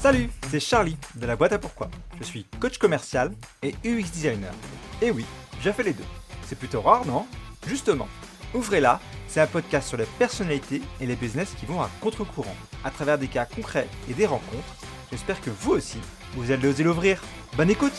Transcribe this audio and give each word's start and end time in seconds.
Salut, 0.00 0.30
c'est 0.48 0.60
Charlie 0.60 0.96
de 1.16 1.26
la 1.26 1.36
boîte 1.36 1.52
à 1.52 1.58
pourquoi. 1.58 1.90
Je 2.18 2.24
suis 2.24 2.44
coach 2.58 2.78
commercial 2.78 3.32
et 3.62 3.74
UX 3.84 4.10
designer. 4.10 4.54
Et 5.02 5.10
oui, 5.10 5.26
j'ai 5.62 5.72
fait 5.74 5.82
les 5.82 5.92
deux. 5.92 6.04
C'est 6.46 6.58
plutôt 6.58 6.80
rare, 6.80 7.04
non? 7.06 7.26
Justement, 7.66 8.08
Ouvrez-la, 8.52 9.00
c'est 9.28 9.40
un 9.40 9.46
podcast 9.46 9.88
sur 9.88 9.96
les 9.96 10.06
personnalités 10.18 10.82
et 11.00 11.06
les 11.06 11.14
business 11.14 11.54
qui 11.54 11.66
vont 11.66 11.80
à 11.80 11.90
contre-courant, 12.00 12.56
à 12.82 12.90
travers 12.90 13.16
des 13.16 13.28
cas 13.28 13.44
concrets 13.44 13.86
et 14.10 14.14
des 14.14 14.26
rencontres. 14.26 14.76
J'espère 15.12 15.40
que 15.40 15.50
vous 15.50 15.72
aussi, 15.72 15.98
vous 16.32 16.50
allez 16.50 16.66
oser 16.66 16.82
l'ouvrir. 16.82 17.22
Bonne 17.56 17.70
écoute 17.70 17.92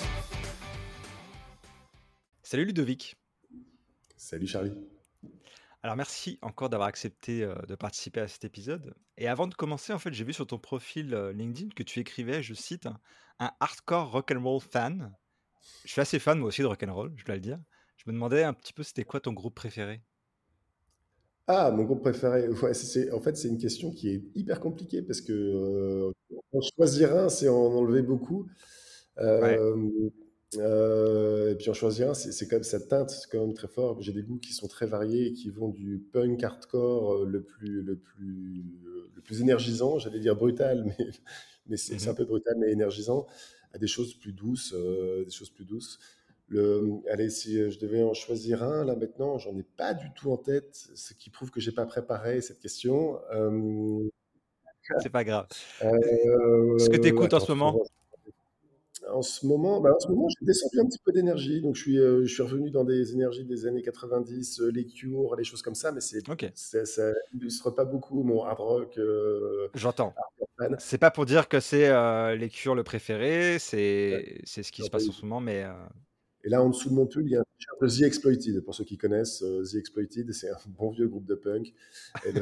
Salut 2.44 2.66
Ludovic. 2.66 3.16
Salut 4.18 4.48
Charlie. 4.48 4.74
Alors 5.84 5.96
merci 5.96 6.38
encore 6.44 6.70
d'avoir 6.70 6.88
accepté 6.88 7.44
euh, 7.44 7.56
de 7.68 7.74
participer 7.74 8.22
à 8.22 8.28
cet 8.28 8.46
épisode. 8.46 8.94
Et 9.18 9.28
avant 9.28 9.48
de 9.48 9.56
commencer, 9.56 9.94
en 9.94 10.00
fait, 10.00 10.14
j'ai 10.14 10.24
vu 10.24 10.34
sur 10.34 10.46
ton 10.46 10.60
profil 10.60 11.16
euh, 11.16 11.34
LinkedIn 11.34 11.70
que 11.76 11.82
tu 11.82 12.00
écrivais, 12.00 12.44
je 12.44 12.54
cite, 12.54 12.88
un 13.40 13.52
hardcore 13.60 14.12
rock'n'roll 14.12 14.62
fan. 14.62 15.12
Je 15.86 15.92
suis 15.92 16.02
assez 16.02 16.20
fan 16.20 16.38
moi 16.38 16.50
aussi 16.50 16.62
de 16.62 16.68
rock'n'roll, 16.68 17.12
je 17.16 17.26
dois 17.26 17.36
le 17.36 17.42
dire. 17.42 17.60
Je 17.98 18.04
me 18.08 18.14
demandais 18.14 18.44
un 18.44 18.54
petit 18.54 18.74
peu 18.74 18.84
c'était 18.84 19.04
quoi 19.04 19.20
ton 19.20 19.34
groupe 19.34 19.56
préféré? 19.56 20.02
Ah, 21.48 21.72
mon 21.72 21.84
groupe 21.84 22.02
préféré. 22.02 22.48
Ouais, 22.48 22.76
c'est, 22.76 23.12
en 23.12 23.20
fait, 23.20 23.36
c'est 23.36 23.48
une 23.48 23.58
question 23.58 23.92
qui 23.92 24.10
est 24.10 24.24
hyper 24.36 24.60
compliquée 24.60 25.02
parce 25.02 25.22
que 25.22 25.34
euh, 25.34 26.12
en 26.54 26.62
choisir 26.76 27.16
un, 27.16 27.30
c'est 27.30 27.50
en 27.50 27.56
enlever 27.56 28.04
beaucoup. 28.04 28.48
Ouais. 29.18 29.60
Euh, 30.58 31.52
et 31.52 31.56
puis 31.56 31.70
en 31.70 31.74
choisir 31.74 32.10
un, 32.10 32.14
c'est, 32.14 32.48
quand 32.48 32.58
même 32.58 32.64
ça 32.64 32.80
teinte, 32.80 33.10
c'est 33.10 33.30
quand 33.32 33.40
même 33.40 33.54
très 33.54 33.68
fort. 33.68 34.02
J'ai 34.02 34.12
des 34.12 34.24
goûts 34.24 34.40
qui 34.40 34.54
sont 34.54 34.68
très 34.68 34.86
variés, 34.86 35.28
et 35.28 35.34
qui 35.34 35.50
vont 35.50 35.70
du 35.70 36.00
punk 36.12 36.44
hardcore 36.44 37.14
euh, 37.14 37.26
le 37.26 37.42
plus, 37.42 37.82
le 37.82 37.96
plus, 37.96 38.66
euh, 38.86 39.10
le 39.16 39.22
plus 39.22 39.42
énergisant, 39.42 39.98
j'allais 39.98 40.20
dire 40.20 40.36
brutal, 40.36 40.84
mais, 41.00 41.08
mais 41.68 41.78
c'est, 41.78 41.98
c'est 42.00 42.10
un 42.10 42.14
peu 42.14 42.26
brutal, 42.26 42.56
mais 42.60 42.72
énergisant, 42.72 43.28
à 43.74 43.78
des 43.78 43.88
choses 43.88 44.14
plus 44.16 44.34
douces, 44.34 44.74
euh, 44.76 45.24
des 45.24 45.32
choses 45.32 45.50
plus 45.50 45.66
douces. 45.66 46.00
Le, 46.50 47.00
allez, 47.10 47.30
si 47.30 47.72
je 47.72 47.80
devais 47.80 48.04
en 48.04 48.14
choisir 48.14 48.62
un, 48.62 48.84
là 48.84 48.98
maintenant, 48.98 49.38
j'en 49.38 49.56
ai 49.58 49.64
pas 49.64 49.94
du 49.94 50.12
tout 50.16 50.32
en 50.32 50.38
tête, 50.38 50.90
ce 50.96 51.14
qui 51.14 51.30
prouve 51.30 51.50
que 51.50 51.62
j'ai 51.62 51.72
pas 51.72 51.86
préparé 51.86 52.42
cette 52.42 52.60
question. 52.60 53.22
Euh, 53.34 54.10
C'est 55.00 55.10
pas 55.10 55.24
grave. 55.24 55.48
Ce 55.80 56.90
que 56.90 56.98
tu 56.98 57.08
écoutes 57.08 57.34
en 57.34 57.40
ce 57.40 57.54
moment. 57.54 57.82
En 59.10 59.22
ce 59.24 59.46
moment, 59.48 59.82
bah, 59.82 59.94
en 59.96 60.00
ce 60.00 60.08
moment, 60.10 60.28
j'ai 60.30 60.46
descendu 60.46 60.80
un 60.80 60.86
petit 60.86 61.00
peu 61.04 61.12
d'énergie, 61.12 61.62
donc 61.62 61.76
je 61.76 61.82
suis, 61.82 61.98
euh, 62.00 62.22
je 62.26 62.34
suis 62.34 62.44
revenu 62.44 62.70
dans 62.70 62.84
des 62.84 63.14
énergies 63.14 63.46
des 63.46 63.66
années 63.66 63.82
90, 63.82 64.60
euh, 64.62 64.70
les 64.72 64.86
Cure, 64.86 65.36
les 65.36 65.44
choses 65.44 65.62
comme 65.64 65.76
ça, 65.76 65.92
mais 65.92 66.02
c'est, 66.02 66.22
Ok, 66.30 66.52
c'est- 66.54 66.86
ça 66.86 67.12
illustre 67.34 67.72
pas 67.72 67.84
beaucoup 67.86 68.24
mon 68.24 68.44
hard 68.44 68.60
rock 68.60 68.98
euh, 69.00 69.68
j'entends. 69.74 70.14
fan. 70.58 70.78
C'est 70.78 70.98
pas 70.98 71.12
pour 71.12 71.26
dire 71.26 71.48
que 71.50 71.60
c'est 71.60 71.90
euh, 71.90 72.36
les 72.36 72.50
cures 72.50 72.76
le 72.76 72.84
préféré, 72.84 73.54
Ouais, 73.54 73.60
c'est 73.60 74.42
c'est 74.46 74.64
ce 74.64 74.72
qui 74.72 74.84
se 74.84 74.90
pas 74.90 74.98
passe 74.98 75.10
en 75.10 75.12
ce 75.12 75.24
moment, 75.26 75.42
mais 75.42 75.64
euh, 75.64 75.74
Et 76.44 76.50
là, 76.50 76.62
en 76.64 76.70
dessous 76.70 76.90
de 76.90 76.96
mon 76.96 77.06
pull, 77.06 77.24
il 77.26 77.32
y 77.32 77.36
a 77.36 77.40
un 77.42 77.44
t-shirt 77.44 77.82
de 77.82 77.88
The 77.88 78.02
Exploited. 78.08 78.62
Pour 78.64 78.74
ceux 78.74 78.84
qui 78.84 78.98
connaissent, 78.98 79.44
euh, 79.44 79.64
The 79.64 79.76
Exploited, 79.76 80.32
c'est 80.34 80.50
un 80.50 80.58
bon 80.68 80.90
vieux 80.92 81.08
groupe 81.08 81.26
de 81.26 81.36
punk. 81.36 81.74
Et, 82.26 82.32
le- 82.32 82.42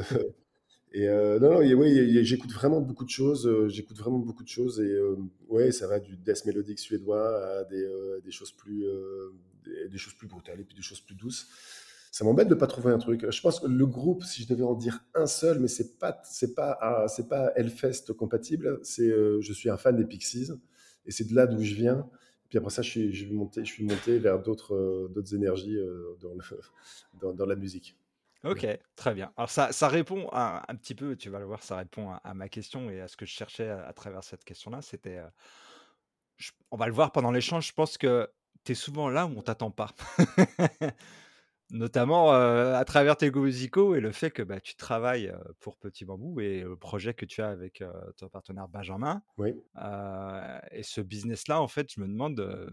et, 0.92 1.08
euh, 1.08 1.38
non, 1.38 1.54
non, 1.54 1.62
et 1.62 2.24
j'écoute 2.24 2.52
vraiment 2.52 2.80
beaucoup 2.80 3.04
de 3.04 3.10
choses. 3.10 3.46
euh, 3.46 3.68
j'écoute 3.68 3.96
vraiment 3.96 4.18
beaucoup 4.18 4.42
de 4.42 4.48
choses. 4.48 4.80
Et 4.80 4.92
euh, 4.92 5.16
ouais, 5.48 5.70
ça 5.70 5.86
va 5.86 6.00
du 6.00 6.16
death 6.16 6.44
mélodique 6.46 6.80
suédois 6.80 7.60
à 7.60 7.64
des, 7.64 7.82
euh, 7.82 8.20
choses 8.30 8.52
plus, 8.52 8.84
des, 9.64 9.98
choses 9.98 10.14
plus 10.14 10.26
brutales 10.26 10.60
et 10.60 10.64
puis 10.64 10.74
des 10.74 10.82
choses 10.82 11.00
plus 11.00 11.14
douces. 11.14 11.48
Ça 12.10 12.24
m'embête 12.24 12.48
de 12.48 12.56
pas 12.56 12.66
trouver 12.66 12.92
un 12.92 12.98
truc. 12.98 13.30
Je 13.30 13.40
pense 13.40 13.60
que 13.60 13.68
le 13.68 13.86
groupe, 13.86 14.24
si 14.24 14.42
je 14.42 14.48
devais 14.48 14.64
en 14.64 14.74
dire 14.74 15.04
un 15.14 15.26
seul, 15.26 15.60
mais 15.60 15.68
c'est 15.68 15.96
pas, 15.98 16.20
c'est 16.24 16.54
pas, 16.54 16.76
ah, 16.80 17.06
c'est 17.08 17.28
pas 17.28 17.52
Hellfest 17.54 18.12
compatible. 18.16 18.80
C'est, 18.82 19.08
je 19.40 19.52
suis 19.52 19.70
un 19.70 19.76
fan 19.76 19.96
des 19.96 20.04
Pixies 20.04 20.50
et 21.06 21.12
c'est 21.12 21.24
de 21.24 21.34
là 21.36 21.46
d'où 21.46 21.62
je 21.62 21.74
viens. 21.74 22.08
Puis 22.48 22.58
après 22.58 22.70
ça, 22.70 22.82
je 22.82 22.90
suis, 22.90 23.32
monté, 23.32 23.64
je 23.64 23.70
suis 23.70 23.84
monté 23.84 24.18
vers 24.18 24.42
d'autres, 24.42 25.08
d'autres 25.14 25.36
énergies 25.36 25.78
dans 27.22 27.46
la 27.46 27.54
musique. 27.54 27.96
Ok, 28.44 28.66
très 28.96 29.14
bien. 29.14 29.32
Alors 29.36 29.50
ça, 29.50 29.72
ça 29.72 29.88
répond 29.88 30.28
à, 30.32 30.64
un 30.68 30.76
petit 30.76 30.94
peu, 30.94 31.16
tu 31.16 31.30
vas 31.30 31.38
le 31.38 31.46
voir, 31.46 31.62
ça 31.62 31.76
répond 31.76 32.10
à, 32.10 32.16
à 32.16 32.34
ma 32.34 32.48
question 32.48 32.90
et 32.90 33.00
à 33.00 33.08
ce 33.08 33.16
que 33.16 33.26
je 33.26 33.32
cherchais 33.32 33.68
à, 33.68 33.86
à 33.86 33.92
travers 33.92 34.24
cette 34.24 34.44
question-là. 34.44 34.82
C'était, 34.82 35.18
euh, 35.18 35.28
je- 36.36 36.52
on 36.70 36.76
va 36.76 36.86
le 36.86 36.92
voir 36.92 37.12
pendant 37.12 37.30
l'échange, 37.30 37.68
je 37.68 37.72
pense 37.72 37.98
que 37.98 38.30
tu 38.64 38.72
es 38.72 38.74
souvent 38.74 39.08
là 39.08 39.26
où 39.26 39.32
on 39.36 39.42
t'attend 39.42 39.70
pas. 39.70 39.90
Notamment 41.72 42.34
euh, 42.34 42.74
à 42.74 42.84
travers 42.84 43.16
tes 43.16 43.30
goûts 43.30 43.42
musicaux 43.44 43.94
et 43.94 44.00
le 44.00 44.10
fait 44.10 44.32
que 44.32 44.42
bah, 44.42 44.58
tu 44.58 44.74
travailles 44.74 45.28
euh, 45.28 45.38
pour 45.60 45.76
Petit 45.76 46.04
Bambou 46.04 46.40
et 46.40 46.62
le 46.62 46.76
projet 46.76 47.14
que 47.14 47.24
tu 47.24 47.42
as 47.42 47.48
avec 47.48 47.80
euh, 47.80 47.92
ton 48.16 48.28
partenaire 48.28 48.66
Benjamin. 48.66 49.22
Oui. 49.38 49.54
Euh, 49.76 50.58
et 50.72 50.82
ce 50.82 51.00
business-là, 51.00 51.60
en 51.62 51.68
fait, 51.68 51.92
je 51.94 52.00
me 52.00 52.08
demande 52.08 52.40
euh, 52.40 52.68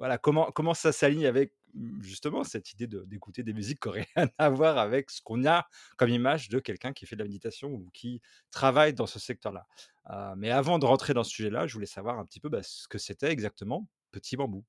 voilà, 0.00 0.16
comment, 0.16 0.50
comment 0.52 0.72
ça 0.72 0.92
s'aligne 0.92 1.26
avec 1.26 1.52
mm, 1.74 2.02
justement 2.02 2.42
cette 2.42 2.72
idée 2.72 2.88
d'écouter 2.88 3.42
des 3.42 3.52
musiques 3.52 3.80
qui 3.80 3.88
n'ont 3.88 3.94
rien 3.94 4.28
à 4.38 4.48
voir 4.48 4.78
avec 4.78 5.10
ce 5.10 5.20
qu'on 5.22 5.46
a 5.46 5.66
comme 5.98 6.08
image 6.08 6.48
de 6.48 6.58
quelqu'un 6.58 6.94
qui 6.94 7.06
fait 7.06 7.16
de 7.16 7.20
la 7.20 7.26
méditation 7.26 7.70
ou 7.70 7.86
qui 7.92 8.22
travaille 8.50 8.94
dans 8.94 9.06
ce 9.06 9.18
secteur-là. 9.18 9.66
Euh, 10.10 10.34
mais 10.38 10.50
avant 10.50 10.78
de 10.78 10.86
rentrer 10.86 11.12
dans 11.12 11.22
ce 11.22 11.30
sujet-là, 11.30 11.66
je 11.66 11.74
voulais 11.74 11.86
savoir 11.86 12.18
un 12.18 12.24
petit 12.24 12.40
peu 12.40 12.48
bah, 12.48 12.62
ce 12.62 12.88
que 12.88 12.98
c'était 12.98 13.30
exactement 13.30 13.86
Petit 14.10 14.36
Bambou. 14.36 14.64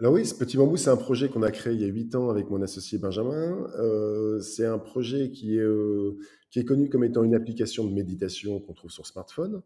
Alors 0.00 0.14
oui, 0.14 0.22
Petit 0.38 0.56
Bambou, 0.56 0.78
c'est 0.78 0.90
un 0.90 0.96
projet 0.96 1.28
qu'on 1.28 1.42
a 1.42 1.50
créé 1.50 1.74
il 1.74 1.80
y 1.82 1.84
a 1.84 1.88
huit 1.88 2.14
ans 2.14 2.30
avec 2.30 2.48
mon 2.48 2.62
associé 2.62 2.96
Benjamin. 2.96 3.68
Euh, 3.78 4.40
c'est 4.40 4.64
un 4.64 4.78
projet 4.78 5.30
qui 5.30 5.56
est, 5.56 5.60
euh, 5.60 6.16
qui 6.50 6.58
est 6.58 6.64
connu 6.64 6.88
comme 6.88 7.04
étant 7.04 7.22
une 7.22 7.34
application 7.34 7.84
de 7.84 7.92
méditation 7.92 8.60
qu'on 8.60 8.72
trouve 8.72 8.90
sur 8.90 9.06
smartphone. 9.06 9.60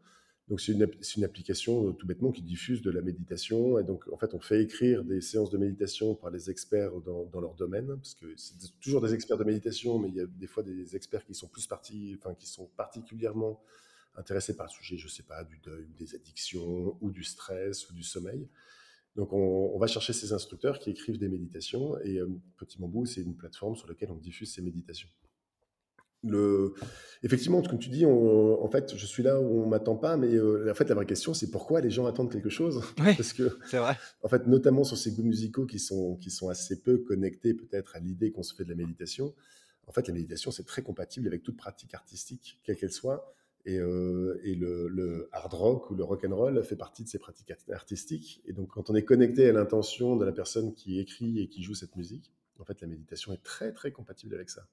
Donc 0.49 0.61
c'est 0.61 0.73
une, 0.73 1.25
application 1.25 1.89
euh, 1.89 1.93
tout 1.93 2.07
bêtement 2.07 2.33
qui 2.33 2.43
diffuse 2.43 2.83
de 2.83 2.91
la 2.91 3.01
méditation. 3.01 3.79
Et 3.79 3.85
donc 3.85 4.05
en 4.13 4.17
fait, 4.17 4.35
on 4.35 4.41
fait 4.41 4.63
écrire 4.63 5.05
des 5.05 5.21
séances 5.21 5.51
de 5.51 5.59
méditation 5.59 6.15
par 6.15 6.31
les 6.31 6.51
experts 6.51 7.01
dans, 7.01 7.41
leur 7.41 7.55
domaine, 7.55 7.87
parce 7.87 8.15
que 8.15 8.27
c'est 8.37 8.79
toujours 8.81 9.01
des 9.01 9.15
experts 9.15 9.39
de 9.39 9.45
méditation, 9.45 9.99
mais 9.99 10.09
il 10.09 10.15
y 10.17 10.21
a 10.21 10.27
des 10.27 10.47
fois 10.47 10.63
des 10.63 10.97
experts 10.97 11.25
qui 11.25 11.35
sont 11.35 11.49
plus 11.49 11.67
partis, 11.67 12.17
enfin 12.19 12.35
qui 12.35 12.47
sont 12.49 12.67
particulièrement 12.77 13.63
intéressés 14.17 14.57
par 14.57 14.67
le 14.67 14.73
sujet, 14.73 14.99
je 14.99 15.09
sais 15.09 15.23
pas, 15.23 15.43
du 15.45 15.59
deuil, 15.59 15.85
ou 15.85 15.95
des 15.95 16.15
addictions, 16.15 16.99
ou 17.01 17.11
du 17.11 17.25
stress, 17.25 17.89
ou 17.89 17.95
du 17.95 18.03
sommeil. 18.03 18.47
Donc, 19.17 19.33
on, 19.33 19.73
on 19.75 19.79
va 19.79 19.87
chercher 19.87 20.13
ces 20.13 20.33
instructeurs 20.33 20.79
qui 20.79 20.91
écrivent 20.91 21.19
des 21.19 21.29
méditations 21.29 21.99
et 22.01 22.19
euh, 22.19 22.29
Petit 22.57 22.79
Bambou, 22.79 23.07
c'est 23.07 23.23
une 23.23 23.37
plateforme 23.37 23.77
sur 23.77 23.89
laquelle 23.89 24.11
on 24.11 24.17
diffuse 24.17 24.53
ces 24.53 24.63
méditations. 24.63 25.09
Le... 26.25 26.75
Effectivement, 27.25 27.63
comme 27.63 27.79
tu 27.79 27.89
dis, 27.89 28.05
on- 28.07 28.63
en 28.65 28.69
fait, 28.69 28.97
je 28.97 29.07
suis 29.07 29.23
là 29.23 29.41
où 29.41 29.63
on 29.63 29.67
m'attend 29.69 29.97
pas, 29.97 30.17
mais 30.17 30.35
euh, 30.35 30.71
en 30.71 30.75
fait, 30.75 30.89
la 30.89 30.95
vraie 30.95 31.07
question, 31.07 31.35
c'est 31.35 31.51
pourquoi 31.51 31.81
les 31.81 31.91
gens 31.91 32.07
attendent 32.07 32.31
quelque 32.33 32.49
chose? 32.51 32.83
Oui, 32.99 33.15
Parce 33.17 33.33
que, 33.33 33.59
c'est 33.67 33.79
vrai. 33.79 33.97
en 34.23 34.29
fait, 34.29 34.47
notamment 34.47 34.85
sur 34.85 34.97
ces 34.97 35.13
goûts 35.13 35.23
musicaux 35.25 35.67
qui 35.67 35.79
sont, 35.79 36.17
qui 36.17 36.31
sont 36.31 36.49
assez 36.49 36.81
peu 36.81 36.99
connectés 36.99 37.55
peut-être 37.55 37.97
à 37.97 38.01
l'idée 38.01 38.31
qu'on 38.33 38.43
se 38.43 38.55
fait 38.55 38.65
de 38.65 38.71
la 38.71 38.77
méditation, 38.77 39.35
en 39.87 39.93
fait, 39.93 40.07
la 40.09 40.15
méditation, 40.15 40.51
c'est 40.51 40.65
très 40.65 40.83
compatible 40.83 41.27
avec 41.29 41.43
toute 41.43 41.57
pratique 41.57 41.95
artistique, 41.95 42.61
quelle 42.65 42.77
qu'elle 42.77 42.93
soit. 42.93 43.35
Et, 43.65 43.79
euh, 43.79 44.41
et 44.43 44.57
le, 44.57 44.89
le 44.89 45.29
hard 45.31 45.55
rock 45.55 45.91
ou 45.91 45.95
le 45.95 46.03
rock 46.03 46.25
and 46.25 46.35
roll 46.35 46.63
fait 46.65 46.75
partie 46.77 47.05
de 47.05 47.09
ces 47.09 47.19
pratiques 47.19 47.51
art- 47.53 47.75
artistiques. 47.75 48.43
Et 48.47 48.53
donc, 48.53 48.69
quand 48.71 48.91
on 48.91 48.95
est 48.97 49.05
connecté 49.05 49.49
à 49.49 49.53
l'intention 49.53 50.17
de 50.17 50.25
la 50.25 50.33
personne 50.33 50.75
qui 50.75 50.99
écrit 50.99 51.41
et 51.41 51.49
qui 51.49 51.63
joue 51.63 51.75
cette 51.75 51.95
musique, 51.95 52.33
en 52.59 52.65
fait, 52.65 52.81
la 52.81 52.89
méditation 52.89 53.33
est 53.33 53.43
très, 53.43 53.73
très 53.73 53.93
compatible 53.93 54.35
avec 54.35 54.51
ça. 54.51 54.67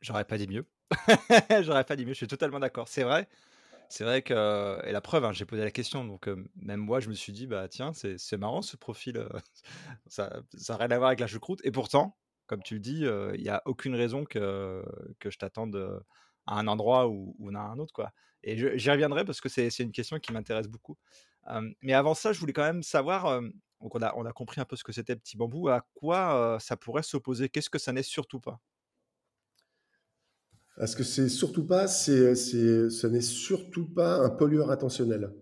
J'aurais 0.00 0.24
pas 0.24 0.38
dit 0.38 0.46
mieux. 0.46 0.66
J'aurais 1.62 1.84
pas 1.84 1.96
dit 1.96 2.04
mieux, 2.06 2.12
je 2.12 2.18
suis 2.18 2.28
totalement 2.28 2.60
d'accord. 2.60 2.88
C'est 2.88 3.02
vrai, 3.02 3.28
c'est 3.88 4.04
vrai 4.04 4.22
que, 4.22 4.80
et 4.86 4.92
la 4.92 5.00
preuve, 5.00 5.24
hein, 5.24 5.32
j'ai 5.32 5.46
posé 5.46 5.64
la 5.64 5.70
question, 5.72 6.04
donc 6.04 6.28
euh, 6.28 6.44
même 6.56 6.80
moi, 6.80 7.00
je 7.00 7.08
me 7.08 7.14
suis 7.14 7.32
dit, 7.32 7.46
bah 7.46 7.68
tiens, 7.68 7.92
c'est 7.94 8.36
marrant 8.38 8.62
ce 8.62 8.76
profil, 8.76 9.18
euh, 9.18 9.28
ça 10.08 10.30
n'a 10.70 10.76
rien 10.76 10.90
à 10.90 10.98
voir 10.98 11.08
avec 11.08 11.20
la 11.20 11.26
choucroute. 11.28 11.60
Et 11.64 11.72
pourtant, 11.72 12.18
comme 12.46 12.62
tu 12.62 12.74
le 12.74 12.80
dis, 12.80 13.06
euh, 13.06 13.34
il 13.36 13.42
n'y 13.42 13.50
a 13.50 13.62
aucune 13.66 13.94
raison 13.96 14.24
que, 14.24 14.84
que 15.20 15.30
je 15.30 15.38
t'attende 15.38 15.76
euh, 15.76 16.00
à 16.46 16.58
un 16.60 16.68
endroit 16.68 17.08
ou, 17.08 17.36
ou 17.38 17.50
à 17.56 17.60
un 17.60 17.78
autre, 17.78 17.94
quoi. 17.94 18.12
Et 18.44 18.56
j'y 18.78 18.90
reviendrai 18.90 19.24
parce 19.24 19.40
que 19.40 19.48
c'est 19.48 19.68
une 19.80 19.92
question 19.92 20.18
qui 20.20 20.32
m'intéresse 20.32 20.68
beaucoup. 20.68 20.96
Euh, 21.48 21.70
mais 21.82 21.94
avant 21.94 22.14
ça, 22.14 22.32
je 22.32 22.40
voulais 22.40 22.52
quand 22.52 22.62
même 22.64 22.82
savoir, 22.82 23.26
euh, 23.26 23.42
donc 23.80 23.94
on 23.94 24.02
a, 24.02 24.14
on 24.16 24.24
a 24.26 24.32
compris 24.32 24.60
un 24.60 24.64
peu 24.64 24.76
ce 24.76 24.84
que 24.84 24.92
c'était 24.92 25.16
Petit 25.16 25.36
Bambou, 25.36 25.68
à 25.68 25.86
quoi 25.94 26.34
euh, 26.56 26.58
ça 26.60 26.76
pourrait 26.76 27.02
s'opposer, 27.02 27.48
qu'est-ce 27.48 27.70
que 27.70 27.78
ça 27.78 27.92
n'est 27.92 28.02
surtout 28.02 28.40
pas? 28.40 28.60
Parce 30.76 30.94
que 30.94 31.04
c'est 31.04 31.28
surtout 31.30 31.64
pas, 31.64 31.88
c'est, 31.88 32.34
ce 32.34 33.06
n'est 33.06 33.22
surtout 33.22 33.86
pas 33.86 34.18
un 34.18 34.28
pollueur 34.28 34.70
intentionnel. 34.70 35.32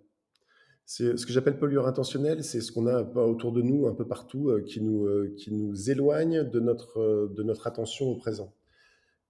Ce 0.86 1.26
que 1.26 1.32
j'appelle 1.32 1.58
pollueur 1.58 1.86
intentionnel, 1.88 2.44
c'est 2.44 2.60
ce 2.60 2.70
qu'on 2.70 2.86
a 2.86 3.02
autour 3.02 3.52
de 3.52 3.62
nous, 3.62 3.86
un 3.86 3.94
peu 3.94 4.06
partout, 4.06 4.50
euh, 4.50 4.60
qui 4.60 4.80
nous, 4.80 5.06
euh, 5.06 5.34
qui 5.36 5.50
nous 5.52 5.90
éloigne 5.90 6.44
de 6.44 6.60
notre, 6.60 7.00
euh, 7.00 7.32
de 7.34 7.42
notre 7.42 7.66
attention 7.66 8.06
au 8.06 8.16
présent. 8.16 8.54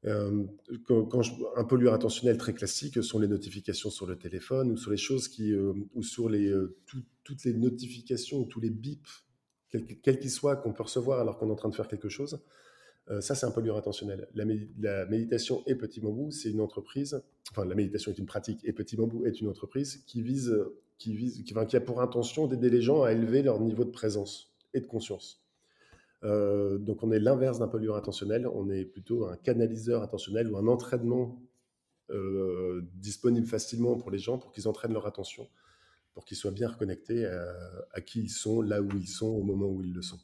Un 0.06 1.64
pollueur 1.66 1.94
intentionnel 1.94 2.36
très 2.36 2.52
classique 2.52 3.02
sont 3.02 3.18
les 3.18 3.28
notifications 3.28 3.88
sur 3.88 4.06
le 4.06 4.18
téléphone 4.18 4.72
ou 4.72 4.76
sur 4.76 4.90
les 4.90 4.98
choses 4.98 5.28
qui, 5.28 5.54
ou 5.54 6.02
sur 6.02 6.28
les, 6.28 6.52
tout- 6.84 7.04
toutes 7.22 7.44
les 7.44 7.54
notifications 7.54 8.40
ou 8.40 8.44
tous 8.44 8.60
les 8.60 8.68
bips, 8.68 9.08
quels 10.02 10.18
qu'ils 10.18 10.30
soient, 10.30 10.56
qu'on 10.56 10.74
peut 10.74 10.82
recevoir 10.82 11.20
alors 11.20 11.38
qu'on 11.38 11.48
est 11.48 11.52
en 11.52 11.56
train 11.56 11.70
de 11.70 11.74
faire 11.74 11.88
quelque 11.88 12.10
chose. 12.10 12.38
Euh, 13.10 13.20
ça, 13.20 13.34
c'est 13.34 13.44
un 13.44 13.50
pollueur 13.50 13.76
intentionnel. 13.76 14.28
La, 14.34 14.44
méditation 15.06 15.62
et 15.66 15.74
Petit 15.74 16.00
Bambou, 16.00 16.30
c'est 16.30 16.50
une 16.50 16.60
entreprise, 16.60 17.22
enfin, 17.50 17.64
la 17.64 17.74
méditation 17.74 18.10
est 18.10 18.18
une 18.18 18.26
pratique 18.26 18.60
et 18.64 18.72
Petit 18.72 18.96
Bambou 18.96 19.26
est 19.26 19.40
une 19.40 19.48
entreprise 19.48 20.02
qui 20.06 20.22
vise, 20.22 20.56
qui, 20.98 21.14
vise, 21.14 21.42
qui, 21.42 21.54
qui 21.54 21.76
a 21.76 21.80
pour 21.80 22.00
intention 22.00 22.46
d'aider 22.46 22.70
les 22.70 22.80
gens 22.80 23.02
à 23.02 23.12
élever 23.12 23.42
leur 23.42 23.60
niveau 23.60 23.84
de 23.84 23.90
présence 23.90 24.54
et 24.72 24.80
de 24.80 24.86
conscience. 24.86 25.44
Euh, 26.24 26.78
donc, 26.78 27.02
on 27.02 27.12
est 27.12 27.18
l'inverse 27.18 27.58
d'un 27.58 27.68
pollueur 27.68 27.96
intentionnel, 27.96 28.46
on 28.46 28.70
est 28.70 28.86
plutôt 28.86 29.26
un 29.26 29.36
canaliseur 29.36 30.02
intentionnel 30.02 30.50
ou 30.50 30.56
un 30.56 30.66
entraînement 30.66 31.38
euh, 32.10 32.82
disponible 32.94 33.46
facilement 33.46 33.96
pour 33.96 34.10
les 34.10 34.18
gens 34.18 34.38
pour 34.38 34.52
qu'ils 34.52 34.66
entraînent 34.66 34.94
leur 34.94 35.06
attention, 35.06 35.50
pour 36.14 36.24
qu'ils 36.24 36.38
soient 36.38 36.50
bien 36.50 36.68
reconnectés 36.68 37.26
à, 37.26 37.54
à, 37.92 38.00
qui 38.00 38.20
ils 38.20 38.30
sont, 38.30 38.62
là 38.62 38.80
où 38.80 38.88
ils 38.96 39.08
sont, 39.08 39.28
au 39.28 39.42
moment 39.42 39.66
où 39.66 39.82
ils 39.82 39.92
le 39.92 40.00
sont. 40.00 40.20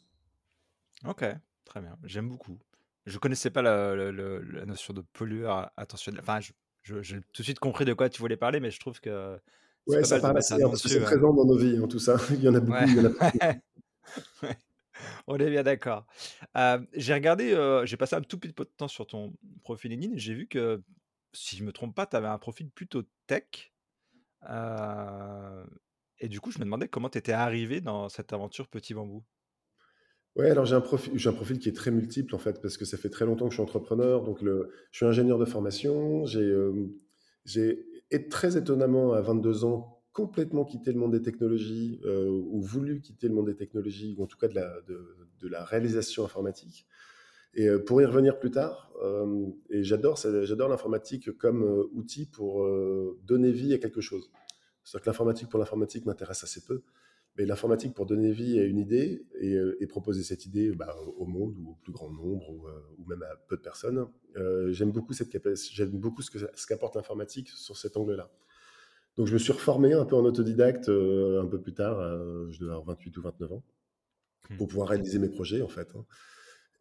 Ok, 1.06 1.24
très 1.64 1.80
bien. 1.82 1.98
J'aime 2.04 2.30
beaucoup. 2.30 2.58
Je 3.06 3.18
connaissais 3.18 3.50
pas 3.50 3.62
la, 3.62 3.94
la, 3.94 4.12
la, 4.12 4.66
notion 4.66 4.92
de 4.92 5.00
pollueur 5.12 5.70
attentionnel. 5.76 6.20
Enfin, 6.20 6.40
j'ai 6.40 6.52
je, 6.82 7.16
tout 7.16 7.42
de 7.42 7.42
suite 7.42 7.58
compris 7.58 7.84
de 7.84 7.92
quoi 7.92 8.08
tu 8.08 8.20
voulais 8.20 8.36
parler, 8.36 8.60
mais 8.60 8.70
je 8.70 8.80
trouve 8.80 9.00
que. 9.00 9.38
Ouais, 9.86 10.04
ça 10.04 10.20
parle 10.20 10.38
assez, 10.38 10.54
c'est 10.76 11.00
présent 11.00 11.32
dans 11.32 11.44
nos 11.44 11.56
vies, 11.56 11.78
hein, 11.78 11.88
tout 11.88 11.98
ça. 11.98 12.16
il 12.30 12.42
y 12.42 12.48
en 12.48 12.54
a 12.54 12.60
beaucoup. 12.60 12.78
Ouais. 12.78 12.86
Il 12.88 12.96
y 12.96 13.00
en 13.00 14.50
a 14.50 14.54
On 15.26 15.38
est 15.38 15.50
bien 15.50 15.62
d'accord. 15.62 16.06
Euh, 16.56 16.78
j'ai 16.92 17.14
regardé, 17.14 17.52
euh, 17.52 17.86
j'ai 17.86 17.96
passé 17.96 18.16
un 18.16 18.20
tout 18.20 18.38
petit 18.38 18.52
peu 18.52 18.64
de 18.64 18.70
temps 18.70 18.88
sur 18.88 19.06
ton 19.06 19.32
profil 19.62 19.90
LinkedIn 19.92 20.14
et 20.14 20.18
j'ai 20.18 20.34
vu 20.34 20.46
que, 20.46 20.82
si 21.32 21.56
je 21.56 21.64
me 21.64 21.72
trompe 21.72 21.94
pas, 21.94 22.06
tu 22.06 22.16
avais 22.16 22.28
un 22.28 22.38
profil 22.38 22.70
plutôt 22.70 23.02
tech. 23.26 23.72
Euh, 24.48 25.64
et 26.18 26.28
du 26.28 26.40
coup, 26.40 26.50
je 26.50 26.58
me 26.58 26.64
demandais 26.64 26.88
comment 26.88 27.08
tu 27.08 27.16
étais 27.16 27.32
arrivé 27.32 27.80
dans 27.80 28.10
cette 28.10 28.32
aventure 28.34 28.68
Petit 28.68 28.92
Bambou. 28.92 29.24
Ouais, 30.36 30.48
alors 30.48 30.64
j'ai 30.64 30.76
un 30.76 30.80
profil, 30.80 31.58
qui 31.58 31.68
est 31.68 31.76
très 31.76 31.90
multiple 31.90 32.34
en 32.34 32.38
fait, 32.38 32.62
parce 32.62 32.76
que 32.76 32.84
ça 32.84 32.96
fait 32.96 33.10
très 33.10 33.26
longtemps 33.26 33.46
que 33.46 33.50
je 33.50 33.56
suis 33.56 33.62
entrepreneur. 33.62 34.22
Donc, 34.22 34.38
je 34.42 34.66
suis 34.92 35.06
ingénieur 35.06 35.38
de 35.38 35.44
formation. 35.44 36.24
J'ai, 36.24 36.40
euh, 36.40 36.72
très 38.30 38.56
étonnamment 38.56 39.12
à 39.12 39.20
22 39.20 39.64
ans 39.64 40.00
complètement 40.12 40.64
quitté 40.64 40.92
le 40.92 40.98
monde 40.98 41.12
des 41.12 41.22
technologies 41.22 42.00
euh, 42.04 42.28
ou 42.28 42.60
voulu 42.60 43.00
quitter 43.00 43.28
le 43.28 43.34
monde 43.34 43.46
des 43.46 43.56
technologies 43.56 44.14
ou 44.18 44.24
en 44.24 44.26
tout 44.26 44.36
cas 44.36 44.48
de 44.48 45.48
la, 45.48 45.64
réalisation 45.64 46.24
informatique. 46.24 46.86
Et 47.54 47.68
euh, 47.68 47.78
pour 47.78 48.00
y 48.02 48.04
revenir 48.04 48.38
plus 48.38 48.50
tard, 48.50 48.92
euh, 49.02 49.46
et 49.70 49.82
j'adore, 49.82 50.16
j'adore 50.16 50.68
l'informatique 50.68 51.36
comme 51.38 51.88
outil 51.92 52.26
pour 52.26 52.66
donner 53.24 53.52
vie 53.52 53.72
à 53.72 53.78
quelque 53.78 54.00
chose. 54.00 54.30
C'est-à-dire 54.84 55.04
que 55.04 55.10
l'informatique 55.10 55.48
pour 55.48 55.58
l'informatique 55.58 56.06
m'intéresse 56.06 56.42
assez 56.42 56.62
peu 56.64 56.82
mais 57.40 57.46
l'informatique 57.46 57.94
pour 57.94 58.04
donner 58.04 58.32
vie 58.32 58.58
à 58.58 58.64
une 58.64 58.76
idée 58.76 59.24
et, 59.40 59.54
euh, 59.54 59.82
et 59.82 59.86
proposer 59.86 60.22
cette 60.22 60.44
idée 60.44 60.72
bah, 60.72 60.94
au 61.16 61.24
monde 61.24 61.56
ou 61.58 61.70
au 61.70 61.74
plus 61.82 61.90
grand 61.90 62.10
nombre 62.10 62.50
ou, 62.50 62.68
euh, 62.68 62.72
ou 62.98 63.06
même 63.06 63.22
à 63.22 63.34
peu 63.48 63.56
de 63.56 63.62
personnes, 63.62 64.06
euh, 64.36 64.70
j'aime 64.72 64.92
beaucoup 64.92 65.14
cette 65.14 65.34
j'aime 65.72 65.88
beaucoup 65.88 66.20
ce, 66.20 66.30
que, 66.30 66.38
ce 66.38 66.66
qu'apporte 66.66 66.96
l'informatique 66.96 67.48
sur 67.48 67.78
cet 67.78 67.96
angle-là. 67.96 68.30
Donc 69.16 69.26
je 69.26 69.32
me 69.32 69.38
suis 69.38 69.52
reformé 69.52 69.94
un 69.94 70.04
peu 70.04 70.16
en 70.16 70.24
autodidacte 70.26 70.90
un 70.90 71.46
peu 71.46 71.58
plus 71.58 71.72
tard, 71.72 71.98
je 72.50 72.60
devais 72.60 72.72
avoir 72.72 72.84
28 72.84 73.16
ou 73.16 73.22
29 73.22 73.52
ans, 73.54 73.64
mmh. 74.50 74.56
pour 74.56 74.68
pouvoir 74.68 74.88
réaliser 74.88 75.18
mes 75.18 75.30
projets 75.30 75.62
en 75.62 75.68
fait. 75.68 75.88
Hein. 75.96 76.04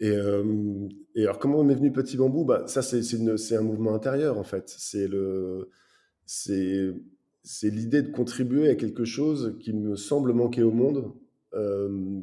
Et, 0.01 0.11
euh, 0.11 0.87
et, 1.15 1.23
alors, 1.23 1.39
comment 1.39 1.59
on 1.59 1.69
est 1.69 1.75
venu 1.75 1.91
Petit 1.91 2.15
Bambou? 2.15 2.45
Bah, 2.45 2.63
Ça, 2.67 2.81
c'est 2.81 3.55
un 3.55 3.61
mouvement 3.61 3.93
intérieur, 3.93 4.37
en 4.37 4.43
fait. 4.43 4.69
C'est 4.69 5.07
le, 5.07 5.69
c'est 6.25 6.93
c'est 7.43 7.69
l'idée 7.69 8.01
de 8.01 8.11
contribuer 8.11 8.69
à 8.69 8.75
quelque 8.75 9.05
chose 9.05 9.57
qui 9.59 9.73
me 9.73 9.95
semble 9.95 10.33
manquer 10.33 10.63
au 10.63 10.71
monde, 10.71 11.13
euh, 11.53 12.19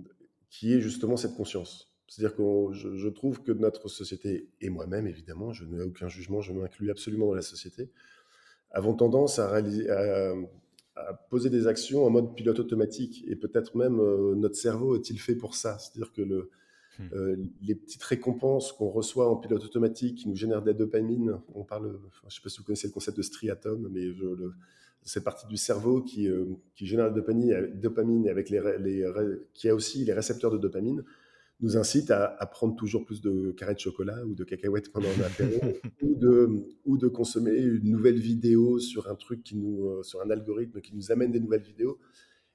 qui 0.51 0.73
est 0.73 0.81
justement 0.81 1.17
cette 1.17 1.35
conscience. 1.35 1.93
C'est-à-dire 2.09 2.37
que 2.37 2.43
je, 2.73 2.97
je, 2.97 3.09
trouve 3.09 3.43
que 3.43 3.53
notre 3.53 3.89
société, 3.89 4.49
et 4.61 4.71
moi-même 4.71 5.07
évidemment, 5.07 5.53
je 5.53 5.65
n'ai 5.65 5.83
aucun 5.83 6.09
jugement, 6.09 6.41
je 6.41 6.53
m'inclus 6.53 6.91
absolument 6.91 7.27
dans 7.27 7.35
la 7.35 7.43
société, 7.43 7.91
avons 8.71 8.95
tendance 8.95 9.39
à, 9.39 9.51
réaliser, 9.51 9.91
à, 9.91 10.35
à, 10.97 11.15
poser 11.31 11.51
des 11.51 11.67
actions 11.67 12.05
en 12.05 12.11
mode 12.11 12.35
pilote 12.35 12.59
automatique. 12.59 13.25
Et 13.27 13.37
peut-être 13.37 13.77
même 13.77 14.01
euh, 14.01 14.35
notre 14.35 14.57
cerveau 14.57 14.97
est-il 14.97 15.19
fait 15.19 15.35
pour 15.35 15.55
ça 15.55 15.79
C'est-à-dire 15.79 16.13
que 16.13 16.23
le, 16.23 16.51
hmm. 16.99 17.09
euh, 17.13 17.37
les 17.63 17.75
petites 17.75 18.03
récompenses 18.05 18.73
qu'on 18.73 18.89
reçoit 18.89 19.29
en 19.29 19.37
pilote 19.37 19.65
automatique 19.65 20.19
qui 20.19 20.29
nous 20.29 20.37
génèrent 20.37 20.63
de 20.63 20.69
la 20.69 20.75
dopamine, 20.75 21.41
on 21.55 21.65
parle, 21.65 21.99
enfin, 22.07 22.21
je 22.23 22.27
ne 22.27 22.31
sais 22.31 22.41
pas 22.43 22.49
si 22.49 22.59
vous 22.59 22.65
connaissez 22.65 22.89
le 22.89 22.93
concept 22.93 23.17
de 23.17 23.23
striatum, 23.23 23.89
mais 23.91 24.13
je, 24.13 24.25
le, 24.25 24.55
cette 25.07 25.25
partie 25.25 25.47
du 25.47 25.57
cerveau 25.57 26.03
qui, 26.03 26.29
euh, 26.29 26.45
qui 26.75 26.87
génère 26.87 27.07
la 27.07 27.13
dopamine, 27.13 27.71
dopamine 27.75 28.29
avec 28.29 28.51
les, 28.51 28.61
les, 28.81 29.07
qui 29.55 29.69
a 29.69 29.75
aussi 29.75 30.05
les 30.05 30.13
récepteurs 30.13 30.51
de 30.51 30.59
dopamine, 30.59 31.05
nous 31.61 31.77
incite 31.77 32.11
à, 32.11 32.37
à, 32.39 32.47
prendre 32.47 32.77
toujours 32.77 33.05
plus 33.05 33.21
de 33.23 33.53
carrés 33.53 33.75
de 33.75 33.79
chocolat 33.79 34.25
ou 34.27 34.35
de 34.35 34.45
cacahuètes 34.45 34.93
pendant 34.93 35.09
un 35.09 35.23
apéro, 35.23 35.61
ou, 36.03 36.15
de, 36.17 36.67
ou 36.85 36.99
de 36.99 37.09
consommer 37.09 37.57
une 37.57 37.91
nouvelle 37.91 38.19
vidéo 38.19 38.79
sur 38.79 39.09
un 39.09 39.15
truc 39.15 39.43
qui 39.43 39.57
nous, 39.57 39.87
euh, 39.87 40.03
sur 40.03 40.21
un 40.21 40.31
algorithme 40.31 40.81
qui 40.81 40.95
nous 40.95 41.13
amène 41.13 41.31
des 41.31 41.41
nouvelles 41.41 41.63
vidéos. 41.63 41.99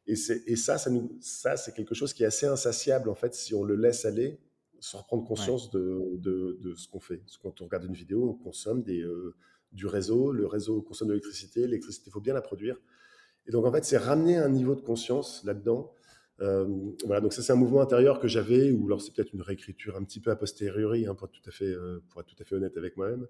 Et, 0.05 0.13
et 0.45 0.55
ça, 0.55 0.77
ça, 0.77 0.89
nous, 0.89 1.17
ça 1.21 1.55
c'est 1.57 1.73
quelque 1.73 1.95
chose 1.95 2.13
qui 2.13 2.23
est 2.23 2.27
assez 2.27 2.47
insatiable 2.47 3.09
en 3.09 3.15
fait 3.15 3.33
si 3.33 3.53
on 3.53 3.63
le 3.63 3.75
laisse 3.75 4.03
aller 4.03 4.39
sans 4.79 4.99
reprendre 4.99 5.25
conscience 5.25 5.71
ouais. 5.71 5.79
de, 5.79 6.17
de, 6.17 6.57
de, 6.59 6.75
ce 6.75 6.87
qu'on 6.87 6.99
fait. 6.99 7.21
Quand 7.41 7.61
on 7.61 7.65
regarde 7.65 7.85
une 7.85 7.93
vidéo, 7.93 8.27
on 8.29 8.33
consomme 8.33 8.81
des, 8.81 9.01
euh, 9.01 9.35
du 9.71 9.87
réseau. 9.87 10.31
Le 10.31 10.45
réseau 10.47 10.81
consomme 10.81 11.09
de 11.09 11.13
l'électricité. 11.13 11.61
L'électricité, 11.61 12.05
il 12.07 12.11
faut 12.11 12.21
bien 12.21 12.33
la 12.33 12.41
produire. 12.41 12.77
Et 13.47 13.51
donc, 13.51 13.65
en 13.65 13.71
fait, 13.71 13.83
c'est 13.85 13.97
ramener 13.97 14.37
un 14.37 14.49
niveau 14.49 14.75
de 14.75 14.81
conscience 14.81 15.43
là-dedans. 15.43 15.93
Euh, 16.41 16.67
voilà, 17.05 17.21
donc 17.21 17.33
ça, 17.33 17.41
c'est 17.41 17.53
un 17.53 17.57
mouvement 17.57 17.81
intérieur 17.81 18.19
que 18.19 18.27
j'avais, 18.27 18.71
ou 18.71 18.87
alors 18.87 19.01
c'est 19.01 19.13
peut-être 19.13 19.33
une 19.33 19.41
réécriture 19.41 19.95
un 19.95 20.03
petit 20.03 20.19
peu 20.19 20.31
a 20.31 20.35
posteriori, 20.35 21.05
hein, 21.05 21.13
pour, 21.13 21.27
être 21.27 21.33
tout 21.33 21.47
à 21.47 21.51
fait, 21.51 21.65
euh, 21.65 22.03
pour 22.09 22.21
être 22.21 22.27
tout 22.27 22.41
à 22.41 22.45
fait 22.45 22.55
honnête 22.55 22.77
avec 22.77 22.97
moi-même. 22.97 23.27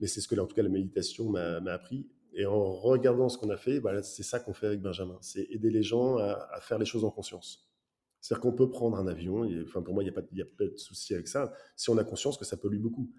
Mais 0.00 0.06
c'est 0.06 0.20
ce 0.20 0.28
que, 0.28 0.38
en 0.38 0.46
tout 0.46 0.56
cas, 0.56 0.62
la 0.62 0.68
méditation 0.68 1.30
m'a 1.30 1.72
appris. 1.72 2.06
Et 2.34 2.44
en 2.44 2.72
regardant 2.74 3.30
ce 3.30 3.38
qu'on 3.38 3.48
a 3.48 3.56
fait, 3.56 3.80
c'est 4.02 4.22
ça 4.22 4.40
qu'on 4.40 4.52
fait 4.52 4.66
avec 4.66 4.82
Benjamin. 4.82 5.16
C'est 5.22 5.46
aider 5.50 5.70
les 5.70 5.82
gens 5.82 6.18
à, 6.18 6.48
à, 6.52 6.60
faire 6.60 6.78
les 6.78 6.84
choses 6.84 7.04
en 7.04 7.10
conscience. 7.10 7.66
C'est-à-dire 8.20 8.42
qu'on 8.42 8.52
peut 8.52 8.68
prendre 8.68 8.98
un 8.98 9.06
avion, 9.06 9.44
et, 9.44 9.62
enfin, 9.62 9.80
pour 9.82 9.94
moi, 9.94 10.02
il 10.02 10.06
n'y 10.06 10.10
a, 10.10 10.18
a, 10.18 10.46
pas 10.58 10.64
de 10.64 10.76
souci 10.76 11.14
avec 11.14 11.28
ça, 11.28 11.52
si 11.76 11.88
on 11.88 11.96
a 11.96 12.04
conscience 12.04 12.36
que 12.36 12.44
ça 12.44 12.58
pollue 12.58 12.78
beaucoup. 12.78 13.10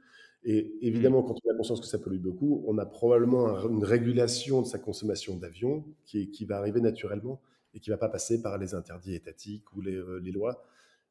Et 0.44 0.78
évidemment, 0.82 1.24
quand 1.24 1.36
on 1.44 1.52
a 1.52 1.56
conscience 1.56 1.82
que 1.82 1.88
ça 1.88 1.98
pollue 1.98 2.20
beaucoup, 2.20 2.64
on 2.68 2.78
a 2.78 2.86
probablement 2.86 3.68
une 3.68 3.84
régulation 3.84 4.62
de 4.62 4.68
sa 4.68 4.80
consommation 4.80 5.36
d'avion 5.36 5.84
qui, 6.06 6.30
qui, 6.32 6.46
va 6.46 6.58
arriver 6.58 6.80
naturellement 6.80 7.42
et 7.74 7.80
qui 7.80 7.90
ne 7.90 7.96
va 7.96 7.98
pas 7.98 8.10
passer 8.10 8.42
par 8.42 8.58
les 8.58 8.74
interdits 8.74 9.16
étatiques 9.16 9.74
ou 9.76 9.82
les, 9.82 9.96
euh, 9.96 10.20
les 10.24 10.32
lois. 10.32 10.64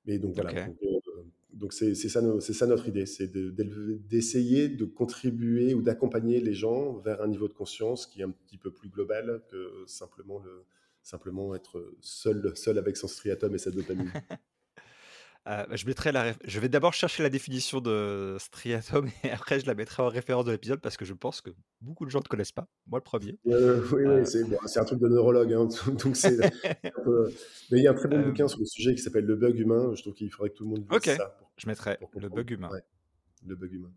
Mais 0.07 0.19
donc 0.19 0.35
voilà. 0.35 0.51
Okay. 0.51 0.73
Donc 1.53 1.73
c'est 1.73 1.95
ça, 1.95 2.21
ça, 2.41 2.67
notre 2.67 2.87
idée, 2.87 3.07
c'est 3.07 3.33
d'essayer 3.33 4.69
de, 4.69 4.77
de, 4.77 4.85
contribuer 4.85 5.73
ou 5.73 5.81
d'accompagner 5.81 6.39
les 6.41 6.53
gens 6.53 6.99
vers 6.99 7.23
un 7.23 7.29
niveau 7.29 7.49
de 7.49 7.55
conscience 7.55 8.07
qui 8.07 8.21
est 8.21 8.25
un 8.25 8.31
petit 8.31 8.59
peu 8.59 8.71
plus 8.71 8.91
global 8.91 9.43
que 9.51 9.85
simplement, 9.87 10.39
le, 10.39 10.65
simplement 11.03 11.55
être 11.55 11.95
seul, 12.01 12.53
seul 12.57 12.77
avec 12.79 12.97
son 12.99 13.09
striatum 13.09 13.55
et 13.55 13.59
sa 13.59 13.71
dopamine. 13.71 14.13
Euh, 15.49 15.65
je, 15.73 15.87
mettrai 15.87 16.11
la 16.11 16.33
je 16.45 16.59
vais 16.59 16.69
d'abord 16.69 16.93
chercher 16.93 17.23
la 17.23 17.29
définition 17.29 17.81
de 17.81 18.37
striatum 18.41 19.09
et 19.25 19.31
après 19.31 19.61
je 19.61 19.67
la 19.67 19.75
mettrai 19.75 20.03
en 20.03 20.09
référence 20.09 20.45
de 20.45 20.51
l'épisode 20.51 20.81
parce 20.81 20.97
que 20.97 21.05
je 21.05 21.15
pense 21.15 21.41
que 21.41 21.51
beaucoup 21.81 22.05
de 22.05 22.11
gens 22.11 22.19
ne 22.19 22.29
connaissent 22.29 22.53
pas. 22.53 22.67
Moi 22.87 22.99
le 22.99 23.05
premier. 23.05 23.39
Euh, 23.47 23.81
oui, 23.93 24.03
euh... 24.03 24.21
oui 24.21 24.27
c'est 24.27 24.45
bon, 24.45 24.57
un 24.63 24.85
truc 24.85 24.99
de 24.99 25.09
neurologue. 25.09 25.53
Hein, 25.53 25.69
donc 25.87 26.17
peu... 26.21 27.31
Mais 27.71 27.79
il 27.79 27.85
y 27.85 27.87
a 27.87 27.93
un 27.93 27.95
très 27.95 28.09
bon 28.09 28.21
bouquin 28.21 28.45
euh. 28.45 28.49
sur 28.49 28.59
le 28.59 28.67
sujet 28.67 28.95
qui 28.95 29.03
s'appelle 29.03 29.25
Le 29.25 29.37
bug 29.37 29.57
humain. 29.57 29.95
Je 29.95 30.03
trouve 30.03 30.15
qu'il 30.15 30.31
faudrait 30.31 30.51
que 30.51 30.57
tout 30.57 30.65
le 30.65 30.71
monde 30.71 30.81
lise 30.81 30.97
okay. 30.97 31.17
ça. 31.17 31.27
Pour, 31.39 31.51
je 31.57 31.69
mettrai 31.69 31.99
le 32.15 32.29
bug 32.29 32.51
humain. 32.51 32.69
Ouais. 32.71 32.83
Le 33.47 33.55
bug 33.55 33.73
humain. 33.73 33.93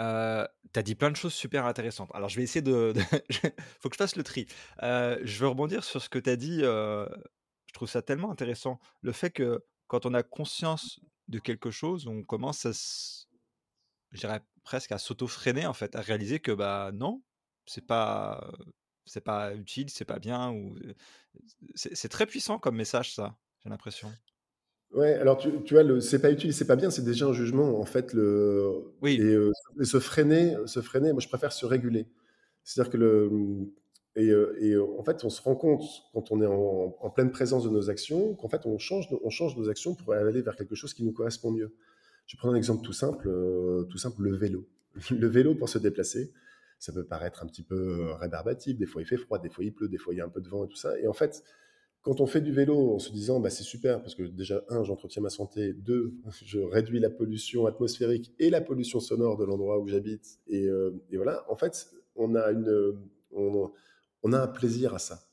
Euh, 0.00 0.46
tu 0.72 0.78
as 0.78 0.82
dit 0.82 0.94
plein 0.94 1.10
de 1.10 1.16
choses 1.16 1.34
super 1.34 1.66
intéressantes. 1.66 2.10
Alors, 2.14 2.28
je 2.28 2.36
vais 2.36 2.42
essayer 2.42 2.62
de. 2.62 2.92
Il 3.28 3.34
faut 3.80 3.88
que 3.88 3.94
je 3.94 3.98
fasse 3.98 4.16
le 4.16 4.22
tri. 4.22 4.46
Euh, 4.82 5.18
je 5.22 5.40
veux 5.40 5.48
rebondir 5.48 5.84
sur 5.84 6.00
ce 6.00 6.08
que 6.08 6.18
tu 6.18 6.30
as 6.30 6.36
dit. 6.36 6.60
Euh, 6.62 7.06
je 7.70 7.74
trouve 7.74 7.88
ça 7.88 8.02
tellement 8.02 8.32
intéressant. 8.32 8.80
Le 9.00 9.12
fait 9.12 9.30
que 9.30 9.64
quand 9.86 10.04
on 10.04 10.12
a 10.12 10.24
conscience 10.24 10.98
de 11.28 11.38
quelque 11.38 11.70
chose, 11.70 12.08
on 12.08 12.24
commence 12.24 12.66
à, 12.66 12.72
je 14.10 14.18
dirais 14.18 14.40
presque 14.64 14.90
à 14.90 14.98
s'auto-freiner 14.98 15.66
en 15.66 15.72
fait, 15.72 15.94
à 15.94 16.00
réaliser 16.00 16.40
que 16.40 16.50
bah 16.50 16.90
non, 16.92 17.22
c'est 17.66 17.86
pas, 17.86 18.52
c'est 19.04 19.20
pas 19.20 19.54
utile, 19.54 19.88
c'est 19.88 20.04
pas 20.04 20.18
bien. 20.18 20.50
Ou 20.50 20.76
c'est 21.76 22.08
très 22.08 22.26
puissant 22.26 22.58
comme 22.58 22.74
message 22.74 23.14
ça. 23.14 23.36
J'ai 23.62 23.70
l'impression. 23.70 24.10
Ouais, 24.90 25.14
alors 25.14 25.38
tu, 25.38 25.52
tu 25.62 25.74
vois, 25.74 25.84
le 25.84 26.00
c'est 26.00 26.20
pas 26.20 26.32
utile, 26.32 26.52
c'est 26.52 26.66
pas 26.66 26.74
bien, 26.74 26.90
c'est 26.90 27.04
déjà 27.04 27.26
un 27.26 27.32
jugement 27.32 27.78
en 27.78 27.84
fait. 27.84 28.12
Le 28.14 28.96
oui. 29.00 29.14
Et, 29.20 29.22
euh, 29.22 29.52
et 29.80 29.84
se 29.84 30.00
freiner, 30.00 30.56
se 30.66 30.82
freiner. 30.82 31.12
Moi, 31.12 31.20
je 31.20 31.28
préfère 31.28 31.52
se 31.52 31.66
réguler. 31.66 32.08
C'est-à-dire 32.64 32.90
que 32.90 32.96
le 32.96 33.72
et, 34.16 34.32
et, 34.60 34.76
en 34.76 35.02
fait, 35.04 35.24
on 35.24 35.30
se 35.30 35.40
rend 35.40 35.54
compte 35.54 35.84
quand 36.12 36.32
on 36.32 36.42
est 36.42 36.46
en, 36.46 37.10
pleine 37.10 37.30
présence 37.30 37.64
de 37.64 37.70
nos 37.70 37.90
actions 37.90 38.34
qu'en 38.34 38.48
fait, 38.48 38.66
on 38.66 38.76
change, 38.78 39.08
on 39.22 39.30
change 39.30 39.56
nos 39.56 39.68
actions 39.68 39.94
pour 39.94 40.12
aller 40.12 40.42
vers 40.42 40.56
quelque 40.56 40.74
chose 40.74 40.94
qui 40.94 41.04
nous 41.04 41.12
correspond 41.12 41.52
mieux. 41.52 41.72
Je 42.26 42.36
prends 42.36 42.50
un 42.50 42.56
exemple 42.56 42.84
tout 42.84 42.92
simple, 42.92 43.28
euh, 43.28 43.84
tout 43.84 43.98
simple, 43.98 44.22
le 44.22 44.36
vélo. 44.36 44.66
Le 45.10 45.28
vélo 45.28 45.54
pour 45.54 45.68
se 45.68 45.78
déplacer, 45.78 46.32
ça 46.80 46.92
peut 46.92 47.04
paraître 47.04 47.44
un 47.44 47.46
petit 47.46 47.62
peu 47.62 48.10
rébarbatif. 48.14 48.76
Des 48.76 48.86
fois, 48.86 49.02
il 49.02 49.04
fait 49.04 49.16
froid, 49.16 49.38
des 49.38 49.48
fois, 49.48 49.64
il 49.64 49.72
pleut, 49.72 49.88
des 49.88 49.98
fois, 49.98 50.12
il 50.12 50.16
y 50.16 50.20
a 50.20 50.24
un 50.24 50.28
peu 50.28 50.40
de 50.40 50.48
vent 50.48 50.64
et 50.64 50.68
tout 50.68 50.76
ça. 50.76 50.98
Et 50.98 51.06
en 51.06 51.12
fait, 51.12 51.44
quand 52.02 52.20
on 52.20 52.26
fait 52.26 52.40
du 52.40 52.52
vélo 52.52 52.94
en 52.94 52.98
se 52.98 53.12
disant: 53.12 53.38
«Bah, 53.38 53.50
c'est 53.50 53.62
super 53.62 54.00
parce 54.00 54.16
que 54.16 54.24
déjà 54.24 54.64
1 54.68 54.82
j'entretiens 54.82 55.22
ma 55.22 55.30
santé, 55.30 55.72
2 55.72 56.14
je 56.44 56.58
réduis 56.58 56.98
la 56.98 57.10
pollution 57.10 57.66
atmosphérique 57.66 58.32
et 58.40 58.50
la 58.50 58.60
pollution 58.60 58.98
sonore 58.98 59.36
de 59.36 59.44
l'endroit 59.44 59.78
où 59.78 59.86
j'habite» 59.86 60.40
et 60.48 60.68
voilà, 61.12 61.44
en 61.48 61.56
fait, 61.56 61.90
on 62.16 62.34
a 62.34 62.50
une, 62.50 62.96
on 64.22 64.32
a 64.32 64.40
un 64.40 64.48
plaisir 64.48 64.94
à 64.94 64.98
ça. 64.98 65.26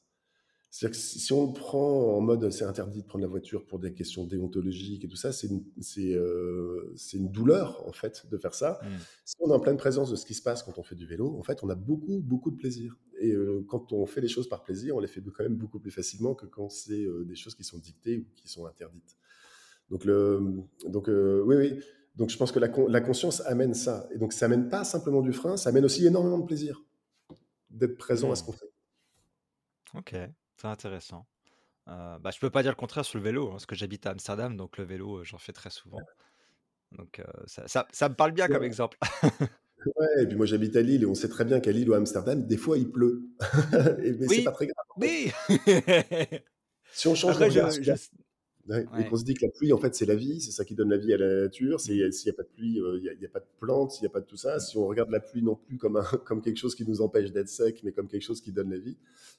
C'est-à-dire 0.70 1.00
que 1.00 1.04
si 1.04 1.34
on 1.34 1.48
le 1.48 1.54
prend 1.54 2.18
en 2.18 2.22
mode 2.22 2.52
c'est 2.52 2.66
interdit 2.66 3.02
de 3.02 3.08
prendre 3.08 3.24
la 3.24 3.30
voiture 3.30 3.66
pour 3.66 3.80
des 3.80 3.94
questions 3.94 4.26
déontologiques 4.28 5.06
et 5.06 5.08
tout 5.08 5.16
ça, 5.16 5.32
c'est 5.32 5.48
une 5.48 5.64
c'est 5.82 7.18
une 7.18 7.32
douleur 7.32 7.88
en 7.88 7.94
fait 7.94 8.28
de 8.30 8.38
faire 8.38 8.54
ça. 8.54 8.80
Mmh. 8.82 9.08
Si 9.26 9.36
on 9.40 9.50
est 9.50 9.54
en 9.54 9.60
pleine 9.60 9.78
présence 9.78 10.12
de 10.12 10.16
ce 10.16 10.26
qui 10.26 10.34
se 10.34 10.42
passe 10.44 10.64
quand 10.64 10.78
on 10.78 10.84
fait 10.84 10.96
du 10.96 11.06
vélo, 11.08 11.38
en 11.40 11.44
fait, 11.44 11.64
on 11.64 11.70
a 11.70 11.76
beaucoup, 11.76 12.20
beaucoup 12.22 12.52
de 12.52 12.58
plaisir 12.58 12.98
et 13.20 13.32
heu, 13.32 13.64
quand 13.68 13.94
on 13.94 14.06
fait 14.06 14.22
les 14.22 14.28
choses 14.28 14.50
par 14.50 14.64
plaisir, 14.64 14.96
on 14.96 15.00
les 15.00 15.08
fait 15.08 15.22
quand 15.22 15.44
même 15.44 15.56
beaucoup 15.56 15.80
plus 15.80 15.92
facilement 15.92 16.36
que 16.36 16.46
quand 16.46 16.70
c'est, 16.70 17.04
heu, 17.06 17.26
des 17.26 17.36
choses 17.36 17.56
qui 17.56 17.64
sont 17.64 17.80
dictées 17.80 18.18
ou 18.20 18.26
qui 18.36 18.48
sont 18.50 18.66
interdites. 18.66 19.18
Donc 19.90 20.06
le 20.06 20.42
donc 20.88 21.08
oui, 21.10 21.56
oui, 21.56 21.80
donc 22.16 22.30
je 22.30 22.38
pense 22.38 22.52
que 22.52 22.60
la 22.60 22.70
con 22.70 22.88
la 22.88 23.02
conscience 23.02 23.42
amène 23.46 23.74
ça 23.74 24.08
et 24.14 24.18
donc 24.18 24.34
ça 24.34 24.46
amène 24.48 24.70
pas 24.70 24.84
simplement 24.84 25.22
du 25.22 25.34
frein, 25.34 25.58
ça 25.58 25.70
amène 25.70 25.86
aussi 25.86 26.06
énormément 26.06 26.40
de 26.40 26.46
plaisir 26.46 26.84
d'être 27.72 27.98
présent 27.98 28.32
à 28.32 28.36
ce 28.36 28.44
Mmh. 28.44 28.46
qu'on 28.46 28.54
fait. 28.54 28.72
OK, 29.96 30.16
c'est 30.58 30.68
intéressant. 30.68 31.28
Heu, 31.90 32.20
bah, 32.22 32.32
je 32.34 32.40
peux 32.40 32.50
pas 32.52 32.64
dire 32.64 32.72
le 32.74 32.78
contraire 32.78 33.06
sur 33.06 33.20
le 33.20 33.26
vélo, 33.26 33.48
hein, 33.50 33.52
parce 33.54 33.68
que 33.68 33.76
j'habite 33.76 34.08
à 34.08 34.12
Amsterdam, 34.12 34.58
donc 34.58 34.78
le 34.78 34.86
vélo, 34.86 35.20
heu, 35.22 35.24
j'en 35.26 35.40
fais 35.40 35.54
très 35.54 35.72
souvent. 35.72 36.10
Donc 36.94 37.20
heu, 37.20 37.26
ça 37.48 37.68
ça 37.68 37.88
ça 37.94 38.10
me 38.10 38.16
parle 38.16 38.34
bien 38.34 38.50
comme 38.50 38.64
exemple. 38.64 38.98
Ouais, 39.86 40.24
et 40.24 40.28
puis 40.28 40.36
moi 40.36 40.46
j'habite 40.46 40.76
à 40.76 40.82
Lille 40.82 41.04
et 41.04 41.06
on 41.06 41.14
sait 41.14 41.30
très 41.30 41.46
bien 41.46 41.60
qu'à 41.60 41.72
Lille 41.72 41.90
ou 41.90 41.94
à 41.94 41.98
Amsterdam, 41.98 42.46
des 42.46 42.58
fois 42.58 42.78
il 42.78 42.92
pleut. 42.92 43.30
Mais 44.20 44.28
c'est 44.30 44.42
pas 44.42 44.52
Oui, 44.52 44.52
très 44.52 44.68
grave 44.68 44.86
oui! 44.96 45.32
Si 46.92 47.08
on 47.08 47.16
change 47.16 47.38
de 47.38 47.44
Après 47.44 47.46
regard 47.46 47.72
je 47.72 47.82
sur 47.84 47.84
je 47.84 47.94
ouais, 48.68 48.88
et 48.96 49.04
qu'on 49.06 49.18
se 49.18 49.24
dit 49.24 49.34
que 49.34 49.46
la 49.46 49.52
pluie 49.52 49.74
en 49.74 49.78
fait 49.78 49.96
c'est 49.96 50.06
la 50.06 50.16
vie, 50.16 50.42
c'est 50.42 50.52
ça 50.52 50.66
qui 50.66 50.76
donne 50.76 50.90
la 50.90 50.98
vie 50.98 51.14
à 51.14 51.18
la 51.18 51.42
nature, 51.44 51.80
Mmh. 51.84 51.90
s'il 51.90 51.98
y 51.98 52.30
a 52.30 52.34
pas 52.34 52.44
de 52.44 52.48
pluie, 52.50 52.80
heu, 52.80 53.00
il 53.02 53.22
y 53.22 53.26
a 53.26 53.30
pas 53.30 53.40
de 53.40 53.46
plantes, 53.60 54.00
il 54.00 54.04
y 54.04 54.08
a 54.08 54.10
pas 54.10 54.20
de 54.22 54.26
tout 54.26 54.38
ça. 54.38 54.60
Si 54.60 54.78
on 54.78 54.86
regarde 54.88 55.10
la 55.10 55.20
pluie 55.20 55.42
non 55.44 55.56
plus 55.56 55.78
comme 55.78 55.98
un 55.98 56.04
comme 56.26 56.42
quelque 56.42 56.58
chose 56.58 56.76
qui 56.76 56.86
nous 56.86 57.02
empêche 57.02 57.32
d'être 57.32 57.50
sec, 57.50 57.82
mais 57.84 57.92
comme 57.92 58.08
quelque 58.08 58.24
chose 58.24 58.42
qui 58.42 58.52
donne 58.52 58.72
la 58.72 58.78
vie, 58.80 58.98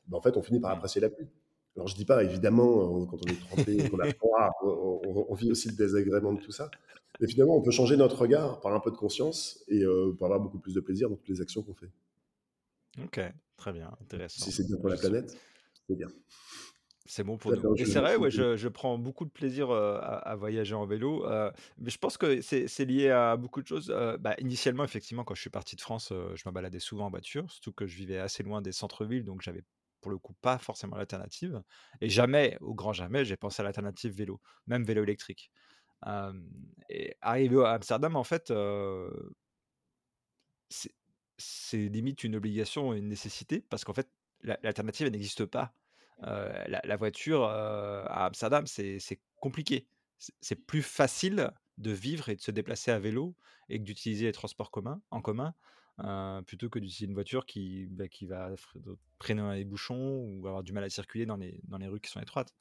bah, 0.09 0.19
en 0.19 0.21
fait 0.21 0.37
on 0.37 0.43
finit 0.43 0.61
par 0.61 0.71
apprécier 0.73 1.01
la 1.01 1.11
pluie. 1.11 1.29
Alors 1.77 1.89
je 1.89 1.95
dis 1.97 2.05
pas 2.05 2.25
évidemment, 2.25 3.03
heu, 3.03 3.07
quand 3.07 3.23
on 3.23 3.31
est 3.31 3.39
trempé, 3.41 3.85
qu'on 3.87 3.99
a 4.01 4.07
froid, 4.19 4.51
on 4.63 4.69
on 5.05 5.27
on 5.31 5.35
vit 5.35 5.51
aussi 5.51 5.69
le 5.69 5.77
désagrément 5.77 6.33
de 6.33 6.41
tout 6.41 6.53
ça. 6.53 6.73
Mais 7.21 7.27
finalement 7.29 7.57
on 7.57 7.63
peut 7.63 7.71
changer 7.73 7.97
notre 7.97 8.19
regard 8.21 8.61
par 8.61 8.75
un 8.75 8.81
peu 8.81 8.91
de 8.91 8.97
conscience 8.97 9.65
et 9.69 9.83
heu, 9.85 10.15
pour 10.17 10.27
avoir 10.27 10.41
beaucoup 10.41 10.59
plus 10.59 10.75
de 10.75 10.81
plaisir 10.81 11.11
dans 11.11 11.17
toutes 11.17 11.29
les 11.29 11.41
actions 11.41 11.63
qu'on 11.63 11.75
fait. 11.75 11.91
OK, 12.99 13.21
très 13.57 13.73
bien, 13.73 13.97
Si 14.37 14.51
intéressant. 14.51 14.53
c'est 14.53 14.65
bien 14.67 14.79
pour 14.79 14.89
la 14.89 14.97
planète, 14.97 15.37
c'est 15.87 15.97
bien. 15.97 16.09
C'est 17.09 17.25
bon 17.25 17.39
pour 17.39 17.53
nous 17.55 17.67
et 17.77 17.85
c'est 17.87 18.01
vrai, 18.01 18.15
je 18.15 18.19
ouais, 18.19 18.31
je 18.31 18.57
je 18.57 18.69
prends 18.69 18.99
beaucoup 18.99 19.25
de 19.25 19.31
plaisir, 19.31 19.73
heu, 19.73 19.97
à 19.97 20.19
à 20.19 20.37
voyager 20.37 20.75
en 20.75 20.87
vélo, 20.87 21.25
heu, 21.27 21.51
mais 21.79 21.91
je 21.91 21.99
pense 21.99 22.19
que 22.19 22.41
c'est 22.43 22.85
lié 22.85 23.11
à 23.11 23.37
beaucoup 23.37 23.63
de 23.63 23.67
choses, 23.67 23.91
heu, 23.91 24.17
bah, 24.19 24.35
initialement, 24.39 24.85
effectivement, 24.85 25.25
quand 25.25 25.35
je 25.35 25.41
suis 25.41 25.51
parti 25.51 25.75
de 25.77 25.81
France, 25.81 26.11
je 26.13 26.43
me 26.49 26.53
baladais 26.53 26.81
souvent 26.81 27.07
en 27.07 27.11
voiture, 27.11 27.51
surtout 27.51 27.73
que 27.73 27.87
je 27.87 27.97
vivais 27.97 28.19
assez 28.19 28.43
loin 28.43 28.63
des 28.63 28.73
centres-villes, 28.73 29.25
donc 29.25 29.41
j'avais, 29.43 29.63
pour 30.03 30.11
le 30.11 30.19
coup, 30.19 30.35
pas 30.35 30.59
forcément 30.59 30.97
l'alternative 30.97 31.63
et 32.01 32.09
jamais, 32.11 32.57
au 32.61 32.75
grand 32.75 32.93
jamais, 32.93 33.25
j'ai 33.25 33.37
pensé 33.37 33.63
à 33.63 33.65
l'alternative 33.65 34.13
vélo, 34.13 34.41
même 34.67 34.85
vélo 34.85 35.03
électrique. 35.03 35.51
Et 36.89 37.17
arrivé 37.21 37.63
à 37.65 37.73
Amsterdam, 37.73 38.17
en 38.17 38.25
fait, 38.25 38.51
c'est 41.39 41.89
limite 41.89 42.25
une 42.25 42.37
obligation 42.37 42.93
une 42.95 43.09
nécessité 43.09 43.61
parce 43.61 43.85
qu'en 43.85 43.95
fait, 43.95 44.11
l'al 44.43 44.59
l'alternative, 44.63 45.07
elle 45.07 45.13
n'existe 45.13 45.45
pas. 45.47 45.75
Heu, 46.23 46.27
la 46.69 46.81
la 46.85 46.97
voiture, 46.97 47.43
heu, 47.45 47.49
à 48.07 48.27
Amsterdam, 48.27 48.67
c'est 48.67 48.99
compliqué. 49.37 49.89
C'est 50.41 50.57
plus 50.67 50.83
facile 50.83 51.51
de 51.79 51.93
vivre 51.93 52.29
et 52.29 52.37
de 52.37 52.41
se 52.41 52.51
déplacer 52.51 52.91
à 52.91 52.99
vélo 52.99 53.37
et 53.69 53.79
que 53.79 53.85
d'utiliser 53.85 54.27
les 54.27 54.33
transports 54.33 54.71
communs 54.73 55.01
en 55.11 55.21
commun, 55.23 55.55
heu, 56.01 56.43
plutôt 56.45 56.69
que 56.71 56.79
d'utiliser 56.81 57.07
une 57.07 57.15
voiture 57.15 57.47
qui, 57.47 57.87
bah, 57.91 58.09
qui 58.09 58.27
va 58.27 58.55
freiner 59.21 59.43
dans 59.43 59.53
les 59.53 59.65
bouchons 59.65 60.25
ou 60.25 60.47
avoir 60.49 60.63
du 60.65 60.73
mal 60.73 60.85
à 60.85 60.91
circuler 60.91 61.27
dans 61.27 61.37
les 61.37 61.61
dans 61.65 61.79
les 61.79 61.87
rues 61.89 62.01
qui 62.01 62.11
sont 62.11 62.21
étroites. 62.21 62.55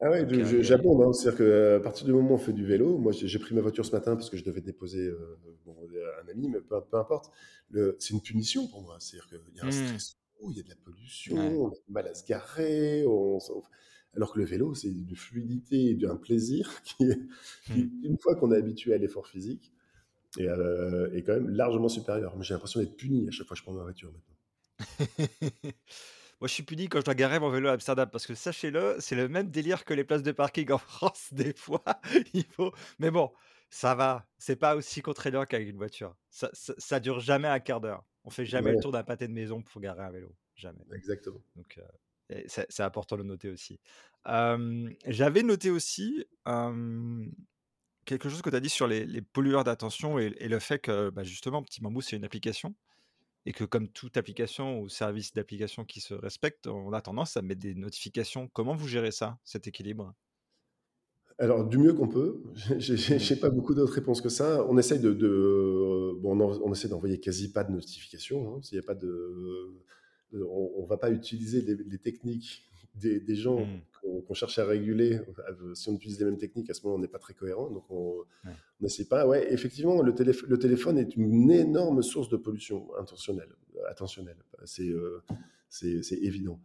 Ah 0.00 0.10
ouais, 0.10 0.24
j'abonde, 0.62 1.02
hein. 1.02 1.12
C'est-à-dire 1.12 1.38
qu'à 1.38 1.80
partir 1.80 2.06
du 2.06 2.12
moment 2.12 2.30
où 2.30 2.34
on 2.34 2.38
fait 2.38 2.52
du 2.52 2.64
vélo, 2.64 2.98
moi 2.98 3.10
j'ai 3.12 3.38
pris 3.40 3.52
ma 3.54 3.60
voiture 3.60 3.84
ce 3.84 3.90
matin 3.90 4.14
parce 4.14 4.30
que 4.30 4.36
je 4.36 4.44
devais 4.44 4.60
déposer, 4.60 5.10
bon, 5.64 5.76
un 6.24 6.28
ami, 6.28 6.48
mais 6.48 6.60
peu 6.60 6.80
peu 6.84 6.96
importe. 6.98 7.32
C'est 7.98 8.10
une 8.14 8.22
punition 8.22 8.68
pour 8.68 8.82
moi. 8.82 8.98
C'est-à-dire 9.00 9.28
qu'il 9.28 9.56
y 9.56 9.60
a 9.60 9.66
un 9.66 9.70
mmh, 9.70 9.72
stress 9.72 10.16
il 10.50 10.56
y 10.56 10.60
a 10.60 10.62
de 10.62 10.68
la 10.68 10.76
pollution, 10.76 11.36
ouais. 11.36 11.62
on 11.64 11.68
a 11.68 11.74
du 11.74 11.92
mal 11.92 12.06
à 12.08 12.14
se 12.14 12.24
garer, 12.24 13.04
on 13.06 13.38
alors 14.14 14.32
que 14.32 14.38
le 14.38 14.44
vélo, 14.46 14.74
c'est 14.74 14.88
une 14.88 15.14
fluidité 15.14 15.90
et 16.00 16.06
un 16.06 16.16
plaisir 16.16 16.82
qui 16.84 17.04
Mmh. 17.68 17.88
qui, 17.90 17.90
une 18.02 18.18
fois 18.18 18.34
qu'on 18.36 18.52
est 18.52 18.56
habitué 18.56 18.94
à 18.94 18.98
l'effort 18.98 19.26
physique, 19.28 19.72
est, 20.38 20.46
heu, 20.48 21.10
est 21.14 21.22
quand 21.24 21.34
même 21.34 21.50
largement 21.50 21.88
supérieur. 21.88 22.36
Mais 22.36 22.44
j'ai 22.44 22.54
l'impression 22.54 22.80
d'être 22.80 22.96
puni 22.96 23.28
à 23.28 23.30
chaque 23.32 23.46
fois 23.46 23.54
que 23.54 23.58
je 23.60 23.64
prends 23.64 23.72
ma 23.74 23.82
voiture 23.84 24.12
maintenant. 24.12 24.36
Moi, 26.40 26.46
je 26.48 26.54
suis 26.54 26.62
puni 26.62 26.88
quand 26.88 27.00
je 27.00 27.04
dois 27.04 27.14
garer 27.14 27.40
mon 27.40 27.50
vélo 27.50 27.68
à 27.68 27.72
Amsterdam 27.72 28.08
parce 28.10 28.26
que 28.26 28.34
sachez-le, 28.34 28.96
c'est 29.00 29.16
le 29.16 29.28
même 29.28 29.50
délire 29.50 29.84
que 29.84 29.94
les 29.94 30.04
places 30.04 30.22
de 30.22 30.32
parking 30.32 30.70
en 30.72 30.78
France 30.78 31.28
des 31.32 31.52
fois, 31.54 31.82
il 32.32 32.44
faut 32.44 32.72
mais 32.98 33.10
bon, 33.10 33.32
ça 33.70 33.94
va, 33.94 34.28
c'est 34.38 34.56
pas 34.56 34.76
aussi 34.76 35.02
contraignant 35.02 35.44
qu'avec 35.46 35.68
une 35.68 35.76
voiture. 35.76 36.16
Ça 36.30 36.50
ça 36.52 36.74
ça 36.78 37.00
dure 37.00 37.20
jamais 37.20 37.48
un 37.48 37.60
quart 37.60 37.80
d'heure. 37.80 38.04
On 38.24 38.30
fait 38.30 38.46
jamais 38.46 38.72
le 38.72 38.78
tour 38.78 38.92
d'un 38.92 39.04
pâté 39.04 39.28
de 39.28 39.32
maison 39.32 39.62
pour 39.62 39.80
garer 39.80 40.02
un 40.02 40.10
vélo, 40.10 40.36
jamais. 40.54 40.84
exactement. 40.90 41.42
Donc 41.56 41.80
et 42.30 42.46
c'est 42.48 42.82
important 42.82 43.16
de 43.16 43.22
le 43.22 43.28
noter 43.28 43.48
aussi. 43.50 43.80
J'avais 44.26 45.42
noté 45.42 45.70
aussi, 45.70 46.24
quelque 48.04 48.28
chose 48.28 48.42
que 48.42 48.50
tu 48.50 48.56
as 48.56 48.60
dit 48.60 48.68
sur 48.68 48.86
les 48.86 49.04
les 49.06 49.22
pollueurs 49.22 49.64
d'attention 49.64 50.18
et 50.18 50.32
et 50.38 50.48
le 50.48 50.58
fait 50.58 50.78
que, 50.78 51.10
bah, 51.10 51.24
justement, 51.24 51.62
Petit 51.62 51.80
Bambou, 51.80 52.00
c'est 52.00 52.16
une 52.16 52.24
application 52.24 52.74
et 53.46 53.52
que 53.52 53.64
comme 53.64 53.88
toute 53.90 54.16
application 54.18 54.80
ou 54.80 54.88
service 54.90 55.32
d'application 55.34 55.84
qui 55.86 56.00
se 56.00 56.14
respecte, 56.14 56.66
on 56.68 56.92
a 56.94 57.02
tendance 57.02 57.36
à 57.38 57.42
mettre 57.42 57.60
des 57.62 57.74
notifications. 57.76 58.48
Comment 58.48 58.74
vous 58.76 58.88
gérez 58.88 59.12
ça, 59.12 59.38
cet 59.44 59.66
équilibre? 59.68 60.14
Alors, 61.40 61.64
du 61.68 61.78
mieux 61.78 61.94
qu'on 61.94 62.08
peut, 62.08 62.42
j'ai 62.78 63.36
pas 63.36 63.50
beaucoup 63.50 63.74
d'autres 63.74 63.92
réponses 63.92 64.20
que 64.20 64.28
ça. 64.28 64.66
On 64.68 64.76
essaye 64.76 64.98
de 64.98 65.12
de 65.12 66.12
bon, 66.20 66.38
on 66.40 66.72
essaie 66.72 66.88
d'envoyer 66.88 67.20
quasi 67.20 67.52
pas 67.52 67.62
de 67.64 67.70
notifications, 67.72 68.56
hein. 68.56 68.60
S'il 68.62 68.76
y 68.76 68.80
a 68.80 68.82
pas 68.82 68.94
de 68.94 69.72
de 70.32 70.42
on 70.42 70.72
on 70.76 70.86
va 70.86 70.96
pas 70.98 71.10
utiliser 71.10 71.60
les 71.62 71.76
les 71.76 71.98
techniques 71.98 72.64
des 72.94 73.20
des 73.20 73.34
gens 73.36 73.70
Mmh. 74.02 74.22
qu'on 74.26 74.34
cherche 74.34 74.58
à 74.58 74.64
réguler. 74.64 75.20
Heu, 75.60 75.74
si 75.74 75.88
on 75.88 75.94
utilise 75.94 76.18
les 76.18 76.24
mêmes 76.24 76.38
techniques, 76.38 76.70
à 76.70 76.74
ce 76.74 76.82
moment, 76.84 76.96
on 76.96 76.98
n'est 76.98 77.08
pas 77.08 77.18
très 77.18 77.34
cohérent, 77.34 77.70
donc 77.70 77.84
on 77.90 78.24
Ouais. 78.44 78.52
n'essaie 78.80 79.06
pas. 79.06 79.26
Ouais, 79.26 79.52
effectivement, 79.52 80.02
le 80.02 80.14
téléph 80.14 80.42
le 80.42 80.58
téléphone 80.58 80.98
est 80.98 81.16
une 81.16 81.50
énorme 81.52 82.02
source 82.02 82.28
de 82.28 82.36
pollution 82.36 82.88
intentionnelle, 82.98 83.52
attentionnelle. 83.88 84.38
C'est, 84.64 84.88
heu, 84.88 85.22
c'est 85.68 86.02
c'est 86.02 86.16
évident. 86.18 86.60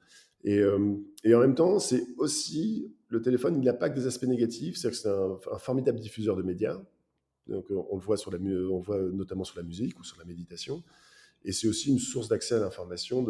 Et, 0.46 0.60
euh, 0.60 0.96
et 1.24 1.34
en 1.36 1.40
même 1.40 1.56
temps, 1.56 1.80
c'est 1.80 2.06
aussi 2.18 2.94
le 3.14 3.22
téléphone, 3.22 3.56
il 3.58 3.64
n'a 3.64 3.74
pas 3.74 3.90
que 3.90 3.96
des 3.96 4.08
aspects 4.08 4.26
négatifs, 4.26 4.76
c'est-à-dire 4.76 5.00
que 5.00 5.04
c'est 5.04 5.10
un, 5.10 5.56
un 5.56 5.60
formidable 5.60 6.00
diffuseur 6.00 6.36
de 6.36 6.42
médias. 6.42 6.82
Donc, 7.48 7.66
on, 7.70 7.86
on 7.92 7.96
le 7.98 8.02
voit 8.02 8.18
sur 8.18 8.32
la, 8.32 8.40
on 8.40 8.80
voit 8.80 9.00
notamment 9.00 9.44
sur 9.44 9.58
la 9.58 9.64
musique 9.64 10.00
ou 10.00 10.04
sur 10.04 10.18
la 10.18 10.26
méditation. 10.26 10.84
Et 11.46 11.52
c'est 11.52 11.68
aussi 11.68 11.90
une 11.90 12.00
source 12.00 12.28
d'accès 12.28 12.56
à 12.56 12.60
l'information, 12.60 13.24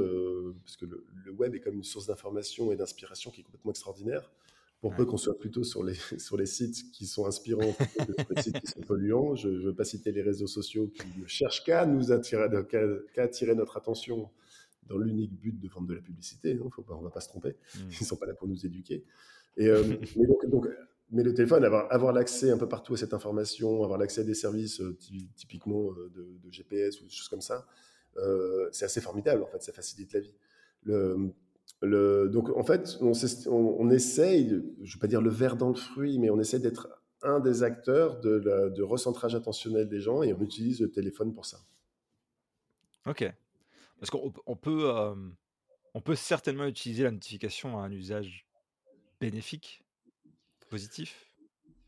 parce 0.63 0.78
que 0.78 0.86
le, 0.86 1.06
le 1.25 1.32
web 1.32 1.54
est 1.56 1.60
comme 1.60 1.75
une 1.75 1.84
source 1.84 2.06
d'information 2.08 2.72
et 2.72 2.78
d'inspiration 2.78 3.30
qui 3.30 3.42
est 3.42 3.44
complètement 3.44 3.72
extraordinaire. 3.72 4.32
Pour 4.80 4.94
peu 4.94 5.06
qu'on 5.06 5.18
soit 5.18 5.38
plutôt 5.38 5.63
sur 5.63 5.84
les, 5.84 5.96
sur 6.18 6.38
les 6.38 6.46
sites 6.46 6.92
qui 6.92 7.06
sont 7.06 7.25
inspirants 7.25 7.74
que 7.74 8.34
les 8.36 8.42
sites 8.42 8.60
qui 8.60 8.68
sont 8.68 8.82
polluants. 8.82 9.36
Je 9.36 9.50
ne 9.50 9.60
veux 9.60 9.74
pas 9.74 9.86
citer 9.86 10.12
les 10.12 10.22
réseaux 10.22 10.48
sociaux 10.48 10.88
qui 10.88 11.20
ne 11.20 11.25
cherchent 11.25 11.63
qu'à 11.63 11.86
nous 11.86 12.12
attirer, 12.12 12.48
qu'à 12.70 12.82
qu'à 13.13 13.24
attirer 13.24 13.56
notre 13.56 13.78
attention 13.78 14.30
dans 14.88 14.98
l'unique 14.98 15.34
but 15.34 15.60
de 15.60 15.68
vendre 15.68 15.88
de 15.88 15.94
la 15.94 16.02
publicité. 16.02 16.60
Hein, 16.62 16.70
faut 16.72 16.82
pas, 16.82 16.94
on 16.94 17.00
ne 17.00 17.04
va 17.04 17.10
pas 17.10 17.22
se 17.22 17.30
tromper. 17.30 17.50
Mmh. 17.75 17.80
Ils 17.92 18.02
ne 18.02 18.06
sont 18.06 18.16
pas 18.16 18.25
là 18.25 18.34
pour 18.34 18.48
nous 18.48 18.66
éduquer. 18.66 19.04
Et, 19.58 19.68
euh, 19.68 19.84
mais, 20.16 20.25
donc, 20.25 20.46
donc, 20.50 20.68
mais 21.12 21.24
le 21.24 21.34
téléphone, 21.34 21.63
avoir, 21.63 21.92
avoir 21.92 22.13
l'accès 22.13 22.52
un 22.52 22.58
peu 22.58 22.68
partout 22.68 22.94
à 22.94 22.98
cette 22.98 23.13
information, 23.13 23.84
avoir 23.84 24.00
l'accès 24.00 24.22
à 24.22 24.24
des 24.24 24.34
services 24.34 24.82
euh, 24.82 24.98
typiquement 25.36 25.92
euh, 25.92 26.12
de, 26.16 26.40
de, 26.44 26.52
GPS 26.52 27.02
ou 27.02 27.06
des 27.06 27.12
choses 27.12 27.30
comme 27.30 27.42
ça, 27.42 27.66
c'est 28.72 28.86
assez 28.86 29.02
formidable. 29.02 29.44
En 29.44 29.48
fait, 29.48 29.62
ça 29.62 29.74
facilite 29.74 30.13
la 30.13 30.20
vie. 30.20 30.36
Le, 30.84 31.32
le, 31.82 32.30
donc 32.30 32.50
en 32.50 32.63
fait, 32.63 32.98
on, 33.02 33.13
on, 33.48 33.75
on 33.80 33.90
essaye, 33.90 34.50
je 34.50 34.54
ne 34.54 34.94
vais 34.94 35.00
pas 35.00 35.08
dire 35.08 35.22
le 35.22 35.32
verre 35.32 35.56
dans 35.56 35.70
le 35.70 35.75
fruit, 35.75 36.20
mais 36.20 36.30
on 36.30 36.40
essaie 36.40 36.60
d'être 36.60 36.90
un 37.24 37.40
des 37.40 37.63
acteurs 37.63 38.20
de, 38.20 38.32
la, 38.32 38.70
de 38.70 38.84
recentrage 38.84 39.34
attentionnel 39.36 39.88
des 39.88 40.00
gens 40.00 40.24
et 40.24 40.34
on 40.34 40.42
utilise 40.42 40.82
le 40.82 40.92
téléphone 40.92 41.34
pour 41.34 41.46
ça. 41.46 41.58
OK. 43.06 43.34
Parce 44.00 44.10
qu'on 44.10 44.34
on 44.46 44.56
peut, 44.56 44.90
hem, 44.90 45.36
on 45.94 46.02
peut 46.02 46.16
certainement 46.16 46.66
utiliser 46.66 47.04
la 47.04 47.12
notification 47.12 47.80
à 47.80 47.84
un 47.84 47.92
usage 47.92 48.48
bénéfique, 49.20 49.84
positif? 50.70 51.32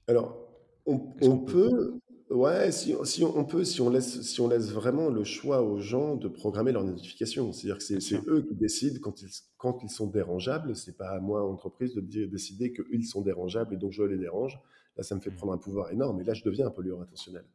Alors, 0.08 0.48
on, 0.86 1.00
peut? 1.00 1.70
peut, 1.70 2.00
Ouais, 2.30 2.72
si 2.72 2.96
si 3.04 3.24
on 3.24 3.46
peut, 3.46 3.64
si 3.64 3.82
on 3.82 3.90
laisse 3.90 4.22
si 4.22 4.42
on 4.42 4.48
laisse 4.48 4.72
vraiment 4.72 5.10
le 5.10 5.24
choix 5.24 5.62
aux 5.62 5.80
gens 5.80 6.16
de 6.16 6.28
programmer 6.28 6.72
leurs 6.72 6.84
notifications. 6.84 7.52
C'est-à-dire 7.54 7.78
que 7.78 8.00
c'est 8.00 8.28
eux 8.28 8.42
qui 8.48 8.56
décident 8.56 9.00
quand 9.02 9.22
ils 9.22 9.30
quand 9.58 9.84
ils 9.84 9.90
sont 9.90 10.08
dérangeables. 10.08 10.76
C'est 10.76 10.98
pas 10.98 11.10
à 11.10 11.20
moi, 11.20 11.44
entreprise, 11.44 11.94
de 11.94 12.02
dire 12.02 12.28
décider 12.28 12.74
qu'eux, 12.74 12.86
sont 13.04 13.22
dérangeables 13.22 13.74
et 13.76 13.78
donc 13.78 13.92
je 13.92 14.04
les 14.04 14.18
dérange. 14.18 14.60
Là, 14.98 15.04
ça 15.04 15.14
me 15.16 15.20
fait 15.22 15.30
Mmh. 15.30 15.36
prendre 15.36 15.54
un 15.54 15.58
pouvoir 15.58 15.92
énorme 15.92 16.20
et 16.22 16.24
là, 16.24 16.34
je 16.34 16.44
deviens 16.44 16.68
un 16.68 16.72
pollueur 16.72 17.02
intentionnel. 17.02 17.46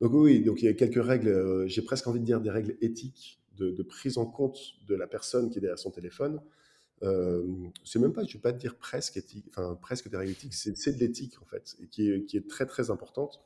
Donc 0.00 0.12
oui, 0.12 0.42
donc 0.44 0.62
il 0.62 0.66
y 0.66 0.68
a 0.68 0.74
quelques 0.74 1.02
règles, 1.04 1.66
j'ai 1.66 1.82
presque 1.82 2.06
envie 2.06 2.20
de 2.20 2.24
dire 2.24 2.40
des 2.40 2.50
règles 2.50 2.76
éthiques 2.82 3.40
de 3.58 3.82
prise 3.82 4.18
en 4.18 4.26
compte 4.26 4.58
de 4.86 4.94
la 4.94 5.06
personne 5.06 5.50
qui 5.50 5.58
est 5.58 5.60
derrière 5.60 5.78
son 5.78 5.90
téléphone. 5.90 6.40
Hem, 7.02 7.72
c'est 7.84 7.98
même 7.98 8.12
pas 8.14 8.24
je 8.24 8.34
vais 8.34 8.40
pas 8.42 8.52
te 8.52 8.58
dire 8.58 8.76
presque 8.78 9.16
éthique, 9.18 9.46
enfin 9.50 9.76
presque 9.76 10.08
des 10.10 10.16
règles 10.16 10.32
éthiques, 10.32 10.54
c'est 10.54 10.92
de 10.94 11.00
l'éthique 11.00 11.40
en 11.42 11.46
fait 11.46 11.76
qui 11.90 12.10
est 12.10 12.48
très, 12.48 12.66
très 12.66 12.90
importante 12.90 13.42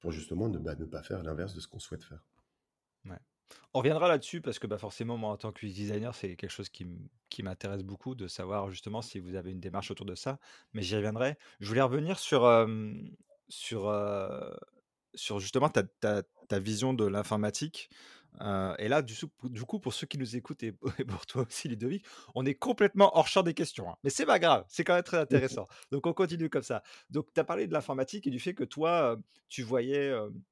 pour 0.00 0.12
justement 0.12 0.48
ne, 0.48 0.58
bah, 0.58 0.76
ne 0.76 0.86
pas 0.86 1.02
faire 1.02 1.22
l'inverse 1.24 1.54
de 1.54 1.60
ce 1.60 1.68
qu'on 1.68 1.80
souhaite 1.80 2.04
faire. 2.04 2.24
On 3.72 3.78
reviendra 3.80 4.08
là-dessus 4.08 4.40
parce 4.40 4.58
que, 4.58 4.66
bah, 4.66 4.78
forcément, 4.78 5.16
moi, 5.16 5.30
en 5.30 5.36
tant 5.36 5.52
que 5.52 5.66
designer, 5.66 6.14
c'est 6.14 6.36
quelque 6.36 6.50
chose 6.50 6.68
qui 6.68 7.42
m'intéresse 7.42 7.82
beaucoup 7.82 8.14
de 8.14 8.28
savoir 8.28 8.70
justement 8.70 9.02
si 9.02 9.18
vous 9.18 9.34
avez 9.34 9.50
une 9.50 9.60
démarche 9.60 9.90
autour 9.90 10.06
de 10.06 10.14
ça, 10.14 10.38
mais 10.72 10.82
j'y 10.82 10.96
reviendrai. 10.96 11.36
Je 11.60 11.68
voulais 11.68 11.82
revenir 11.82 12.18
sur, 12.18 12.48
hem, 12.50 13.14
sur, 13.48 13.88
heu, 13.88 14.56
sur 15.14 15.40
justement 15.40 15.68
ta 15.68 15.82
ta 15.84 16.22
ta 16.48 16.58
vision 16.60 16.94
de 16.94 17.06
l'informatique, 17.06 17.90
heu 18.40 18.74
et 18.78 18.88
là, 18.88 19.02
du 19.02 19.62
coup, 19.64 19.78
pour 19.80 19.94
ceux 19.94 20.06
qui 20.06 20.18
nous 20.18 20.36
écoutent 20.36 20.62
et 20.62 20.72
pour 20.72 21.26
toi 21.26 21.44
aussi, 21.46 21.68
Ludovic, 21.68 22.04
on 22.34 22.44
est 22.46 22.54
complètement 22.54 23.16
hors 23.16 23.28
champ 23.28 23.42
des 23.42 23.54
questions, 23.54 23.90
hein, 23.90 23.96
mais 24.04 24.10
c'est 24.10 24.26
pas 24.26 24.38
grave, 24.38 24.64
c'est 24.68 24.84
quand 24.84 24.94
même 24.94 25.02
très 25.04 25.18
intéressant. 25.18 25.66
Donc 25.90 26.06
on 26.06 26.12
continue 26.14 26.50
comme 26.50 26.62
ça. 26.62 26.82
Donc 27.10 27.26
tu 27.34 27.40
as 27.40 27.44
parlé 27.44 27.66
de 27.66 27.72
l'informatique 27.72 28.26
et 28.26 28.30
du 28.30 28.40
fait 28.40 28.54
que 28.54 28.64
toi, 28.64 29.14
heu, 29.16 29.22
tu 29.48 29.62
voyais, 29.62 30.08
hem 30.08 30.42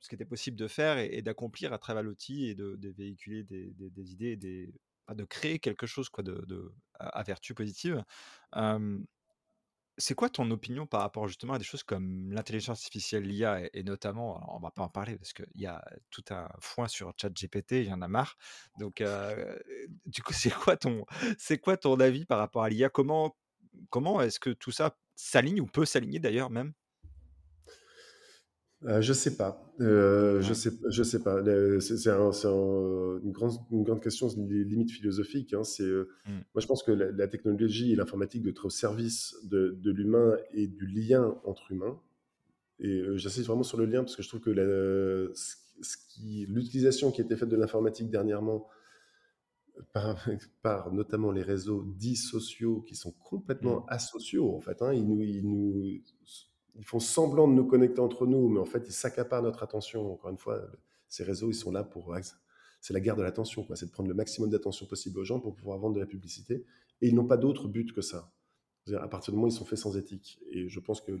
ce 0.00 0.08
qui 0.08 0.14
était 0.14 0.26
possible 0.26 0.56
de 0.58 0.68
faire 0.68 0.98
et 0.98 1.08
et 1.12 1.22
d'accomplir 1.22 1.72
à 1.72 1.78
travers 1.78 2.02
l'outil 2.02 2.48
et 2.48 2.54
de 2.54 2.76
de 2.76 2.90
véhiculer 2.90 3.44
des 3.44 3.72
des 3.74 3.90
des 3.90 4.12
idées 4.12 4.32
et 4.32 4.36
des 4.36 4.74
de 5.14 5.24
créer 5.24 5.58
quelque 5.60 5.86
chose 5.86 6.08
quoi 6.10 6.24
de 6.24 6.44
de 6.46 6.72
à 6.94 7.08
à 7.20 7.22
vertu 7.22 7.54
positive. 7.54 8.04
C'est 9.98 10.14
quoi 10.14 10.28
ton 10.28 10.50
opinion 10.50 10.86
par 10.86 11.00
rapport 11.00 11.26
justement 11.28 11.54
à 11.54 11.58
des 11.58 11.64
choses 11.64 11.82
comme 11.82 12.32
l'intelligence 12.32 12.78
artificielle, 12.84 13.24
l'IA 13.24 13.60
et 13.72 13.82
notamment, 13.82 14.36
alors 14.36 14.54
on 14.56 14.60
va 14.60 14.70
pas 14.70 14.82
en 14.82 14.88
parler 14.88 15.16
parce 15.16 15.32
qu'il 15.32 15.46
y 15.54 15.66
a 15.66 15.82
tout 16.10 16.24
un 16.30 16.48
foin 16.60 16.88
sur 16.88 17.12
ChatGPT, 17.20 17.72
il 17.72 17.84
y 17.88 17.92
en 17.92 18.02
a 18.02 18.08
marre. 18.08 18.36
Donc, 18.78 19.00
heu, 19.00 19.58
du 20.06 20.22
coup, 20.22 20.32
c'est 20.34 20.50
quoi 20.52 20.76
ton 20.76 21.04
c'est 21.38 21.58
quoi 21.58 21.76
ton 21.76 21.98
avis 22.00 22.26
par 22.26 22.38
rapport 22.38 22.64
à 22.64 22.68
l'IA? 22.68 22.90
Comment 22.90 23.36
comment 23.90 24.20
est-ce 24.20 24.40
que 24.40 24.50
tout 24.50 24.72
ça 24.72 24.96
s'aligne 25.16 25.60
ou 25.60 25.66
peut 25.66 25.84
s'aligner 25.86 26.18
d'ailleurs 26.18 26.50
même? 26.50 26.72
Heu, 28.84 29.00
je 29.00 29.12
sais 29.14 29.36
pas, 29.36 29.72
heu, 29.80 30.40
je 30.42 30.52
sais 30.52 30.70
je 30.90 31.02
sais 31.02 31.22
pas. 31.22 31.42
C'est 31.80 31.96
c'est 31.96 32.10
un 32.10 32.30
c'est 32.32 32.46
un 32.48 33.18
une 33.22 33.32
grande 33.32 33.52
une 33.70 33.82
grande 33.84 34.02
question, 34.02 34.28
limite 34.36 34.90
philosophique, 34.90 35.54
hein. 35.54 35.64
C'est, 35.64 35.82
heu, 35.84 36.10
Mmh. 36.26 36.42
moi 36.54 36.60
je 36.60 36.66
pense 36.66 36.82
que 36.82 36.92
la 36.92 37.10
la 37.10 37.26
technologie 37.28 37.92
et 37.92 37.96
l'informatique 37.96 38.42
doit 38.42 38.50
être 38.50 38.66
au 38.66 38.70
service 38.70 39.34
de 39.44 39.70
de 39.80 39.90
l'humain 39.90 40.36
et 40.52 40.66
du 40.68 40.86
lien 40.86 41.40
entre 41.44 41.72
humains 41.72 42.00
et 42.80 43.00
heu, 43.00 43.16
j'insiste 43.18 43.48
vraiment 43.48 43.64
sur 43.64 43.78
le 43.78 43.86
lien 43.86 44.00
parce 44.04 44.16
que 44.16 44.22
je 44.22 44.28
trouve 44.28 44.40
que 44.40 44.50
la 44.50 44.64
ce 45.34 45.56
ce 45.82 45.96
qui 46.10 46.46
l'utilisation 46.48 47.12
qui 47.12 47.22
a 47.22 47.24
été 47.24 47.36
faite 47.36 47.50
de 47.50 47.56
l'informatique 47.56 48.10
dernièrement 48.10 48.68
par 49.92 50.16
par 50.62 50.92
notamment 50.92 51.32
les 51.32 51.42
réseaux 51.42 51.84
dits 51.84 52.16
sociaux 52.16 52.82
qui 52.82 52.94
sont 52.96 53.12
complètement 53.12 53.84
asociaux 53.86 54.54
en 54.56 54.60
fait, 54.60 54.80
hein. 54.82 54.92
Ils 54.92 55.06
nous 55.06 55.22
ils 55.22 55.42
nous 55.48 56.02
ils 56.78 56.84
font 56.84 57.00
semblant 57.00 57.48
de 57.48 57.54
nous 57.54 57.66
connecter 57.66 58.00
entre 58.00 58.26
nous, 58.26 58.48
mais 58.48 58.60
en 58.60 58.64
fait, 58.64 58.84
ils 58.86 58.92
s'accaparent 58.92 59.42
notre 59.42 59.62
attention. 59.62 60.12
Encore 60.12 60.30
une 60.30 60.38
fois, 60.38 60.62
ces 61.08 61.24
réseaux, 61.24 61.50
ils 61.50 61.54
sont 61.54 61.72
là 61.72 61.84
pour 61.84 62.14
c'est 62.80 62.92
la 62.92 63.00
guerre 63.00 63.16
de 63.16 63.22
l'attention, 63.22 63.64
quoi. 63.64 63.74
C'est 63.74 63.86
de 63.86 63.90
prendre 63.90 64.08
le 64.08 64.14
maximum 64.14 64.50
d'attention 64.50 64.86
possible 64.86 65.18
aux 65.18 65.24
gens 65.24 65.40
pour 65.40 65.56
pouvoir 65.56 65.78
vendre 65.78 65.94
de 65.94 66.00
la 66.00 66.06
publicité 66.06 66.64
et 67.00 67.08
ils 67.08 67.14
n'ont 67.14 67.26
pas 67.26 67.36
d'autre 67.36 67.68
but 67.68 67.92
que 67.92 68.00
ça. 68.00 68.32
À 68.94 69.08
partir 69.08 69.32
du 69.32 69.36
moment 69.36 69.48
où 69.48 69.50
ils 69.50 69.56
sont 69.56 69.64
faits 69.64 69.78
sans 69.78 69.96
éthique 69.96 70.38
et 70.50 70.68
je 70.68 70.78
pense 70.78 71.00
que 71.00 71.20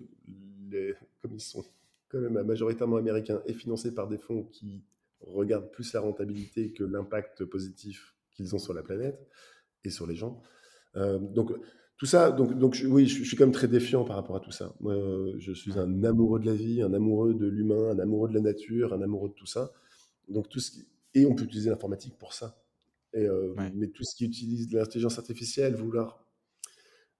comme 1.20 1.34
ils 1.34 1.40
sont 1.40 1.64
quand 2.08 2.20
même 2.20 2.40
majoritairement 2.42 2.96
américains 2.96 3.42
et 3.46 3.52
financés 3.52 3.92
par 3.94 4.06
des 4.06 4.18
fonds 4.18 4.44
qui 4.44 4.84
regardent 5.20 5.70
plus 5.70 5.92
la 5.92 6.00
rentabilité 6.00 6.72
que 6.72 6.84
l'impact 6.84 7.44
positif 7.44 8.14
qu'ils 8.30 8.54
ont 8.54 8.58
sur 8.58 8.74
la 8.74 8.82
planète 8.82 9.26
et 9.82 9.90
sur 9.90 10.06
les 10.06 10.14
gens. 10.14 10.40
Euh, 10.94 11.18
donc, 11.18 11.52
tout 11.96 12.06
ça, 12.06 12.30
donc, 12.30 12.58
donc 12.58 12.78
oui, 12.86 13.06
je, 13.06 13.18
je 13.22 13.24
suis 13.24 13.36
quand 13.36 13.44
même 13.44 13.52
très 13.54 13.68
défiant 13.68 14.04
par 14.04 14.16
rapport 14.16 14.36
à 14.36 14.40
tout 14.40 14.50
ça. 14.50 14.74
Moi, 14.80 14.94
je 15.38 15.52
suis 15.52 15.78
un 15.78 16.04
amoureux 16.04 16.38
de 16.40 16.46
la 16.46 16.54
vie, 16.54 16.82
un 16.82 16.92
amoureux 16.92 17.34
de 17.34 17.46
l'humain, 17.46 17.90
un 17.90 17.98
amoureux 17.98 18.28
de 18.28 18.34
la 18.34 18.40
nature, 18.40 18.92
un 18.92 19.00
amoureux 19.02 19.30
de 19.30 19.34
tout 19.34 19.46
ça. 19.46 19.72
Donc, 20.28 20.48
tout 20.48 20.60
ce 20.60 20.70
qui... 20.72 20.88
Et 21.14 21.24
on 21.24 21.34
peut 21.34 21.44
utiliser 21.44 21.70
l'informatique 21.70 22.18
pour 22.18 22.34
ça. 22.34 22.62
Et, 23.14 23.24
euh, 23.26 23.54
Ouais. 23.56 23.72
mais 23.74 23.88
tout 23.88 24.04
ce 24.04 24.14
qui 24.14 24.26
utilise 24.26 24.70
l'intelligence 24.72 25.18
artificielle, 25.18 25.74
vouloir, 25.74 26.22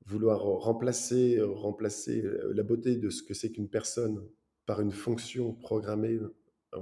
vouloir 0.05 0.41
remplacer, 0.43 1.41
remplacer 1.41 2.23
euh, 2.23 2.53
la 2.55 2.62
beauté 2.62 2.97
de 2.97 3.09
ce 3.09 3.23
que 3.23 3.33
c'est 3.33 3.51
qu'une 3.51 3.69
personne 3.71 4.23
par 4.67 4.81
une 4.83 4.93
fonction 4.93 5.55
programmée 5.55 6.19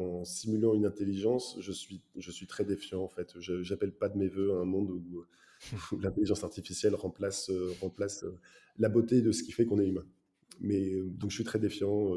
en 0.00 0.24
simulant 0.24 0.74
une 0.74 0.86
intelligence, 0.86 1.56
je 1.60 1.72
suis, 1.72 2.02
je 2.16 2.30
suis 2.30 2.46
très 2.46 2.64
défiant 2.64 3.02
en 3.02 3.08
fait. 3.08 3.34
Je 3.40 3.68
n'appelle 3.70 3.92
pas 3.92 4.08
de 4.08 4.18
mes 4.18 4.28
voeux 4.28 4.54
un 4.58 4.64
monde 4.64 4.90
où, 4.90 5.24
où 5.92 5.98
l'intelligence 5.98 6.44
artificielle 6.44 6.94
remplace, 6.94 7.50
euh, 7.50 7.72
remplace 7.80 8.24
euh, 8.24 8.38
la 8.78 8.88
beauté 8.88 9.22
de 9.22 9.32
ce 9.32 9.42
qui 9.42 9.52
fait 9.52 9.66
qu'on 9.66 9.80
est 9.80 9.86
humain. 9.86 10.04
Mais 10.60 10.92
euh, 10.94 11.08
donc 11.08 11.30
je 11.30 11.36
suis 11.36 11.44
très 11.44 11.58
défiant. 11.58 12.12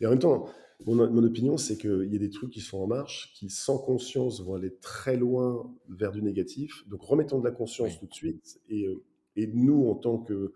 Et 0.00 0.06
en 0.06 0.10
même 0.10 0.18
temps, 0.18 0.48
mon, 0.86 0.94
mon 1.10 1.24
opinion, 1.24 1.56
c'est 1.56 1.76
qu'il 1.78 2.08
y 2.12 2.16
a 2.16 2.18
des 2.18 2.30
trucs 2.30 2.50
qui 2.50 2.60
sont 2.60 2.78
en 2.78 2.86
marche, 2.86 3.32
qui 3.34 3.48
sans 3.48 3.78
conscience 3.78 4.42
vont 4.42 4.54
aller 4.54 4.74
très 4.80 5.16
loin 5.16 5.72
vers 5.88 6.12
du 6.12 6.22
négatif. 6.22 6.86
Donc 6.88 7.02
remettons 7.02 7.38
de 7.38 7.44
la 7.44 7.52
conscience 7.52 7.92
Oui. 7.92 7.98
tout 8.00 8.06
de 8.06 8.14
suite. 8.14 8.60
Et, 8.68 8.88
et 9.36 9.46
nous, 9.46 9.88
en 9.88 9.94
tant 9.94 10.18
que 10.18 10.52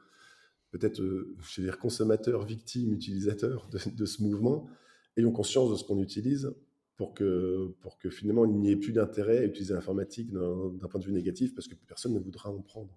peut-être, 0.72 1.02
je 1.02 1.62
dire, 1.62 1.78
consommateurs, 1.78 2.44
victimes, 2.44 2.92
utilisateurs 2.92 3.68
de, 3.70 3.78
de 3.90 4.04
ce 4.04 4.22
mouvement, 4.22 4.68
ayons 5.16 5.32
conscience 5.32 5.70
de 5.70 5.76
ce 5.76 5.84
qu'on 5.84 5.98
utilise 6.00 6.52
pour 6.96 7.14
que, 7.14 7.74
pour 7.80 7.98
que 7.98 8.10
finalement 8.10 8.44
il 8.44 8.52
n'y 8.58 8.70
ait 8.70 8.76
plus 8.76 8.92
d'intérêt 8.92 9.38
à 9.38 9.44
utiliser 9.44 9.74
l'informatique 9.74 10.30
d'un 10.32 10.88
point 10.88 11.00
de 11.00 11.04
vue 11.04 11.12
négatif 11.12 11.54
parce 11.54 11.66
que 11.68 11.74
personne 11.74 12.12
ne 12.14 12.18
voudra 12.20 12.50
en 12.50 12.60
prendre. 12.60 12.94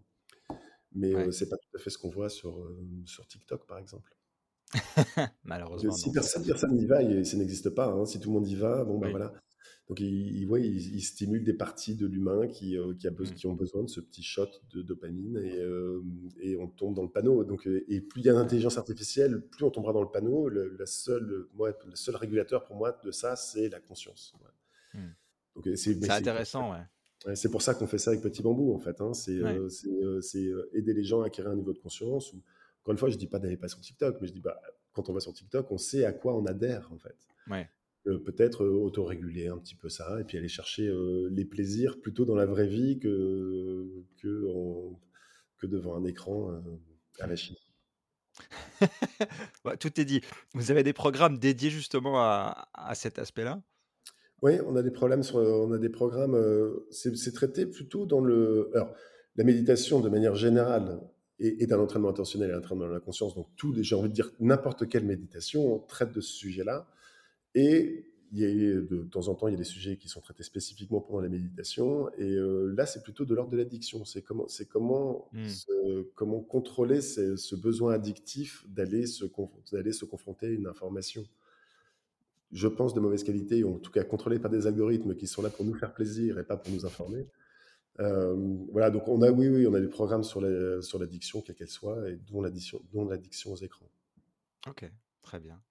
Mais 0.95 1.13
euh, 1.13 1.25
Ouais. 1.25 1.31
c'est 1.31 1.49
pas 1.49 1.57
tout 1.57 1.75
à 1.77 1.79
fait 1.79 1.89
ce 1.89 1.97
qu'on 1.97 2.09
voit 2.09 2.29
sur, 2.29 2.59
euh, 2.59 2.77
sur 3.05 3.25
TikTok, 3.27 3.65
par 3.65 3.77
exemple. 3.79 4.15
Euh, 4.75 4.79
Malheureusement 5.43 5.91
Si 5.91 6.11
personne, 6.11 6.75
n'y 6.75 6.85
va, 6.85 7.01
et 7.01 7.23
ça 7.23 7.37
n'existe 7.37 7.69
pas. 7.71 7.87
hein. 7.87 8.05
Si 8.05 8.19
tout 8.19 8.29
le 8.29 8.33
monde 8.35 8.47
y 8.47 8.55
va, 8.55 8.83
bon 8.83 8.97
bah 8.99 9.07
Oui. 9.07 9.11
voilà. 9.11 9.33
Donc 9.89 9.99
il, 9.99 10.37
il, 10.37 10.45
ouais, 10.47 10.61
il, 10.65 10.95
il 10.95 11.01
stimule 11.01 11.43
des 11.43 11.53
parties 11.53 11.95
de 11.95 12.05
l'humain 12.07 12.47
qui, 12.47 12.77
euh, 12.77 12.93
qui, 12.93 13.07
Mmh. 13.09 13.23
qui 13.35 13.47
ont 13.47 13.53
besoin 13.53 13.83
de 13.83 13.89
ce 13.89 13.99
petit 13.99 14.23
shot 14.23 14.47
de 14.73 14.81
dopamine 14.81 15.37
et, 15.37 15.59
euh, 15.59 16.01
et 16.39 16.55
on 16.57 16.67
tombe 16.67 16.95
dans 16.95 17.03
le 17.03 17.09
panneau. 17.09 17.43
Donc, 17.43 17.67
euh, 17.67 17.83
et 17.89 17.99
plus 18.01 18.21
il 18.21 18.25
y 18.25 18.29
a 18.29 18.33
d'intelligence 18.33 18.77
artificielle, 18.77 19.41
plus 19.41 19.63
on 19.65 19.71
tombera 19.71 19.93
dans 19.93 20.01
le 20.01 20.09
panneau. 20.09 20.47
Le, 20.49 20.75
la 20.79 20.85
seule, 20.85 21.47
moi, 21.53 21.73
le 21.85 21.95
seul 21.95 22.15
régulateur 22.15 22.63
pour 22.63 22.75
moi 22.75 22.97
de 23.03 23.11
ça, 23.11 23.35
c'est 23.35 23.69
la 23.69 23.79
conscience. 23.79 24.33
Ouais. 24.41 24.99
Mmh. 25.01 25.13
Donc 25.55 25.67
euh, 25.67 25.75
c'est 25.75 26.09
intéressant, 26.09 26.71
ouais. 26.71 27.35
C'est 27.35 27.49
pour 27.49 27.61
ça 27.61 27.73
qu'on 27.73 27.87
fait 27.87 27.97
ça 27.99 28.11
avec 28.11 28.21
Petit 28.21 28.41
Bambou, 28.41 28.73
en 28.73 28.79
fait. 28.79 28.99
hein. 28.99 29.13
C'est 29.13 29.41
Ouais. 29.41 29.57
euh, 29.57 29.69
c'est, 29.69 29.89
c'est, 30.21 30.49
aider 30.73 30.93
les 30.93 31.03
gens 31.05 31.21
à 31.21 31.27
acquérir 31.27 31.51
un 31.51 31.55
niveau 31.55 31.71
de 31.71 31.79
conscience. 31.79 32.33
Ou, 32.33 32.41
encore 32.81 32.91
une 32.91 32.97
fois, 32.97 33.09
je 33.09 33.15
dis 33.17 33.27
pas 33.27 33.39
d'aller 33.39 33.55
pas 33.55 33.69
sur 33.69 33.79
TikTok, 33.79 34.17
mais 34.19 34.27
je 34.27 34.33
dis 34.33 34.41
bah, 34.41 34.59
quand 34.91 35.07
on 35.09 35.13
va 35.13 35.21
sur 35.21 35.31
TikTok, 35.31 35.71
on 35.71 35.77
sait 35.77 36.03
à 36.03 36.11
quoi 36.11 36.35
on 36.35 36.45
adhère, 36.45 36.89
en 36.91 36.97
fait. 36.97 37.15
Ouais. 37.49 37.69
Euh, 38.07 38.17
Peut-être 38.19 38.63
euh, 38.65 38.69
autoréguler 38.71 39.47
un 39.47 39.57
petit 39.57 39.75
peu 39.75 39.87
ça, 39.89 40.19
et 40.19 40.23
puis 40.25 40.37
aller 40.37 40.49
chercher 40.49 40.87
euh, 40.87 41.29
les 41.31 41.45
plaisirs 41.45 41.99
plutôt 42.01 42.25
dans 42.25 42.35
la 42.35 42.45
vraie 42.45 42.67
vie 42.67 42.99
que, 42.99 43.87
que, 44.21 44.45
en- 44.53 44.99
que 45.57 45.67
devant 45.67 45.95
un 45.95 46.03
écran 46.03 46.61
à 47.19 47.27
la 47.27 47.35
Chine. 47.35 47.55
Ouais, 49.65 49.77
tout 49.77 49.99
est 49.99 50.05
dit. 50.05 50.21
Vous 50.53 50.71
avez 50.71 50.83
des 50.83 50.93
programmes 50.93 51.37
dédiés 51.37 51.69
justement 51.69 52.19
à 52.19 52.67
à 52.73 52.95
cet 52.95 53.19
aspect-là? 53.19 53.61
Oui, 54.41 54.53
on 54.65 54.75
a 54.75 54.81
des 54.83 54.91
problèmes 54.91 55.23
sur, 55.23 55.37
on 55.37 55.71
a 55.71 55.77
des 55.77 55.89
programmes. 55.89 56.35
euh, 56.35 56.85
c'est 56.91 57.33
traité 57.33 57.65
plutôt 57.65 58.05
dans 58.05 58.19
le. 58.19 58.69
Alors, 58.73 58.93
la 59.37 59.43
méditation 59.45 60.01
de 60.01 60.09
manière 60.09 60.35
générale 60.35 60.99
est, 61.39 61.61
est 61.61 61.71
un 61.71 61.79
entraînement 61.79 62.09
intentionnel 62.09 62.49
et 62.49 62.53
un 62.53 62.57
entraînement 62.59 62.87
de 62.87 62.91
la 62.93 62.99
conscience. 62.99 63.35
Donc, 63.35 63.47
tout, 63.55 63.73
j'ai 63.81 63.95
envie 63.95 64.09
de 64.09 64.13
dire 64.13 64.31
n'importe 64.39 64.89
quelle 64.89 65.05
méditation 65.05 65.79
traite 65.87 66.11
de 66.11 66.19
ce 66.21 66.33
sujet-là. 66.33 66.87
Et 67.55 68.05
il 68.31 68.39
y 68.39 68.45
a, 68.45 68.81
de 68.81 69.03
temps 69.03 69.27
en 69.27 69.35
temps, 69.35 69.47
il 69.47 69.51
y 69.51 69.53
a 69.53 69.57
des 69.57 69.63
sujets 69.63 69.97
qui 69.97 70.09
sont 70.09 70.21
traités 70.21 70.41
spécifiquement 70.43 71.01
pendant 71.01 71.21
la 71.21 71.29
méditation. 71.29 72.09
Et 72.17 72.23
euh, 72.35 72.73
là, 72.75 72.87
c'est 72.87 73.03
plutôt 73.03 73.25
de 73.25 73.35
l'ordre 73.35 73.51
de 73.51 73.57
l'addiction. 73.57 74.05
C'est 74.05 74.23
comment, 74.23 74.47
c'est 74.47 74.65
comment, 74.65 75.29
Mmh. 75.33 75.47
comment 76.15 76.39
contrôler 76.41 77.01
ce, 77.01 77.35
ce 77.35 77.55
besoin 77.55 77.93
addictif 77.93 78.65
d'aller 78.67 79.05
se, 79.05 79.25
d'aller 79.71 79.93
se 79.93 80.05
confronter 80.05 80.47
à 80.47 80.49
une 80.49 80.67
information 80.67 81.23
je 82.51 82.67
pense, 82.67 82.93
de 82.93 82.99
mauvaise 82.99 83.23
qualité, 83.23 83.63
ou 83.63 83.75
en 83.75 83.79
tout 83.79 83.91
cas 83.91 84.03
contrôlées 84.03 84.37
par 84.37 84.51
des 84.51 84.67
algorithmes 84.67 85.15
qui 85.15 85.25
sont 85.25 85.41
là 85.41 85.49
pour 85.49 85.65
nous 85.65 85.73
faire 85.73 85.91
plaisir 85.91 86.37
et 86.37 86.43
pas 86.43 86.55
pour 86.55 86.71
nous 86.71 86.85
informer. 86.85 87.27
Euh, 87.99 88.35
voilà, 88.71 88.91
donc 88.91 89.07
on 89.07 89.21
a, 89.23 89.31
oui, 89.31 89.49
oui, 89.49 89.65
on 89.65 89.73
a 89.73 89.81
des 89.81 89.87
programmes 89.87 90.23
sur 90.23 90.39
la- 90.39 90.81
sur 90.81 90.99
l'addiction, 90.99 91.41
quelle 91.41 91.55
qu'elle 91.55 91.67
soit, 91.67 92.09
et 92.11 92.15
dont 92.15 92.41
l'addiction, 92.41 92.79
dont 92.93 93.05
l'addiction 93.05 93.53
aux 93.53 93.55
écrans. 93.55 93.89
OK, 94.67 94.85
très 95.23 95.39
bien. 95.39 95.61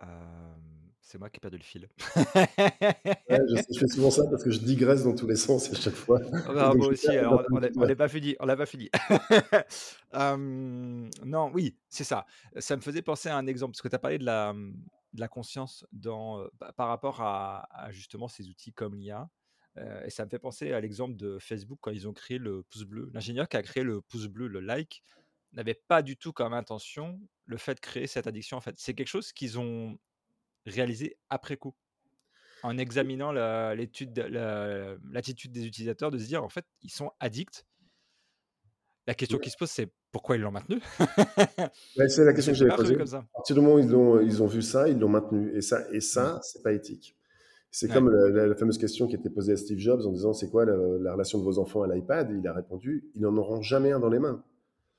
Hem, 0.00 0.87
C'est 1.10 1.16
moi 1.16 1.30
qui 1.30 1.38
ai 1.38 1.40
perdu 1.40 1.56
le 1.56 1.62
fil. 1.62 1.88
Ouais, 2.16 3.40
je 3.48 3.56
sais, 3.56 3.66
je 3.72 3.78
fais 3.78 3.88
souvent 3.88 4.10
ça 4.10 4.24
parce 4.28 4.44
que 4.44 4.50
je 4.50 4.58
digresse 4.58 5.04
dans 5.04 5.14
tous 5.14 5.26
les 5.26 5.36
sens 5.36 5.72
à 5.72 5.74
chaque 5.74 5.94
fois 5.94 6.20
Oh 6.22 6.26
et 6.50 6.54
bah, 6.54 6.74
moi 6.76 6.88
aussi, 6.88 7.08
alors 7.08 7.42
on 7.50 7.86
n'est 7.86 7.96
pas 7.96 8.08
fini 8.08 8.36
on 8.40 8.44
n'a 8.44 8.56
pas 8.58 8.66
fini. 8.66 8.90
Non, 10.12 11.50
oui, 11.54 11.78
c'est 11.88 12.04
ça. 12.04 12.26
Ça 12.58 12.76
me 12.76 12.82
faisait 12.82 13.00
penser 13.00 13.30
à 13.30 13.38
un 13.38 13.46
exemple, 13.46 13.72
parce 13.72 13.80
que 13.80 13.88
tu 13.88 13.94
as 13.94 13.98
parlé 13.98 14.18
de 14.18 14.26
la, 14.26 14.52
de 14.52 15.20
la 15.20 15.28
conscience 15.28 15.86
dans, 15.92 16.46
bah, 16.60 16.74
par 16.76 16.88
rapport 16.88 17.22
à 17.22 17.66
à 17.70 17.90
justement 17.90 18.28
ces 18.28 18.50
outils 18.50 18.74
comme 18.74 18.94
l'IA, 18.94 19.30
et 20.04 20.10
ça 20.10 20.26
me 20.26 20.28
fait 20.28 20.38
penser 20.38 20.74
à 20.74 20.80
l'exemple 20.82 21.16
de 21.16 21.38
Facebook 21.38 21.78
quand 21.80 21.90
ils 21.90 22.06
ont 22.06 22.12
créé 22.12 22.36
le 22.36 22.64
pouce 22.64 22.84
bleu. 22.84 23.08
L'ingénieur 23.14 23.48
qui 23.48 23.56
a 23.56 23.62
créé 23.62 23.82
le 23.82 24.02
pouce 24.02 24.26
bleu, 24.26 24.46
le 24.46 24.60
like, 24.60 25.02
n'avait 25.54 25.80
pas 25.88 26.02
du 26.02 26.18
tout 26.18 26.34
comme 26.34 26.52
intention 26.52 27.18
le 27.46 27.56
fait 27.56 27.76
de 27.76 27.80
créer 27.80 28.06
cette 28.06 28.26
addiction, 28.26 28.58
en 28.58 28.60
fait. 28.60 28.74
C'est 28.76 28.92
quelque 28.92 29.08
chose 29.08 29.32
qu'ils 29.32 29.58
ont 29.58 29.98
réalisé 30.68 31.18
après 31.30 31.56
coup? 31.56 31.74
En 32.62 32.78
examinant 32.78 33.32
l'étude 33.74 34.12
de 34.14 34.22
la 34.22 34.96
l'attitude 35.12 35.52
des 35.52 35.66
utilisateurs, 35.66 36.10
de 36.10 36.18
se 36.18 36.26
dire: 36.26 36.44
«En 36.44 36.48
fait, 36.50 36.66
ils 36.82 36.90
sont 36.92 37.12
addicts». 37.20 37.64
La 39.06 39.14
question 39.14 39.38
qui 39.38 39.50
se 39.50 39.56
pose, 39.56 39.70
c'est 39.70 39.90
pourquoi 40.12 40.36
ils 40.36 40.42
l'ont 40.42 40.50
maintenu? 40.50 40.80
Ouais, 41.96 42.08
c'est 42.08 42.24
la 42.24 42.32
question 42.32 42.52
que 42.52 42.58
j'avais 42.58 42.72
posée. 42.72 42.96
À 43.34 43.38
partir 43.38 43.56
du 43.56 43.62
moment 43.62 43.74
où 43.76 43.78
ils 43.78 43.94
ont 43.94 44.20
ils 44.20 44.42
ont 44.42 44.46
vu 44.46 44.62
ça, 44.62 44.88
ils 44.88 44.98
l'ont 44.98 45.08
maintenu 45.08 45.56
et 45.56 45.60
ça 45.60 45.84
et 45.92 46.00
Mmh. 46.14 46.30
ça, 46.34 46.40
c'est 46.42 46.62
pas 46.62 46.72
éthique. 46.72 47.16
C'est 47.70 47.88
Ouais. 47.88 47.92
comme 47.92 48.10
la 48.10 48.30
la 48.30 48.46
la 48.48 48.56
fameuse 48.56 48.78
question 48.78 49.06
qui 49.08 49.16
était 49.16 49.30
posée 49.30 49.52
à 49.54 49.56
Steve 49.56 49.78
Jobs 49.78 50.02
en 50.06 50.12
disant: 50.12 50.32
«C'est 50.34 50.50
quoi 50.50 50.64
la 50.66 51.12
relation 51.12 51.38
de 51.38 51.44
vos 51.44 51.58
enfants 51.58 51.82
à 51.82 51.88
l'iPad?» 51.94 52.30
il 52.32 52.46
a 52.48 52.52
répondu: 52.54 53.10
«Ils 53.14 53.22
n'en 53.22 53.36
auront 53.36 53.62
jamais 53.62 53.92
un 53.92 54.00
dans 54.00 54.10
les 54.10 54.18
mains» 54.20 54.44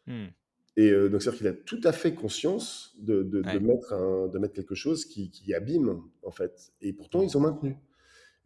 Mmh. 0.08 0.34
Et 0.78 0.90
heu, 0.92 1.10
donc 1.10 1.22
c'est-à-dire 1.22 1.38
qu'il 1.40 1.48
a 1.48 1.54
tout 1.54 1.82
à 1.84 1.92
fait 1.92 2.14
conscience 2.16 2.96
de 3.02 3.24
de 3.24 3.42
de 3.44 3.60
Ouais. 3.60 3.60
mettre 3.60 3.94
un 3.94 4.28
de 4.28 4.40
mettre 4.40 4.54
quelque 4.54 4.76
chose 4.76 5.06
qui 5.06 5.30
qui 5.32 5.54
abîme, 5.54 6.02
en 6.24 6.32
fait 6.32 6.72
et 6.82 6.94
pourtant 6.94 7.22
ils 7.24 7.38
ont 7.38 7.42
maintenu 7.42 7.78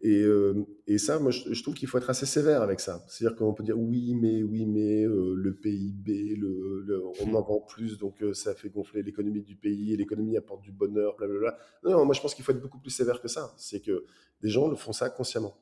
et 0.02 0.22
hem 0.24 0.66
et 0.88 0.98
ça, 1.00 1.20
moi, 1.20 1.32
je 1.32 1.54
je 1.54 1.64
trouve 1.64 1.76
qu'il 1.76 1.88
faut 1.88 1.98
être 1.98 2.10
assez 2.10 2.26
sévère 2.26 2.62
avec 2.62 2.80
ça. 2.82 3.06
C'est-à-dire 3.10 3.38
qu'on 3.38 3.54
peut 3.54 3.64
dire: 3.64 3.80
«Oui, 3.80 4.16
mais 4.16 4.44
oui, 4.44 4.66
mais 4.68 5.06
heu, 5.06 5.34
le 5.36 5.56
PIB, 5.56 6.36
le 6.38 6.82
le 6.86 7.04
on 7.22 7.34
en 7.36 7.42
vend 7.44 7.62
plus 7.62 7.98
donc 8.00 8.24
ça 8.34 8.54
fait 8.56 8.70
gonfler 8.70 9.04
l'économie 9.04 9.44
du 9.44 9.56
pays 9.56 9.94
et 9.94 9.98
l'économie 9.98 10.38
apporte 10.38 10.62
du 10.64 10.72
bonheur, 10.74 11.16
blablabla». 11.18 11.58
Non, 11.84 11.92
non, 11.92 12.06
moi 12.06 12.16
je 12.16 12.22
pense 12.22 12.36
qu'il 12.36 12.44
faut 12.46 12.52
être 12.54 12.62
beaucoup 12.62 12.80
plus 12.80 12.92
sévère 12.92 13.22
que 13.22 13.28
ça. 13.30 13.54
C'est 13.58 13.82
que 13.82 14.06
des 14.42 14.50
gens 14.50 14.68
le 14.70 14.76
font 14.76 14.94
ça 14.94 15.10
consciemment 15.10 15.56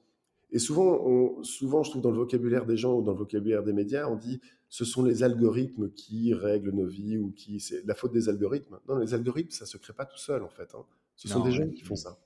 et 0.52 0.60
souvent 0.60 1.02
on 1.06 1.44
souvent 1.44 1.84
je 1.84 1.92
trouve 1.92 2.02
dans 2.02 2.12
le 2.12 2.18
vocabulaire 2.18 2.66
des 2.66 2.78
gens 2.78 2.96
ou 2.96 3.02
dans 3.02 3.14
le 3.14 3.18
vocabulaire 3.18 3.64
des 3.64 3.74
médias, 3.74 4.08
on 4.08 4.16
dit: 4.16 4.40
«Ce 4.70 4.86
sont 4.86 5.04
les 5.04 5.24
algorithmes 5.24 5.92
qui 5.92 6.34
règlent 6.34 6.72
nos 6.72 6.88
vies 6.88 7.18
ou 7.18 7.32
qui 7.32 7.60
c'est 7.60 7.86
la 7.86 7.96
faute 7.96 8.12
des 8.14 8.30
algorithmes». 8.30 8.80
Non, 8.88 8.98
les 8.98 9.14
algorithmes, 9.14 9.52
ça 9.52 9.66
se 9.66 9.78
crée 9.78 9.94
pas 9.94 10.06
tout 10.06 10.18
seul, 10.18 10.44
en 10.44 10.50
fait, 10.50 10.74
hein. 10.76 10.86
Ce 11.16 11.28
sont 11.28 11.44
des 11.44 11.52
gens 11.52 11.70
qui 11.70 11.84
font 11.84 11.96
ça. 11.96 12.20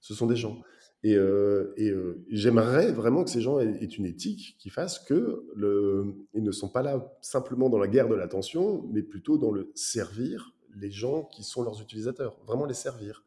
Ce 0.00 0.14
sont 0.14 0.26
des 0.26 0.36
gens 0.36 0.62
et 1.02 1.14
heu 1.14 1.74
et 1.76 1.90
heu, 1.90 2.24
j'aimerais 2.30 2.90
vraiment 2.92 3.22
que 3.22 3.30
ces 3.30 3.42
gens 3.42 3.58
aient 3.60 3.76
aient 3.82 3.84
une 3.84 4.06
éthique 4.06 4.56
qui 4.58 4.70
fasse 4.70 4.98
que 4.98 5.44
le 5.54 6.14
ils 6.32 6.42
ne 6.42 6.52
sont 6.52 6.70
pas 6.70 6.82
là 6.82 7.12
simplement 7.20 7.68
dans 7.68 7.78
la 7.78 7.88
guerre 7.88 8.08
de 8.08 8.14
l'attention, 8.14 8.88
mais 8.92 9.02
plutôt 9.02 9.36
dans 9.36 9.50
le 9.50 9.70
servir 9.74 10.54
les 10.74 10.90
gens 10.90 11.24
qui 11.24 11.42
sont 11.42 11.62
leurs 11.62 11.82
utilisateurs. 11.82 12.38
Vraiment 12.46 12.64
les 12.66 12.74
servir, 12.74 13.25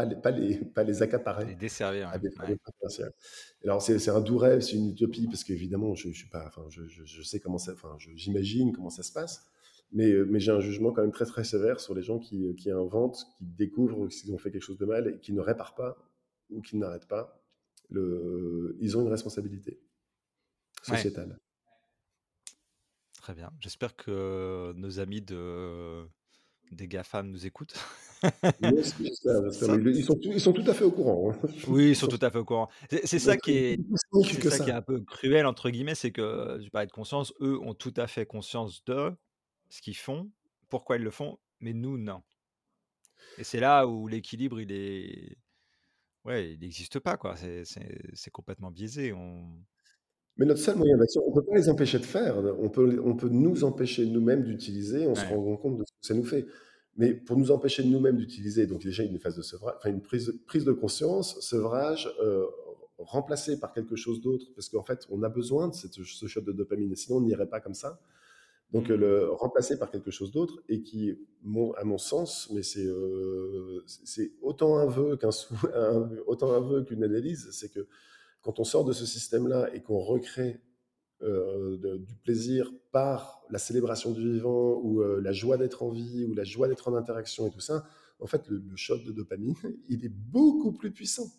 pas 0.00 0.06
les 0.06 0.16
pas 0.16 0.30
les 0.30 0.56
pas 0.58 0.82
les 0.84 1.02
accaparer 1.02 1.46
Les 1.46 1.56
desservir, 1.56 2.08
Ouais. 2.40 2.56
Alors 3.64 3.82
c'est 3.82 3.98
c'est 3.98 4.10
un 4.10 4.20
doux 4.20 4.38
rêve, 4.38 4.60
c'est 4.60 4.76
une 4.76 4.90
utopie 4.90 5.26
parce 5.26 5.44
qu'évidemment 5.44 5.94
je 5.94 6.10
je 6.10 6.18
suis 6.18 6.28
pas 6.28 6.44
enfin 6.46 6.64
je 6.70 6.82
je 6.86 7.22
sais 7.22 7.40
comment 7.40 7.58
ça 7.58 7.72
enfin 7.72 7.96
je 7.98 8.10
j'imagine 8.14 8.72
comment 8.72 8.90
ça 8.90 9.02
se 9.02 9.12
passe, 9.12 9.46
mais 9.92 10.10
heu, 10.12 10.24
mais 10.26 10.40
j'ai 10.40 10.52
un 10.52 10.60
jugement 10.60 10.92
quand 10.92 11.02
même 11.02 11.12
très, 11.12 11.26
très 11.26 11.44
sévère 11.44 11.80
sur 11.80 11.94
les 11.94 12.02
gens 12.02 12.18
qui, 12.18 12.46
heu, 12.46 12.54
qui 12.54 12.70
inventent, 12.70 13.26
qui 13.38 13.44
découvrent 13.44 14.08
s'ils 14.10 14.32
ont 14.32 14.38
fait 14.38 14.50
quelque 14.50 14.62
chose 14.62 14.78
de 14.78 14.86
mal 14.86 15.08
et 15.08 15.18
qui 15.20 15.32
ne 15.32 15.40
réparent 15.40 15.74
pas 15.74 15.96
ou 16.50 16.60
qui 16.62 16.76
n'arrêtent 16.76 17.08
pas. 17.08 17.42
Le 17.90 18.76
ils 18.80 18.96
ont 18.98 19.02
une 19.02 19.08
responsabilité 19.08 19.80
Ouais. 20.88 21.04
sociétale. 21.04 21.38
Très 23.18 23.34
bien. 23.34 23.50
J'espère 23.60 23.96
que 23.96 24.72
nos 24.76 24.98
amis 24.98 25.20
de 25.20 26.06
des 26.70 26.88
GAFAM 26.88 27.30
nous 27.30 27.46
écoutent. 27.46 27.74
Ça 28.22 28.52
ils 29.02 30.04
sont 30.04 30.18
ils 30.22 30.40
sont 30.40 30.52
tout 30.52 30.64
à 30.66 30.74
fait 30.74 30.84
au 30.84 30.92
courant, 30.92 31.32
hein. 31.32 31.48
Oui, 31.68 31.90
ils 31.90 31.96
sont 31.96 32.06
tout 32.06 32.18
à 32.20 32.30
fait 32.30 32.38
au 32.38 32.44
courant. 32.44 32.68
C'est 32.90 33.18
ça 33.18 33.36
qui 33.38 33.52
est 33.52 33.80
ça 34.50 34.58
qui 34.62 34.70
est 34.70 34.74
un 34.74 34.82
peu 34.82 35.00
«cruel» 35.00 35.46
entre 35.46 35.70
guillemets, 35.70 35.94
c'est 35.94 36.12
que 36.12 36.62
tu 36.62 36.70
parlais 36.70 36.86
de 36.86 36.92
conscience, 36.92 37.32
eux 37.40 37.58
ont 37.60 37.72
tout 37.72 37.94
à 37.96 38.06
fait 38.06 38.26
conscience 38.26 38.84
de 38.84 39.12
ce 39.70 39.80
qu'ils 39.80 39.96
font, 39.96 40.30
pourquoi 40.68 40.96
ils 40.96 41.02
le 41.02 41.10
font, 41.10 41.38
mais 41.60 41.72
nous, 41.72 41.96
non 41.96 42.22
et 43.38 43.44
c'est 43.44 43.60
là 43.60 43.86
où 43.86 44.08
l'équilibre, 44.08 44.60
il 44.60 44.72
est 44.72 45.36
ouais, 46.24 46.52
il 46.52 46.60
n'existe 46.60 46.98
pas, 46.98 47.16
quoi. 47.16 47.36
C'est 47.36 48.30
complètement 48.30 48.70
biaisé. 48.70 49.12
On 49.12 49.64
Mais 50.40 50.46
notre 50.46 50.60
seul 50.60 50.76
moyen 50.76 50.96
d'action, 50.96 51.22
on 51.26 51.32
peut 51.32 51.42
pas 51.42 51.54
les 51.54 51.68
empêcher 51.68 51.98
de 51.98 52.06
faire, 52.06 52.38
on 52.38 52.70
peut 52.70 52.98
on 53.04 53.14
peut 53.14 53.28
nous 53.28 53.62
empêcher 53.62 54.06
nous-mêmes 54.06 54.42
d'utiliser 54.42 55.06
en 55.06 55.14
se 55.14 55.26
rendant 55.26 55.58
compte 55.58 55.76
de 55.76 55.84
ce 55.84 55.92
que 55.92 56.06
ça 56.06 56.14
nous 56.14 56.24
fait. 56.24 56.46
Mais 56.96 57.12
pour 57.12 57.36
nous 57.36 57.50
empêcher 57.50 57.84
nous-mêmes 57.84 58.16
d'utiliser, 58.16 58.66
donc 58.66 58.82
déjà 58.82 59.02
une 59.02 59.18
phase 59.18 59.36
de 59.36 59.42
sevrage, 59.42 59.74
enfin 59.76 59.90
une 59.90 60.00
prise 60.00 60.32
prise 60.46 60.64
de 60.64 60.72
conscience, 60.72 61.38
sevrage, 61.40 62.08
heu, 62.22 62.46
remplacé 62.96 63.60
par 63.60 63.74
quelque 63.74 63.96
chose 63.96 64.22
d'autre, 64.22 64.46
parce 64.54 64.70
qu'en 64.70 64.82
fait, 64.82 65.06
on 65.10 65.22
a 65.22 65.28
besoin 65.28 65.68
de 65.68 65.74
cette 65.74 65.92
ce 65.92 66.26
shot 66.26 66.40
de 66.40 66.52
dopamine 66.52 66.90
et 66.90 66.96
sinon 66.96 67.18
on 67.18 67.20
n'irait 67.20 67.48
pas 67.48 67.60
comme 67.60 67.74
ça. 67.74 68.00
Donc 68.72 68.88
Mmh. 68.88 68.94
le 68.94 69.30
remplacer 69.32 69.78
par 69.78 69.90
quelque 69.90 70.10
chose 70.10 70.30
d'autre 70.32 70.62
et 70.70 70.82
qui, 70.82 71.18
mon 71.42 71.72
à 71.74 71.84
mon 71.84 71.98
sens, 71.98 72.48
mais 72.54 72.62
c'est, 72.62 72.86
heu, 72.86 73.82
c'est 73.86 74.06
c'est 74.06 74.32
autant 74.40 74.78
un 74.78 74.86
vœu 74.86 75.18
qu'un 75.18 75.30
autant 76.26 76.52
un 76.54 76.60
vœu 76.60 76.82
qu'une 76.84 77.04
analyse, 77.04 77.48
c'est 77.52 77.70
que 77.70 77.86
quand 78.42 78.58
on 78.60 78.64
sort 78.64 78.84
de 78.84 78.92
ce 78.92 79.06
système-là 79.06 79.68
et 79.74 79.82
qu'on 79.82 79.98
recrée 79.98 80.60
euh, 81.22 81.76
de- 81.76 81.98
du 81.98 82.14
plaisir 82.16 82.72
par 82.92 83.42
la 83.50 83.58
célébration 83.58 84.10
du 84.12 84.32
vivant 84.32 84.80
ou 84.82 85.02
euh, 85.02 85.20
la 85.20 85.32
joie 85.32 85.58
d'être 85.58 85.82
en 85.82 85.90
vie 85.90 86.24
ou 86.24 86.34
la 86.34 86.44
joie 86.44 86.66
d'être 86.66 86.88
en 86.88 86.94
interaction 86.96 87.46
et 87.46 87.50
tout 87.50 87.60
ça, 87.60 87.84
en 88.20 88.26
fait, 88.26 88.48
le, 88.48 88.58
le 88.58 88.76
shot 88.76 88.98
de 88.98 89.12
dopamine, 89.12 89.54
il 89.88 90.04
est 90.04 90.08
beaucoup 90.08 90.72
plus 90.72 90.90
puissant. 90.92 91.30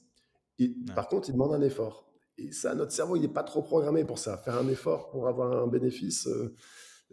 Et, 0.60 0.76
par 0.96 1.08
contre, 1.08 1.30
il 1.30 1.34
demande 1.34 1.54
un 1.54 1.62
effort. 1.62 2.12
Et 2.38 2.52
ça, 2.52 2.76
notre 2.76 2.92
cerveau, 2.92 3.16
il 3.16 3.22
n'est 3.22 3.28
pas 3.28 3.44
trop 3.44 3.64
programmé 3.64 4.04
pour 4.06 4.20
ça. 4.20 4.38
Faire 4.38 4.58
un 4.58 4.68
effort 4.68 5.10
pour 5.10 5.28
avoir 5.28 5.64
un 5.64 5.68
bénéfice, 5.68 6.28
euh, 6.28 6.54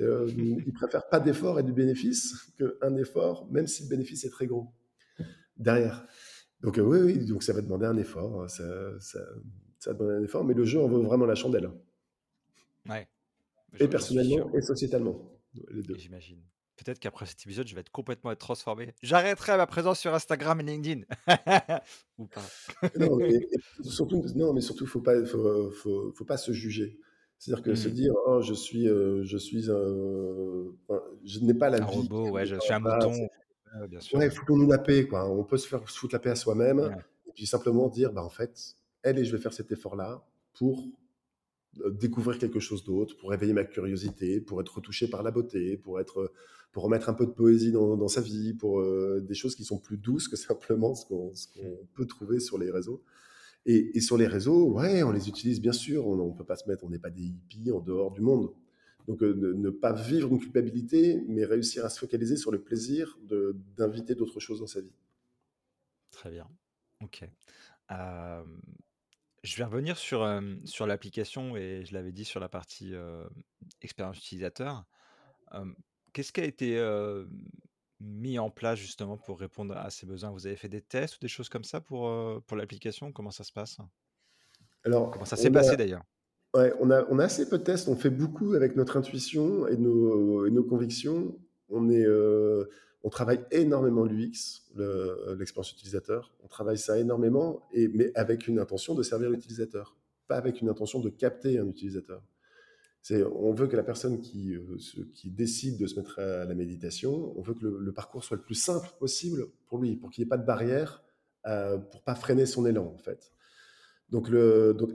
euh, 0.00 0.30
il 0.36 0.72
préfère 0.74 1.08
pas 1.08 1.20
d'effort 1.20 1.58
et 1.58 1.62
du 1.62 1.72
bénéfice 1.72 2.52
qu'un 2.58 2.96
effort, 2.96 3.50
même 3.50 3.66
si 3.66 3.84
le 3.84 3.88
bénéfice 3.88 4.24
est 4.24 4.30
très 4.30 4.46
gros 4.46 4.68
derrière. 5.56 6.06
Donc 6.60 6.78
euh, 6.78 6.82
oui, 6.82 6.98
oui, 7.00 7.24
donc 7.26 7.42
ça 7.42 7.52
va 7.52 7.62
demander 7.62 7.86
un 7.86 7.96
effort, 7.96 8.42
hein, 8.42 8.48
ça, 8.48 8.64
ça, 9.00 9.20
ça 9.78 9.92
va 9.92 9.98
demander 9.98 10.16
un 10.16 10.22
effort, 10.24 10.44
mais 10.44 10.54
le 10.54 10.64
jeu 10.64 10.80
en 10.80 10.88
vaut 10.88 11.02
vraiment 11.02 11.26
la 11.26 11.34
chandelle. 11.34 11.70
Ouais. 12.88 13.06
Et 13.80 13.88
personnellement 13.88 14.50
et 14.54 14.62
sociétalement, 14.62 15.20
les 15.70 15.82
deux. 15.82 15.94
j'imagine. 15.96 16.38
Peut-être 16.76 17.00
qu'après 17.00 17.26
cet 17.26 17.42
épisode, 17.42 17.66
je 17.66 17.74
vais 17.74 17.80
être 17.80 17.90
complètement 17.90 18.30
être 18.30 18.38
transformé. 18.38 18.94
J'arrêterai 19.02 19.56
ma 19.56 19.66
présence 19.66 19.98
sur 19.98 20.14
Instagram 20.14 20.60
et 20.60 20.62
LinkedIn 20.62 21.02
ou 22.18 22.26
pas. 22.26 22.42
Non, 22.98 23.18
et 23.20 23.48
surtout, 23.82 24.24
non, 24.36 24.52
mais 24.52 24.60
surtout, 24.60 24.86
faut 24.86 25.00
pas, 25.00 25.24
faut, 25.26 25.70
faut, 25.72 26.12
faut 26.12 26.24
pas 26.24 26.36
se 26.36 26.52
juger. 26.52 26.98
C'est-à-dire 27.38 27.64
que 27.64 27.74
se 27.74 27.88
Mmh. 27.88 27.92
dire, 27.92 28.12
oh, 28.26 28.40
je 28.42 28.54
suis, 28.54 28.88
euh, 28.88 29.22
je 29.24 29.36
suis 29.36 29.70
un, 29.70 29.74
enfin, 30.88 31.02
je 31.24 31.40
n'ai 31.40 31.54
pas 31.54 31.68
la 31.68 31.78
Un 31.78 31.86
vie 31.86 31.96
robot, 31.98 32.30
ouais, 32.30 32.46
je 32.46 32.58
suis 32.60 32.72
un 32.72 32.80
mouton. 32.80 33.28
Ouais, 33.80 33.88
bien 33.88 34.00
sûr, 34.00 34.18
Ouais, 34.18 34.30
faut 34.30 34.44
qu'on 34.44 34.56
nous 34.56 34.68
la 34.70 34.78
paix, 34.78 35.06
quoi. 35.06 35.28
On 35.28 35.44
peut 35.44 35.58
se 35.58 35.68
faire 35.68 35.88
se 35.88 35.98
foutre 35.98 36.14
la 36.14 36.20
paix 36.20 36.30
à 36.30 36.36
soi-même, 36.36 36.78
Ouais. 36.78 36.94
et 37.28 37.32
puis 37.34 37.46
simplement 37.46 37.88
dire, 37.88 38.12
bah, 38.12 38.22
en 38.24 38.30
fait, 38.30 38.76
allez, 39.04 39.24
je 39.24 39.34
vais 39.34 39.42
faire 39.42 39.52
cet 39.52 39.70
effort-là 39.72 40.26
pour 40.54 40.86
euh, 41.80 41.90
découvrir 41.90 42.38
quelque 42.38 42.60
chose 42.60 42.84
d'autre, 42.84 43.16
pour 43.18 43.32
éveiller 43.34 43.52
ma 43.52 43.64
curiosité, 43.64 44.40
pour 44.40 44.60
être 44.60 44.76
retouché 44.76 45.08
par 45.08 45.22
la 45.22 45.30
beauté, 45.30 45.76
pour 45.76 46.00
être, 46.00 46.32
pour 46.72 46.82
remettre 46.84 47.08
un 47.08 47.14
peu 47.14 47.26
de 47.26 47.32
poésie 47.32 47.72
dans, 47.72 47.96
dans 47.96 48.08
sa 48.08 48.20
vie, 48.20 48.54
pour 48.54 48.80
euh, 48.80 49.20
des 49.20 49.34
choses 49.34 49.54
qui 49.54 49.64
sont 49.64 49.78
plus 49.78 49.98
douces 49.98 50.28
que 50.28 50.36
simplement 50.48 50.94
ce 50.94 51.06
qu'on 51.06 51.32
qu'on 51.54 51.86
peut 51.94 52.06
trouver 52.06 52.40
sur 52.40 52.58
les 52.58 52.70
réseaux. 52.70 53.02
Et, 53.66 53.96
et 53.96 54.00
sur 54.00 54.16
les 54.16 54.26
réseaux, 54.26 54.72
ouais, 54.72 55.02
on 55.02 55.12
les 55.12 55.28
utilise 55.28 55.60
bien 55.60 55.72
sûr. 55.72 56.06
On 56.06 56.32
ne 56.32 56.36
peut 56.36 56.44
pas 56.44 56.56
se 56.56 56.68
mettre, 56.68 56.84
on 56.84 56.90
n'est 56.90 56.98
pas 56.98 57.10
des 57.10 57.22
hippies 57.22 57.70
en 57.72 57.80
dehors 57.80 58.12
du 58.12 58.20
monde. 58.20 58.50
Donc 59.08 59.22
euh, 59.22 59.34
ne, 59.34 59.52
ne 59.52 59.70
pas 59.70 59.92
vivre 59.92 60.30
une 60.30 60.38
culpabilité, 60.38 61.22
mais 61.28 61.44
réussir 61.44 61.84
à 61.84 61.90
se 61.90 61.98
focaliser 61.98 62.36
sur 62.36 62.50
le 62.52 62.60
plaisir 62.60 63.18
d'inviter 63.76 64.14
d'autres 64.14 64.40
choses 64.40 64.60
dans 64.60 64.66
sa 64.66 64.80
vie. 64.80 64.92
Très 66.10 66.30
bien. 66.30 66.46
OK. 67.02 67.24
Je 67.90 69.56
vais 69.56 69.64
revenir 69.64 69.96
sur, 69.96 70.28
sur 70.64 70.86
l'application 70.86 71.56
et 71.56 71.84
je 71.84 71.94
l'avais 71.94 72.12
dit 72.12 72.24
sur 72.24 72.40
la 72.40 72.48
partie, 72.48 72.94
expérience 73.82 74.18
utilisateur. 74.18 74.84
Qu'est-ce 76.12 76.32
qui 76.32 76.40
a 76.40 76.44
été, 76.44 76.78
mis 78.00 78.38
en 78.38 78.50
place 78.50 78.78
justement 78.78 79.16
pour 79.16 79.40
répondre 79.40 79.76
à 79.76 79.90
ces 79.90 80.06
besoins? 80.06 80.30
Vous 80.30 80.46
avez 80.46 80.56
fait 80.56 80.68
des 80.68 80.82
tests 80.82 81.16
ou 81.16 81.18
des 81.20 81.28
choses 81.28 81.48
comme 81.48 81.64
ça 81.64 81.80
pour, 81.80 82.12
pour 82.46 82.56
l'application? 82.56 83.12
Comment 83.12 83.30
ça 83.30 83.44
se 83.44 83.52
passe? 83.52 83.78
Comment 84.82 85.10
Alors, 85.14 85.26
ça 85.26 85.36
s'est 85.36 85.48
a, 85.48 85.50
passé 85.50 85.76
d'ailleurs? 85.76 86.04
ouais, 86.54 86.72
on 86.80 86.90
a, 86.90 87.04
on 87.10 87.18
a 87.18 87.24
assez 87.24 87.48
peu 87.48 87.58
de 87.58 87.64
tests. 87.64 87.88
On 87.88 87.96
fait 87.96 88.10
beaucoup 88.10 88.54
avec 88.54 88.76
notre 88.76 88.96
intuition 88.96 89.66
et 89.66 89.76
nos, 89.76 90.46
et 90.46 90.50
nos 90.50 90.64
convictions. 90.64 91.38
On 91.70 91.90
est, 91.90 92.06
on 93.04 93.10
travaille 93.10 93.44
énormément 93.50 94.04
l'UX, 94.04 94.62
l'expérience 95.38 95.72
utilisateur. 95.72 96.32
On 96.42 96.48
travaille 96.48 96.78
ça 96.78 96.98
énormément, 96.98 97.62
mais 97.74 98.10
avec 98.14 98.48
une 98.48 98.58
intention 98.58 98.94
de 98.94 99.02
servir 99.02 99.30
l'utilisateur, 99.30 99.96
pas 100.26 100.36
avec 100.36 100.60
une 100.60 100.68
intention 100.68 101.00
de 101.00 101.08
capter 101.08 101.58
un 101.58 101.66
utilisateur. 101.66 102.22
On 103.10 103.52
veut 103.52 103.68
que 103.68 103.76
la 103.76 103.82
personne 103.82 104.20
qui, 104.20 104.54
euh, 104.54 104.76
qui, 105.14 105.30
décide 105.30 105.78
de 105.78 105.86
se 105.86 105.96
mettre 105.96 106.18
à 106.18 106.44
la 106.44 106.54
méditation, 106.54 107.32
on 107.38 107.42
veut 107.42 107.54
que 107.54 107.64
le, 107.64 107.92
parcours 107.92 108.22
soit 108.22 108.36
le 108.36 108.42
plus 108.42 108.54
simple 108.54 108.88
possible 108.98 109.46
pour 109.66 109.78
lui, 109.78 109.96
pour 109.96 110.10
qu'il 110.10 110.22
n'y 110.22 110.26
ait 110.26 110.28
pas 110.28 110.36
de 110.36 110.44
barrière, 110.44 111.02
euh, 111.46 111.78
pour 111.78 112.02
pas 112.02 112.14
freiner 112.14 112.44
son 112.44 112.66
élan 112.66 112.84
en 112.84 112.98
fait. 112.98 113.32
Donc 114.10 114.28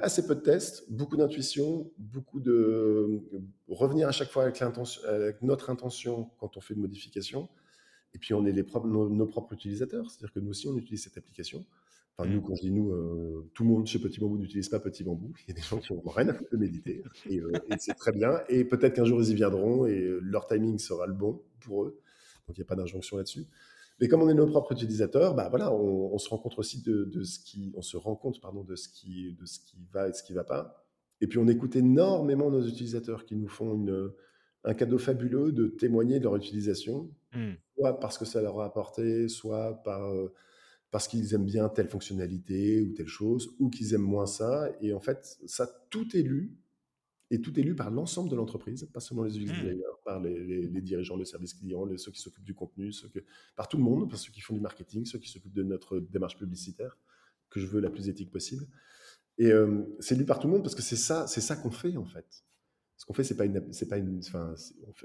assez 0.02 0.26
peu 0.26 0.36
de 0.36 0.42
tests, 0.42 0.92
beaucoup 0.92 1.18
d'intuition, 1.18 1.92
beaucoup 1.98 2.40
de 2.40 3.22
revenir 3.68 4.08
à 4.08 4.12
chaque 4.12 4.30
fois 4.30 4.44
avec, 4.44 4.60
avec, 4.62 5.42
notre 5.42 5.70
intention 5.70 6.32
quand 6.40 6.58
on 6.58 6.62
fait 6.62 6.74
une 6.74 6.82
modification. 6.82 7.48
Et 8.14 8.20
puis 8.20 8.34
on 8.34 8.46
est 8.46 8.52
les 8.52 8.64
propres, 8.64 8.88
nos, 8.88 9.26
propres 9.26 9.54
utilisateurs, 9.54 10.10
c'est-à-dire 10.10 10.34
que 10.34 10.40
nous 10.40 10.52
aussi 10.52 10.68
on 10.68 10.78
utilise 10.78 11.04
cette 11.04 11.18
application. 11.18 11.66
Enfin, 12.16 12.30
nous, 12.30 12.42
mmh. 12.42 12.44
quand 12.44 12.56
je 12.56 12.62
dis 12.62 12.72
nous, 12.72 12.92
euh, 12.92 13.50
tout 13.56 13.64
le 13.64 13.70
monde 13.70 13.88
chez 13.88 13.98
Petit 13.98 14.20
Bambou 14.20 14.38
n'utilise 14.38 14.70
pas 14.70 14.80
Petit 14.80 15.04
Bambou. 15.04 15.34
Il 15.48 15.50
y 15.50 15.52
a 15.52 15.56
des 15.56 15.68
gens 15.68 15.80
qui 15.80 15.92
ont 15.92 16.02
rien 16.06 16.30
à 16.30 16.34
de 16.34 16.58
méditer. 16.58 17.04
Euh, 17.32 17.52
et, 17.72 17.76
c'est 17.80 17.96
très 17.96 18.12
bien. 18.12 18.42
Et 18.50 18.66
peut-être 18.66 18.94
qu'un 18.94 19.06
jour, 19.06 19.20
ils 19.20 19.30
y 19.30 19.34
viendront 19.34 19.88
et 19.88 20.00
euh, 20.00 20.20
leur 20.22 20.46
timing 20.46 20.78
sera 20.78 21.08
le 21.08 21.14
bon 21.14 21.42
pour 21.62 21.86
eux. 21.86 22.00
Donc, 22.48 22.56
il 22.56 22.60
n'y 22.60 22.66
a 22.66 22.68
pas 22.68 22.76
d'injonction 22.76 23.18
là-dessus. 23.18 23.48
Mais 24.00 24.08
comme 24.08 24.22
on 24.22 24.30
est 24.30 24.36
nos 24.36 24.46
propres 24.46 24.74
utilisateurs, 24.74 25.34
bah 25.34 25.50
voilà, 25.50 25.74
on, 25.74 26.18
se 26.18 26.30
rend 26.30 26.38
compte 26.38 26.58
aussi 26.60 26.84
de, 26.84 27.24
ce 27.24 27.40
qui, 27.40 27.72
on 27.76 27.82
se 27.82 27.98
rend 27.98 28.16
compte, 28.16 28.42
pardon, 28.42 28.64
de 28.64 28.76
ce 28.76 28.90
qui, 28.90 29.34
de 29.34 29.46
ce 29.46 29.60
qui 29.60 29.78
va 29.92 30.10
et 30.10 30.14
ce 30.14 30.22
qui 30.24 30.34
va 30.34 30.44
pas. 30.44 30.86
Et 31.22 31.28
puis, 31.28 31.40
on 31.40 31.48
écoute 31.48 31.76
énormément 31.76 32.52
nos 32.52 32.64
utilisateurs 32.64 33.26
qui 33.26 33.36
nous 33.36 33.48
font 33.48 33.74
une, 33.76 34.12
un 34.66 34.74
cadeau 34.74 34.98
fabuleux 34.98 35.52
de 35.52 35.68
témoigner 35.68 36.20
de 36.20 36.26
leur 36.26 36.36
utilisation, 36.36 37.10
mmh. 37.36 37.54
soit 37.76 38.00
parce 38.00 38.18
que 38.18 38.26
ça 38.26 38.42
leur 38.42 38.60
a 38.60 38.66
apporté, 38.66 39.28
soit 39.30 39.82
par 39.84 40.12
parce 40.94 41.08
qu'ils 41.08 41.34
aiment 41.34 41.46
bien 41.46 41.70
telle 41.70 41.88
fonctionnalité 41.88 42.80
ou 42.82 42.94
telle 42.94 43.08
chose, 43.08 43.56
ou 43.58 43.72
qu'ils 43.72 43.96
aiment 43.96 44.02
moins 44.02 44.28
ça. 44.28 44.70
Et 44.80 44.94
en 44.94 45.00
fait, 45.00 45.40
ça, 45.48 45.68
tout 45.90 46.16
est 46.16 46.22
lu, 46.22 46.56
et 47.32 47.42
tout 47.42 47.60
est 47.60 47.64
lu 47.64 47.76
par 47.76 47.90
l'ensemble 47.90 48.30
de 48.30 48.36
l'entreprise, 48.36 48.88
pas 48.94 49.00
seulement 49.00 49.24
les 49.24 49.36
UX 49.40 49.42
mmh. 49.42 49.64
designers, 49.64 49.84
par 50.06 50.20
les, 50.22 50.82
dirigeants 50.82 51.18
de 51.18 51.24
service 51.24 51.56
client, 51.56 51.84
les, 51.86 51.98
ceux 51.98 52.12
qui 52.12 52.22
s'occupent 52.22 52.44
du 52.44 52.54
contenu, 52.54 52.92
ceux 52.92 53.10
que, 53.10 53.20
par 53.56 53.68
tout 53.68 53.78
le 53.78 53.84
monde, 53.84 54.08
par 54.08 54.20
ceux 54.20 54.32
qui 54.32 54.42
font 54.42 54.54
du 54.54 54.60
marketing, 54.60 55.04
ceux 55.06 55.18
qui 55.18 55.30
s'occupent 55.30 55.56
de 55.56 55.64
notre 55.64 55.98
démarche 56.00 56.38
publicitaire, 56.38 56.96
que 57.50 57.60
je 57.60 57.66
veux 57.66 57.82
la 57.82 57.90
plus 57.90 58.08
éthique 58.08 58.30
possible. 58.30 58.68
Et 59.40 59.52
euh, 59.52 59.82
c'est 60.00 60.14
lu 60.14 60.26
par 60.26 60.38
tout 60.38 60.46
le 60.46 60.54
monde 60.54 60.62
parce 60.62 60.76
que 60.76 60.84
c'est 60.84 60.96
ça, 60.96 61.26
c'est 61.26 61.42
ça 61.42 61.56
qu'on 61.56 61.72
fait 61.72 61.98
en 61.98 62.06
fait. 62.06 62.44
Ce 62.98 63.06
qu'on 63.06 63.14
fait, 63.14 63.24
c'est 63.24 63.36
pas 63.36 63.46
une, 63.46 63.74
c'est 63.74 63.90
pas 63.90 63.98
une, 63.98 64.20
enfin, 64.20 64.54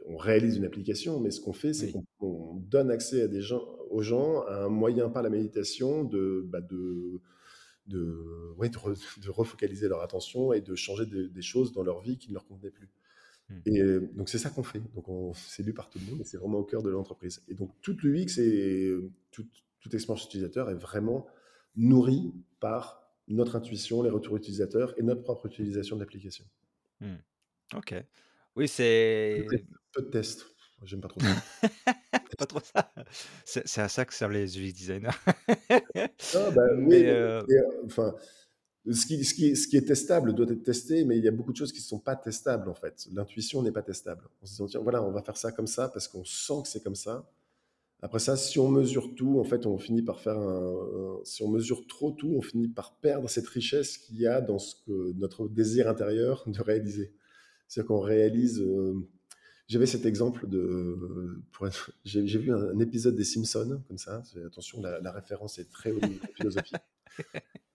on, 0.07 0.17
réalise 0.17 0.57
une 0.57 0.65
application, 0.65 1.21
mais 1.21 1.31
ce 1.31 1.41
qu'on 1.41 1.53
fait, 1.53 1.73
c'est 1.73 1.93
qu'on 2.19 2.55
donne 2.57 2.91
accès 2.91 3.23
à 3.23 3.29
des 3.29 3.41
gens, 3.41 3.65
aux 3.91 4.03
gens 4.03 4.43
à 4.43 4.65
un 4.65 4.69
moyen 4.69 5.09
par 5.09 5.23
la 5.23 5.31
méditation 5.31 6.05
de, 6.05 6.45
bah 6.47 6.61
de, 6.61 7.21
de, 7.87 8.55
de, 8.59 9.31
refocaliser 9.31 9.89
leur 9.89 10.03
attention 10.03 10.53
et 10.53 10.61
de 10.61 10.75
changer 10.75 11.07
des 11.07 11.43
choses 11.43 11.73
dans 11.73 11.83
leur 11.83 12.01
vie 12.01 12.19
qui 12.19 12.29
ne 12.29 12.35
leur 12.35 12.47
convenaient 12.47 12.71
plus. 12.71 12.89
Mmh. 13.49 13.55
Et 13.67 14.01
donc 14.15 14.29
c'est 14.29 14.39
ça 14.39 14.51
qu'on 14.51 14.63
fait. 14.63 14.83
Donc 14.95 15.35
c'est 15.35 15.63
lu 15.63 15.73
par 15.73 15.89
tout 15.89 15.99
le 15.99 16.11
monde 16.11 16.21
et 16.21 16.25
c'est 16.25 16.37
vraiment 16.37 16.59
au 16.59 16.65
cœur 16.65 16.83
de 16.83 16.91
l'entreprise. 16.91 17.43
Et 17.49 17.55
donc 17.55 17.73
toute 17.81 18.03
l'UX 18.03 18.39
et 18.39 18.95
toute, 19.31 19.51
toute 19.81 19.95
expérience 19.95 20.25
utilisateur 20.25 20.71
est 20.71 20.75
vraiment 20.75 21.27
nourrie 21.77 22.33
par 22.61 23.09
notre 23.29 23.57
intuition, 23.57 24.03
les 24.03 24.11
retours 24.11 24.37
utilisateurs 24.37 24.95
et 24.99 25.03
notre 25.03 25.23
propre 25.23 25.47
utilisation 25.47 25.97
de 25.97 26.01
l'application. 26.01 26.45
Mmh. 27.01 27.15
OK. 27.75 27.95
Oui, 28.57 28.69
c'est 28.69 29.47
peu 29.93 30.03
de 30.03 30.11
tests. 30.11 30.47
J'aime 30.85 31.01
pas 31.01 31.09
trop 31.09 31.21
ça. 31.21 31.63
Pas 32.39 32.47
trop 32.47 32.61
ça? 32.61 32.93
C'est 33.45 33.81
à 33.81 33.89
ça 33.89 34.05
que 34.05 34.15
servent 34.15 34.33
les 34.33 34.57
UX 34.57 34.73
designers. 34.73 35.09
Ah 36.35 36.51
bah, 36.51 36.63
oui, 36.77 37.03
euh 37.07 37.43
enfin, 37.85 38.15
ce 38.89 39.07
qui 39.07 39.25
ce 39.25 39.35
qui 39.35 39.57
ce 39.57 39.67
qui 39.67 39.77
est 39.77 39.87
testable 39.87 40.35
doit 40.35 40.47
être 40.49 40.63
testé, 40.63 41.05
mais 41.05 41.19
il 41.19 41.25
y 41.25 41.29
a 41.29 41.33
beaucoup 41.33 41.51
de 41.51 41.57
choses 41.57 41.73
qui 41.73 41.81
ne 41.81 41.85
sont 41.85 41.99
pas 41.99 42.15
testables, 42.15 42.69
en 42.69 42.75
fait. 42.75 43.09
L'intuition 43.13 43.63
n'est 43.63 43.73
pas 43.73 43.83
testable. 43.83 44.29
On 44.41 44.47
se 44.47 44.63
dit: 44.63 44.71
«Tiens, 44.71 44.81
voilà, 44.81 45.03
on 45.03 45.11
va 45.11 45.23
faire 45.23 45.37
ça 45.37 45.51
comme 45.51 45.67
ça 45.67 45.89
parce 45.89 46.07
qu'on 46.07 46.25
sent 46.25 46.63
que 46.63 46.69
c'est 46.69 46.83
comme 46.83 46.95
ça». 46.95 47.29
Après 48.01 48.21
ça, 48.21 48.37
si 48.37 48.61
on 48.61 48.69
mesure 48.69 49.17
tout, 49.17 49.41
en 49.41 49.45
fait, 49.45 49.67
on 49.67 49.79
finit 49.79 50.03
par 50.03 50.21
faire 50.21 50.39
un 50.39 51.19
si 51.25 51.43
on 51.43 51.49
mesure 51.49 51.87
trop 51.89 52.13
tout, 52.13 52.35
on 52.37 52.43
finit 52.43 52.69
par 52.69 52.95
perdre 53.01 53.29
cette 53.29 53.49
richesse 53.49 53.99
qu'il 53.99 54.19
y 54.21 54.27
a 54.29 54.41
dans 54.41 54.59
ce 54.61 54.77
que 54.87 55.13
notre 55.15 55.49
désir 55.49 55.89
intérieur 55.89 56.45
de 56.47 56.63
réaliser. 56.63 57.13
C'est-à-dire 57.69 57.89
qu'on 57.89 58.01
réalise. 58.01 58.61
Euh, 58.61 58.95
j'avais 59.69 59.87
cet 59.87 60.07
exemple 60.07 60.49
de. 60.49 61.43
J'ai 62.05 62.23
vu 62.23 62.53
un, 62.53 62.79
épisode 62.79 63.15
des 63.15 63.25
Simpsons, 63.25 63.83
comme 63.87 63.99
ça. 63.99 64.23
Attention, 64.47 64.81
la, 64.81 65.13
référence 65.13 65.59
est 65.59 65.71
très 65.71 65.93
philosophique. 66.35 66.77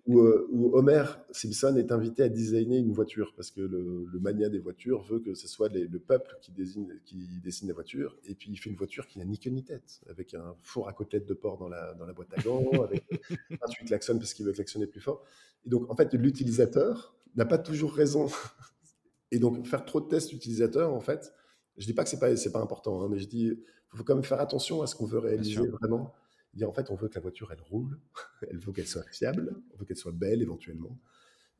où, 0.05 0.19
euh, 0.19 0.47
où, 0.51 0.75
Homer 0.75 1.03
Simpson 1.31 1.75
est 1.77 1.91
invité 1.91 2.23
à 2.23 2.29
designer 2.29 2.79
une 2.79 2.91
voiture 2.91 3.33
parce 3.35 3.51
que 3.51 3.61
le, 3.61 4.07
mania 4.19 4.49
des 4.49 4.59
voitures 4.59 5.03
veut 5.03 5.19
que 5.19 5.35
ce 5.35 5.47
soit 5.47 5.69
le 5.69 5.99
peuple 5.99 6.35
qui, 6.41 6.51
désigne, 6.51 6.99
qui 7.05 7.27
dessine 7.43 7.67
la 7.67 7.73
voiture. 7.75 8.17
Et 8.25 8.33
puis 8.33 8.49
il 8.49 8.57
fait 8.57 8.71
une 8.71 8.75
voiture 8.75 9.07
qui 9.07 9.19
n'a 9.19 9.25
ni 9.25 9.37
queue 9.37 9.51
ni 9.51 9.63
tête, 9.63 10.01
avec 10.09 10.33
un 10.33 10.55
four 10.61 10.87
à 10.87 10.93
côtelette 10.93 11.27
de 11.27 11.33
porc 11.35 11.57
dans 11.57 11.69
la, 11.69 11.93
dans 11.93 12.05
la 12.05 12.13
boîte 12.13 12.33
à 12.35 12.41
gants, 12.41 12.69
avec 12.83 13.03
28 13.49 13.85
klaxons 13.85 14.17
parce 14.17 14.33
qu'il 14.33 14.45
veut 14.45 14.53
klaxonner 14.53 14.87
plus 14.87 15.01
fort. 15.01 15.23
Et 15.65 15.69
donc 15.69 15.89
en 15.91 15.95
fait, 15.95 16.11
l'utilisateur 16.13 17.15
n'a 17.35 17.45
pas 17.45 17.57
toujours 17.57 17.93
raison 17.93 18.27
et 19.33 19.39
donc, 19.39 19.65
faire 19.65 19.83
trop 19.83 19.99
de 19.99 20.07
tests 20.07 20.31
utilisateurs, 20.31 20.93
en 20.93 20.99
fait, 20.99 21.33
je 21.77 21.87
dis 21.87 21.93
pas 21.93 22.03
que 22.03 22.09
c'est 22.09 22.19
pas, 22.19 22.35
c'est 22.35 22.51
pas 22.51 22.61
important, 22.61 23.01
hein, 23.01 23.07
mais 23.09 23.17
je 23.17 23.27
dis, 23.27 23.59
faut 23.95 24.03
quand 24.03 24.13
même 24.13 24.23
faire 24.23 24.39
attention 24.39 24.83
à 24.83 24.87
ce 24.87 24.95
qu'on 24.95 25.07
veut 25.07 25.17
réaliser 25.17 25.67
vraiment. 25.81 26.13
Dire, 26.53 26.69
en 26.69 26.71
fait, 26.71 26.91
on 26.91 26.95
veut 26.95 27.07
que 27.07 27.15
la 27.15 27.21
voiture, 27.21 27.51
elle 27.51 27.61
roule, 27.61 27.99
elle 28.47 28.59
veut 28.59 28.71
qu'elle 28.71 28.85
soit 28.85 29.03
fiable, 29.11 29.59
on 29.73 29.77
veut 29.77 29.85
qu'elle 29.85 29.97
soit 29.97 30.11
belle 30.11 30.43
éventuellement. 30.43 30.99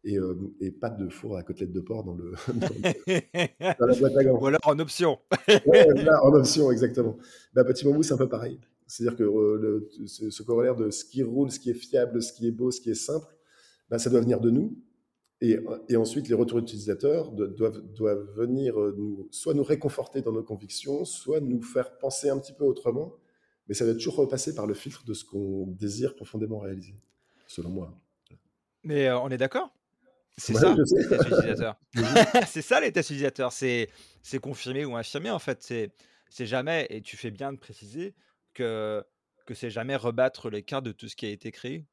Et, 0.04 0.20
euh, 0.20 0.36
et, 0.60 0.70
pas 0.70 0.92
de 0.92 1.10
four 1.10 1.36
à 1.36 1.42
côtelette 1.42 1.72
de 1.72 1.80
porc 1.80 2.04
dans, 2.06 2.14
le, 2.14 2.34
dans, 2.48 3.88
la 3.88 3.96
boîte 3.96 4.18
à 4.18 4.24
gants. 4.24 4.40
Ou 4.40 4.46
alors 4.46 4.60
en 4.66 4.78
option. 4.78 5.18
en 5.48 6.34
option, 6.34 6.70
exactement. 6.72 7.18
Bah, 7.54 7.64
Petit 7.64 7.86
Bambou, 7.86 8.04
c'est 8.04 8.14
un 8.14 8.18
peu 8.18 8.30
pareil. 8.30 8.60
C'est-à-dire 8.86 9.18
que 9.18 9.24
euh, 9.24 9.58
le, 9.58 10.08
ce, 10.08 10.44
corollaire 10.44 10.76
de 10.76 10.92
ce 10.92 11.06
qui 11.06 11.24
roule, 11.24 11.50
ce 11.50 11.60
qui 11.60 11.72
est 11.72 11.74
fiable, 11.74 12.22
ce 12.22 12.34
qui 12.34 12.48
est 12.48 12.52
beau, 12.52 12.70
ce 12.70 12.82
qui 12.82 12.92
est 12.92 12.96
simple, 12.96 13.36
bah, 13.90 13.98
ça 13.98 14.12
doit 14.12 14.22
venir 14.22 14.40
de 14.40 14.52
nous. 14.52 14.78
Et, 15.42 15.98
ensuite, 15.98 16.30
les 16.30 16.36
retours 16.36 16.60
utilisateurs 16.60 17.32
doivent, 17.32 17.82
doivent 17.94 18.32
venir 18.34 18.80
euh, 18.80 18.96
nous, 18.98 19.28
soit 19.30 19.54
nous 19.54 19.64
réconforter 19.64 20.22
dans 20.22 20.32
nos 20.32 20.44
convictions, 20.44 21.04
soit 21.04 21.42
nous 21.42 21.62
faire 21.62 21.98
penser 21.98 22.30
un 22.30 22.40
petit 22.40 22.54
peu 22.54 22.64
autrement. 22.64 23.18
Mais 23.68 23.74
ça 23.74 23.84
doit 23.84 23.94
toujours 23.94 24.16
repasser 24.16 24.56
par 24.56 24.68
le 24.68 24.74
filtre 24.74 25.04
de 25.04 25.14
ce 25.14 25.26
qu'on 25.26 25.68
désire 25.68 26.16
profondément 26.16 26.60
réaliser, 26.60 26.96
selon 27.48 27.70
moi. 27.70 28.00
Mais 28.84 29.08
euh, 29.08 29.20
on 29.20 29.30
est 29.30 29.38
d'accord? 29.38 29.74
C'est 30.38 30.54
ça, 30.54 30.74
les 30.74 30.78
tests 30.78 31.28
utilisateurs. 31.28 31.80
c'est 32.48 32.62
ça 32.62 32.80
les 32.80 32.92
tests 32.92 33.10
utilisateurs. 33.10 33.52
C'est, 33.52 33.90
c'est 34.22 34.40
confirmé 34.40 34.86
ou 34.86 34.96
infirmé 34.96 35.30
en 35.30 35.40
fait. 35.40 35.62
C'est, 35.62 35.92
c'est 36.30 36.46
jamais, 36.46 36.88
et 36.90 37.02
tu 37.02 37.18
fais 37.18 37.32
bien 37.32 37.54
de 37.54 37.58
préciser 37.58 38.16
que, 38.54 39.04
que 39.46 39.54
c'est 39.54 39.70
jamais 39.70 39.96
rebattre 39.96 40.50
les 40.50 40.64
cartes 40.64 40.86
de 40.86 40.92
tout 40.92 41.08
ce 41.08 41.16
qui 41.16 41.26
a 41.26 41.30
été 41.30 41.52
créé. 41.52 41.86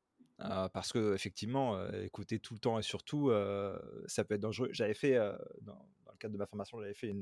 Euh, 0.42 0.68
parce 0.70 0.92
que 0.92 1.14
effectivement, 1.14 1.76
euh, 1.76 2.05
écouter 2.05 2.38
tout 2.38 2.55
le 2.55 2.61
temps 2.61 2.79
et 2.79 2.83
surtout, 2.83 3.31
euh, 3.31 3.79
ça 4.07 4.24
peut 4.24 4.35
être 4.35 4.40
dangereux. 4.40 4.68
J'avais 4.72 4.94
fait, 4.94 5.18
dans, 5.62 5.87
le 6.11 6.16
cadre 6.18 6.33
de 6.33 6.38
ma 6.38 6.46
formation, 6.46 6.81
j'avais 6.81 6.94
fait 6.94 7.14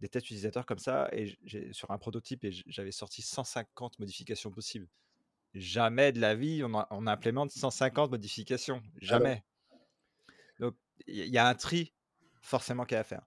des 0.00 0.08
tests 0.08 0.26
utilisateurs 0.26 0.64
comme 0.64 0.78
ça 0.78 1.08
et 1.12 1.36
sur 1.72 1.90
un 1.90 1.98
prototype 1.98 2.44
et 2.44 2.52
j'avais 2.66 2.92
sorti 2.92 3.20
150 3.22 3.98
modifications 3.98 4.50
possibles. 4.50 4.88
Jamais 5.54 6.12
de 6.12 6.20
la 6.20 6.34
vie 6.34 6.62
on, 6.62 7.06
implémente 7.06 7.50
150 7.50 8.10
modifications, 8.10 8.82
ah 8.84 8.98
jamais. 9.00 9.44
Donc 10.60 10.76
il 11.06 11.28
y, 11.28 11.38
a 11.38 11.48
un 11.48 11.54
tri 11.54 11.94
forcément 12.42 12.84
qu'il 12.84 12.94
y 12.94 12.98
a 12.98 13.00
à 13.00 13.04
faire. 13.04 13.26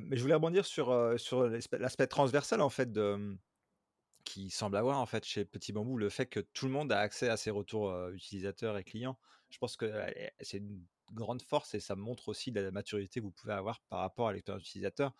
mais 0.00 0.16
je 0.16 0.22
voulais 0.22 0.34
rebondir 0.34 0.66
sur, 0.66 1.18
sur 1.18 1.48
l'aspect 1.48 2.06
transversal 2.06 2.60
en 2.60 2.70
fait 2.70 2.92
de 2.92 3.36
qui 4.24 4.50
semble 4.50 4.76
avoir 4.76 5.00
en 5.00 5.06
fait 5.06 5.24
chez 5.24 5.44
Petit 5.44 5.72
Bambou 5.72 5.96
le 5.96 6.08
fait 6.08 6.26
que 6.26 6.40
tout 6.40 6.66
le 6.66 6.72
monde 6.72 6.90
a 6.92 6.98
accès 6.98 7.28
à 7.28 7.36
ses 7.36 7.50
retours 7.50 7.92
utilisateurs 8.10 8.78
et 8.78 8.84
clients. 8.84 9.18
Je 9.50 9.58
pense 9.58 9.76
que 9.76 9.92
c'est 10.40 10.58
une 10.58 10.84
grande 11.12 11.42
force 11.42 11.74
et 11.74 11.80
ça 11.80 11.94
montre 11.94 12.28
aussi 12.28 12.50
la 12.50 12.70
maturité 12.70 13.20
que 13.20 13.24
vous 13.24 13.30
pouvez 13.30 13.52
avoir 13.52 13.80
par 13.88 14.00
rapport 14.00 14.28
à 14.28 14.32
l'expérience 14.32 14.62
utilisateur. 14.62 15.14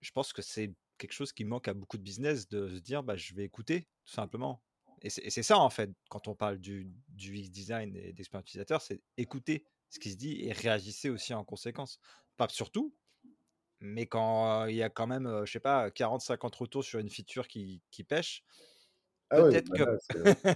Je 0.00 0.10
pense 0.10 0.32
que 0.32 0.42
c'est 0.42 0.74
quelque 0.98 1.12
chose 1.12 1.32
qui 1.32 1.44
manque 1.44 1.68
à 1.68 1.74
beaucoup 1.74 1.98
de 1.98 2.02
business 2.02 2.48
de 2.48 2.68
se 2.68 2.80
dire 2.80 3.02
bah, 3.02 3.16
je 3.16 3.34
vais 3.34 3.44
écouter 3.44 3.88
tout 4.04 4.12
simplement. 4.12 4.62
Et 5.02 5.10
c'est 5.10 5.42
ça 5.42 5.58
en 5.58 5.68
fait 5.68 5.90
quand 6.08 6.26
on 6.26 6.34
parle 6.34 6.58
du, 6.58 6.90
du 7.08 7.32
UX 7.34 7.50
design 7.50 7.94
et 7.96 8.12
d'expérience 8.12 8.48
utilisateur, 8.48 8.80
c'est 8.80 9.02
écouter 9.18 9.64
ce 9.90 9.98
qui 9.98 10.10
se 10.10 10.16
dit 10.16 10.42
et 10.42 10.52
réagissez 10.52 11.10
aussi 11.10 11.34
en 11.34 11.44
conséquence. 11.44 12.00
Pas 12.36 12.48
surtout, 12.48 12.94
mais 13.80 14.06
quand 14.06 14.66
il 14.66 14.76
y 14.76 14.82
a 14.82 14.88
quand 14.88 15.06
même, 15.06 15.42
je 15.44 15.52
sais 15.52 15.60
pas, 15.60 15.88
40-50 15.88 16.56
retours 16.56 16.84
sur 16.84 16.98
une 16.98 17.10
feature 17.10 17.48
qui, 17.48 17.82
qui 17.90 18.04
pêche, 18.04 18.44
ah 19.30 19.42
peut-être 19.42 19.68
bah 19.70 19.96
que. 20.08 20.48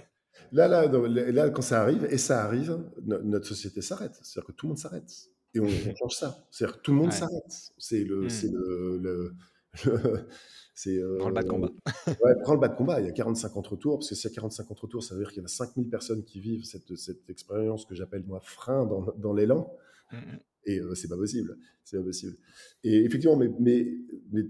Là, 0.51 0.67
là, 0.67 0.87
là, 0.87 1.49
quand 1.49 1.61
ça 1.61 1.81
arrive, 1.81 2.05
et 2.09 2.17
ça 2.17 2.43
arrive, 2.43 2.79
notre 3.05 3.47
société 3.47 3.81
s'arrête. 3.81 4.17
C'est-à-dire 4.21 4.47
que 4.47 4.51
tout 4.53 4.65
le 4.65 4.69
monde 4.69 4.79
s'arrête. 4.79 5.11
Et 5.53 5.59
on, 5.59 5.67
change 5.99 6.15
ça. 6.15 6.45
C'est-à-dire 6.49 6.77
que 6.77 6.81
tout 6.81 6.91
le 6.91 6.97
monde 6.97 7.11
s'arrête. 7.11 7.71
C'est 7.77 8.03
le, 8.03 8.21
mmh. 8.21 9.01
le, 9.01 9.35
c'est, 10.73 10.99
Prends 11.19 11.29
le 11.29 11.33
bas 11.33 11.41
de 11.41 11.47
euh, 11.47 11.49
combat. 11.49 11.69
ouais, 12.07 12.35
prends 12.43 12.53
le 12.53 12.59
bas 12.59 12.69
de 12.69 12.75
combat. 12.75 13.01
Il 13.01 13.07
y 13.07 13.09
a 13.09 13.13
45 13.13 13.49
contre-tours, 13.49 13.99
parce 13.99 14.09
que 14.09 14.15
s'il 14.15 14.29
y 14.29 14.33
a 14.33 14.35
45 14.35 14.63
contre-tours, 14.65 15.03
ça 15.03 15.15
veut 15.15 15.21
dire 15.21 15.31
qu'il 15.31 15.41
y 15.41 15.45
a 15.45 15.49
5000 15.49 15.89
personnes 15.89 16.23
qui 16.23 16.39
vivent 16.39 16.63
cette, 16.63 16.95
cette 16.95 17.29
expérience 17.29 17.85
que 17.85 17.95
j'appelle 17.95 18.23
moi 18.25 18.39
frein 18.41 18.85
dans, 18.85 19.13
dans 19.17 19.33
l'élan. 19.33 19.73
Mm, 20.11 20.17
mm. 20.17 20.39
Et 20.65 20.79
euh, 20.79 20.95
c'est 20.95 21.07
pas 21.07 21.17
possible. 21.17 21.57
C'est 21.83 21.97
pas 21.97 22.03
possible. 22.03 22.37
Et 22.83 23.03
effectivement, 23.03 23.37
mais, 23.59 23.87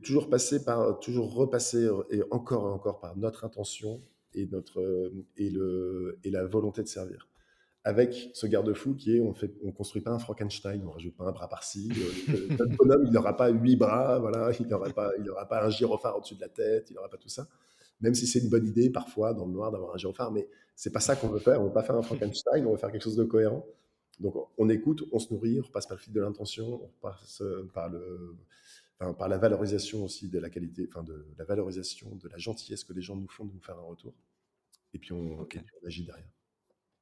toujours 0.04 0.30
passer 0.30 0.64
par, 0.64 1.00
toujours 1.00 1.34
repasser 1.34 1.86
euh, 1.86 2.04
et 2.10 2.22
encore 2.32 2.68
et 2.68 2.72
encore 2.72 3.00
par 3.00 3.18
notre 3.18 3.46
intention 3.46 4.02
et 4.34 4.46
notre 4.48 4.82
euh, 4.82 5.26
et 5.38 5.50
le 5.50 6.20
et 6.24 6.30
la 6.30 6.46
volonté 6.46 6.84
de 6.84 6.88
servir. 6.88 7.28
Avec 7.84 8.30
ce 8.34 8.46
garde-fou 8.46 8.94
qui 8.94 9.16
est, 9.16 9.20
on 9.20 9.34
fait, 9.34 9.52
on 9.64 9.72
construit 9.72 10.04
pas 10.04 10.12
un 10.12 10.20
Frankenstein, 10.20 10.84
on 10.86 10.92
rajoute 10.92 11.16
pas 11.16 11.24
un 11.24 11.32
bras 11.32 11.50
par-ci. 11.50 11.90
euh, 12.30 12.56
Notre 12.60 12.78
bonhomme, 12.78 13.04
il 13.08 13.12
n'aura 13.12 13.36
pas 13.36 13.50
huit 13.50 13.76
bras, 13.76 14.20
voilà, 14.20 14.52
il 14.60 14.68
n'aura 14.68 14.90
pas, 14.92 15.10
il 15.18 15.24
n'aura 15.24 15.48
pas 15.48 15.66
un 15.66 15.70
gyrophare 15.72 16.16
au-dessus 16.18 16.36
de 16.36 16.42
la 16.42 16.50
tête, 16.50 16.92
il 16.92 16.94
n'aura 16.94 17.10
pas 17.10 17.18
tout 17.18 17.30
ça. 17.30 17.48
Même 18.00 18.14
si 18.14 18.28
c'est 18.28 18.40
une 18.40 18.50
bonne 18.50 18.68
idée 18.68 18.92
parfois 18.92 19.34
dans 19.34 19.46
le 19.48 19.52
noir 19.54 19.72
d'avoir 19.72 19.96
un 19.96 19.98
gyrophare, 19.98 20.32
mais 20.32 20.48
c'est 20.76 20.92
pas 20.92 21.00
ça 21.00 21.16
qu'on 21.16 21.30
veut 21.30 21.40
faire. 21.40 21.60
On 21.60 21.66
veut 21.66 21.74
pas 21.74 21.84
faire 21.84 21.96
un 21.96 22.04
Frankenstein, 22.04 22.66
on 22.68 22.72
veut 22.72 22.78
faire 22.78 22.92
quelque 22.92 23.04
chose 23.04 23.16
de 23.16 23.24
cohérent. 23.24 23.66
Donc 24.22 24.36
on 24.58 24.70
écoute, 24.70 25.04
on 25.12 25.20
se 25.20 25.34
nourrit, 25.34 25.60
on 25.60 25.64
repasse 25.64 25.88
par 25.88 25.98
le 25.98 26.02
fil 26.02 26.14
de 26.14 26.22
l'intention, 26.22 26.76
on 26.76 26.88
repasse 26.88 27.42
euh, 27.42 27.70
par, 27.74 27.90
le, 27.90 28.38
enfin, 29.00 29.14
par 29.14 29.28
la 29.28 29.38
valorisation 29.38 30.04
aussi 30.06 30.30
de 30.30 30.40
la 30.40 30.50
qualité, 30.50 30.88
enfin 30.90 31.04
de 31.04 31.26
la 31.38 31.44
valorisation 31.44 32.16
de 32.16 32.30
la 32.30 32.38
gentillesse 32.38 32.84
que 32.84 32.94
les 32.94 33.02
gens 33.02 33.16
nous 33.16 33.28
font 33.28 33.46
de 33.46 33.54
nous 33.54 33.60
faire 33.62 33.78
un 33.78 33.84
retour. 33.84 34.14
Et 34.94 35.00
puis 35.00 35.12
on, 35.14 35.40
Ok. 35.40 35.56
et 35.56 35.60
puis 35.60 35.76
on 35.82 35.88
agit 35.88 36.04
derrière. 36.04 36.30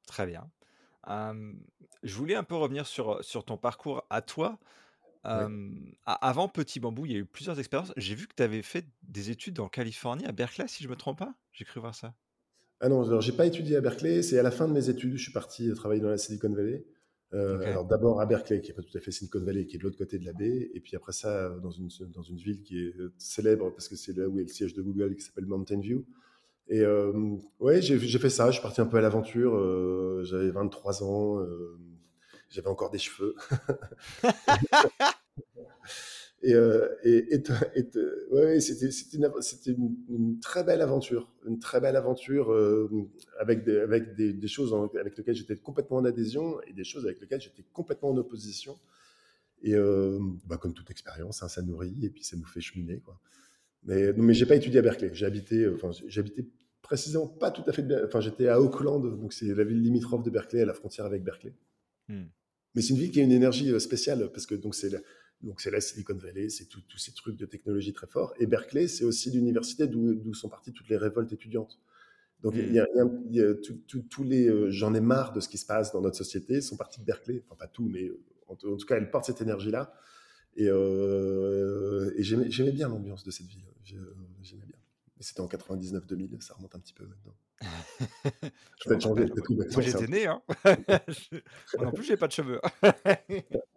Très 0.06 0.26
bien. 0.26 0.50
Euh, 1.08 1.52
je 2.02 2.14
voulais 2.16 2.34
un 2.34 2.44
peu 2.44 2.54
revenir 2.56 2.86
sur, 2.86 3.22
sur 3.24 3.44
ton 3.44 3.56
parcours 3.56 4.04
à 4.10 4.22
toi. 4.22 4.58
Euh, 5.26 5.68
avant 6.06 6.48
Petit 6.48 6.80
Bambou, 6.80 7.04
il 7.04 7.12
y 7.12 7.14
a 7.14 7.18
eu 7.18 7.26
plusieurs 7.26 7.58
expériences. 7.58 7.92
J'ai 7.98 8.14
vu 8.14 8.26
que 8.26 8.34
tu 8.34 8.42
avais 8.42 8.62
fait 8.62 8.86
des 9.02 9.30
études 9.30 9.60
en 9.60 9.68
Californie, 9.68 10.24
à 10.24 10.32
Berkeley, 10.32 10.66
si 10.68 10.82
je 10.82 10.88
me 10.88 10.96
trompe 10.96 11.18
pas. 11.18 11.34
J'ai 11.52 11.66
cru 11.66 11.80
voir 11.80 11.94
ça. 11.94 12.14
Ah 12.80 12.88
non, 12.88 13.06
alors 13.06 13.20
j'ai 13.20 13.32
pas 13.32 13.44
étudié 13.44 13.76
à 13.76 13.82
Berkeley. 13.82 14.22
C'est 14.22 14.38
à 14.38 14.42
la 14.42 14.50
fin 14.50 14.66
de 14.66 14.72
mes 14.72 14.88
études, 14.88 15.16
je 15.16 15.22
suis 15.22 15.32
parti 15.32 15.70
travailler 15.74 16.00
dans 16.00 16.08
la 16.08 16.16
Silicon 16.16 16.48
Valley. 16.50 16.86
Euh, 17.32 17.60
alors 17.60 17.84
d'abord 17.84 18.20
à 18.20 18.26
Berkeley, 18.26 18.60
qui 18.60 18.72
est 18.72 18.74
pas 18.74 18.82
tout 18.82 18.96
à 18.98 19.00
fait 19.00 19.12
Silicon 19.12 19.40
Valley, 19.40 19.64
qui 19.66 19.76
est 19.76 19.78
de 19.78 19.84
l'autre 19.84 19.98
côté 19.98 20.18
de 20.18 20.24
la 20.26 20.32
baie, 20.32 20.70
et 20.74 20.80
puis 20.80 20.96
après 20.96 21.12
ça 21.12 21.50
dans 21.62 21.70
une 21.70 21.88
dans 22.12 22.22
une 22.22 22.36
ville 22.38 22.60
qui 22.62 22.80
est 22.86 22.96
euh, 22.98 23.12
célèbre 23.18 23.70
parce 23.70 23.88
que 23.88 23.94
c'est 23.96 24.16
là 24.16 24.26
où 24.28 24.38
est 24.40 24.42
le 24.42 24.48
siège 24.48 24.74
de 24.74 24.82
Google, 24.82 25.14
qui 25.14 25.22
s'appelle 25.22 25.46
Mountain 25.46 25.78
View. 25.80 26.04
Et 26.68 26.80
euh, 26.82 27.12
ouais, 27.60 27.82
j'ai 27.82 27.98
j'ai 27.98 28.18
fait 28.18 28.30
ça. 28.30 28.46
Je 28.48 28.54
suis 28.54 28.62
parti 28.62 28.80
un 28.80 28.86
peu 28.86 28.96
à 28.98 29.00
l'aventure. 29.02 29.54
euh, 29.56 30.22
J'avais 30.24 30.50
23 30.50 31.02
ans. 31.04 31.40
euh, 31.40 31.78
J'avais 32.50 32.68
encore 32.68 32.90
des 32.90 32.98
cheveux. 32.98 33.36
Et, 36.42 36.52
et, 36.52 37.34
et, 37.34 37.42
et- 37.74 37.90
ouais, 38.30 38.44
ouais, 38.44 38.60
c'était 38.60 38.90
c'était 38.90 39.18
une, 39.18 39.30
c'était 39.40 39.72
une, 39.72 39.94
une 40.08 40.40
très 40.40 40.64
belle 40.64 40.80
aventure, 40.80 41.30
une 41.46 41.58
très 41.58 41.80
belle 41.82 41.96
aventure 41.96 42.50
euh, 42.50 42.88
avec, 43.38 43.62
des, 43.64 43.78
avec 43.78 44.14
des, 44.14 44.32
des 44.32 44.48
choses 44.48 44.72
en- 44.72 44.86
avec 44.98 45.18
lesquelles 45.18 45.34
j'étais 45.34 45.56
complètement 45.56 45.98
en 45.98 46.04
adhésion 46.06 46.58
et 46.62 46.72
des 46.72 46.84
choses 46.84 47.04
avec 47.04 47.20
lesquelles 47.20 47.42
j'étais 47.42 47.64
complètement 47.74 48.08
en 48.10 48.16
opposition. 48.16 48.78
Et 49.62 49.74
euh, 49.74 50.18
bah, 50.46 50.56
comme 50.56 50.72
toute 50.72 50.90
expérience, 50.90 51.42
hein, 51.42 51.48
ça 51.48 51.60
nourrit 51.60 51.94
et 52.02 52.08
puis 52.08 52.24
ça 52.24 52.38
nous 52.38 52.46
fait 52.46 52.62
cheminer. 52.62 53.00
Quoi. 53.00 53.20
Mais, 53.82 54.10
non, 54.14 54.22
mais 54.24 54.32
j'ai 54.32 54.46
pas 54.46 54.56
étudié 54.56 54.78
à 54.78 54.82
Berkeley. 54.82 55.10
J'ai 55.12 55.26
habité, 55.26 55.64
euh, 55.64 55.74
enfin, 55.74 55.90
précisément 56.80 57.26
pas 57.26 57.50
tout 57.50 57.64
à 57.66 57.72
fait. 57.72 57.86
Enfin, 58.06 58.22
j'étais 58.22 58.48
à 58.48 58.58
Auckland, 58.62 59.02
donc 59.20 59.34
c'est 59.34 59.54
la 59.54 59.64
ville 59.64 59.82
limitrophe 59.82 60.22
de 60.22 60.30
Berkeley, 60.30 60.62
à 60.62 60.64
la 60.64 60.72
frontière 60.72 61.04
avec 61.04 61.22
Berkeley. 61.22 61.52
Hmm. 62.08 62.24
Mais 62.74 62.80
c'est 62.80 62.94
une 62.94 63.00
ville 63.00 63.10
qui 63.10 63.20
a 63.20 63.24
une 63.24 63.32
énergie 63.32 63.78
spéciale 63.78 64.30
parce 64.32 64.46
que 64.46 64.54
donc 64.54 64.74
c'est 64.74 64.88
la, 64.88 65.00
donc 65.42 65.60
c'est 65.60 65.70
la 65.70 65.80
Silicon 65.80 66.14
Valley, 66.14 66.48
c'est 66.50 66.66
tous 66.66 66.98
ces 66.98 67.12
trucs 67.12 67.36
de 67.36 67.46
technologie 67.46 67.92
très 67.92 68.06
forts. 68.06 68.34
Et 68.38 68.46
Berkeley, 68.46 68.88
c'est 68.88 69.04
aussi 69.04 69.30
l'université 69.30 69.86
d'où 69.88 70.34
sont 70.34 70.48
parties 70.48 70.72
toutes 70.72 70.88
les 70.88 70.96
révoltes 70.96 71.32
étudiantes. 71.32 71.78
Donc 72.42 72.54
il 72.56 72.72
y 72.72 72.78
a, 72.78 72.86
il 72.94 72.96
y 72.96 73.00
a- 73.00 73.10
il 73.30 73.36
y 73.36 73.40
a 73.42 73.54
tous 74.08 74.22
les, 74.24 74.48
euh, 74.48 74.70
j'en 74.70 74.94
ai 74.94 75.00
marre 75.00 75.32
de 75.32 75.40
ce 75.40 75.48
qui 75.48 75.58
se 75.58 75.66
passe 75.66 75.92
dans 75.92 76.00
notre 76.00 76.16
société, 76.16 76.60
sont 76.60 76.76
partis 76.76 77.00
de 77.00 77.04
Berkeley. 77.04 77.42
Enfin 77.46 77.56
pas 77.56 77.66
tout, 77.68 77.88
mais 77.88 78.10
en, 78.48 78.54
tout 78.56 78.72
en 78.72 78.76
tout 78.76 78.86
cas, 78.86 78.96
elles 78.96 79.10
portent 79.10 79.26
cette 79.26 79.40
énergie-là. 79.42 79.92
Et, 80.56 80.66
euh, 80.68 82.12
et 82.16 82.22
j'aimais 82.22 82.72
bien 82.72 82.88
l'ambiance 82.88 83.24
de 83.24 83.30
cette 83.30 83.46
ville. 83.46 83.64
J'ai- 83.84 83.96
J'aimais 84.42 84.64
bien. 84.66 84.76
Mais 85.16 85.22
c'était 85.22 85.40
en 85.40 85.48
99-2000, 85.48 86.40
ça 86.40 86.54
remonte 86.54 86.74
un 86.74 86.78
petit 86.80 86.94
peu 86.94 87.04
maintenant. 87.06 87.34
Je 88.78 88.88
c'est 88.88 88.98
tout 88.98 89.54
Moi, 89.54 89.82
j'étais 89.82 90.06
né, 90.06 90.26
hein. 90.26 90.42
Non 91.78 91.92
plus, 91.92 92.04
j'ai 92.04 92.16
pas 92.16 92.26
de 92.26 92.32
cheveux. 92.32 92.60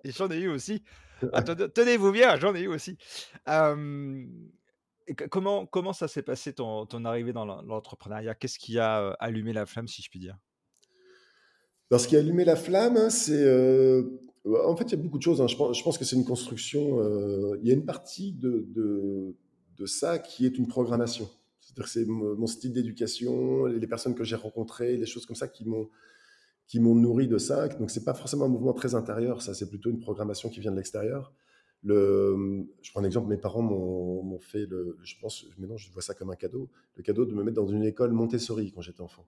Et 0.06 0.12
j'en 0.12 0.30
ai 0.32 0.40
eu 0.40 0.48
aussi. 0.48 0.84
Ah, 1.32 1.42
ten- 1.44 1.70
Tenez-vous 1.70 2.12
bien, 2.12 2.36
j'en 2.38 2.54
ai 2.56 2.62
eu 2.62 2.68
aussi. 2.68 2.98
Comment, 5.30 5.66
comment 5.66 5.92
ça 5.94 6.08
s'est 6.08 6.22
passé 6.24 6.54
ton, 6.54 6.86
ton 6.86 7.04
arrivée 7.06 7.34
dans 7.34 7.46
l'en- 7.46 7.62
l'entrepreneuriat? 7.62 8.36
Qu'est-ce 8.36 8.58
qui 8.58 8.80
a 8.80 9.10
allumé 9.20 9.52
la 9.54 9.66
flamme, 9.66 9.88
si 9.88 10.02
je 10.02 10.10
puis 10.10 10.20
dire? 10.20 10.38
Alors, 11.92 12.00
ce 12.00 12.08
qui 12.08 12.16
a 12.16 12.20
allumé 12.20 12.46
la 12.46 12.56
flamme, 12.56 12.98
hein, 12.98 13.10
c'est. 13.10 13.44
euh, 13.44 14.04
en 14.46 14.76
fait, 14.76 14.86
il 14.86 14.92
y 14.92 14.94
a 14.96 14.98
beaucoup 14.98 15.18
de 15.18 15.24
choses. 15.24 15.42
hein. 15.42 15.48
Je, 15.48 15.56
pense, 15.56 15.98
que 15.98 16.06
c'est 16.06 16.16
une 16.16 16.26
construction. 16.26 17.00
il 17.62 17.68
y 17.68 17.72
a 17.72 17.74
une 17.74 17.86
partie 17.86 18.32
de, 18.34 18.66
de, 18.70 19.36
ça 19.86 20.18
qui 20.18 20.46
est 20.46 20.58
une 20.58 20.68
programmation. 20.68 21.30
C'est-à-dire 21.60 21.84
que 21.84 21.90
c'est 21.90 22.06
mon 22.06 22.48
style 22.48 22.72
d'éducation, 22.72 23.66
les 23.66 23.88
personnes 23.88 24.16
que 24.16 24.24
j'ai 24.24 24.38
rencontrées, 24.38 24.96
les 24.96 25.06
choses 25.06 25.26
comme 25.26 25.36
ça 25.36 25.50
qui 25.50 25.66
m'ont 25.66 25.90
qui 26.68 26.80
m'ont 26.80 26.96
nourri 26.96 27.28
de 27.28 27.38
ça. 27.38 27.68
Donc, 27.68 27.92
c'est 27.92 28.04
pas 28.04 28.14
forcément 28.14 28.46
un 28.46 28.50
mouvement 28.50 28.74
très 28.74 28.96
intérieur. 28.96 29.42
Ça, 29.42 29.54
c'est 29.54 29.70
plutôt 29.70 29.90
une 29.90 30.00
programmation 30.00 30.50
qui 30.50 30.60
vient 30.60 30.72
de 30.72 30.78
l'extérieur. 30.78 31.34
Le, 31.84 32.66
je 32.82 32.92
prends 32.92 33.02
un 33.02 33.06
exemple. 33.06 33.28
Mes 33.30 33.38
parents 33.38 33.62
m'ont 33.62 34.40
fait 34.40 34.66
le. 34.66 34.98
Je 35.04 35.16
pense. 35.22 35.46
Maintenant, 35.58 35.78
je 35.78 35.92
vois 35.92 36.02
ça 36.02 36.14
comme 36.14 36.32
un 36.32 36.36
cadeau. 36.36 36.70
Le 36.96 37.04
cadeau 37.04 37.26
de 37.26 37.34
me 37.34 37.44
mettre 37.44 37.56
dans 37.58 37.68
une 37.68 37.84
école 37.84 38.12
Montessori 38.14 38.72
quand 38.72 38.82
j'étais 38.82 39.02
enfant. 39.02 39.26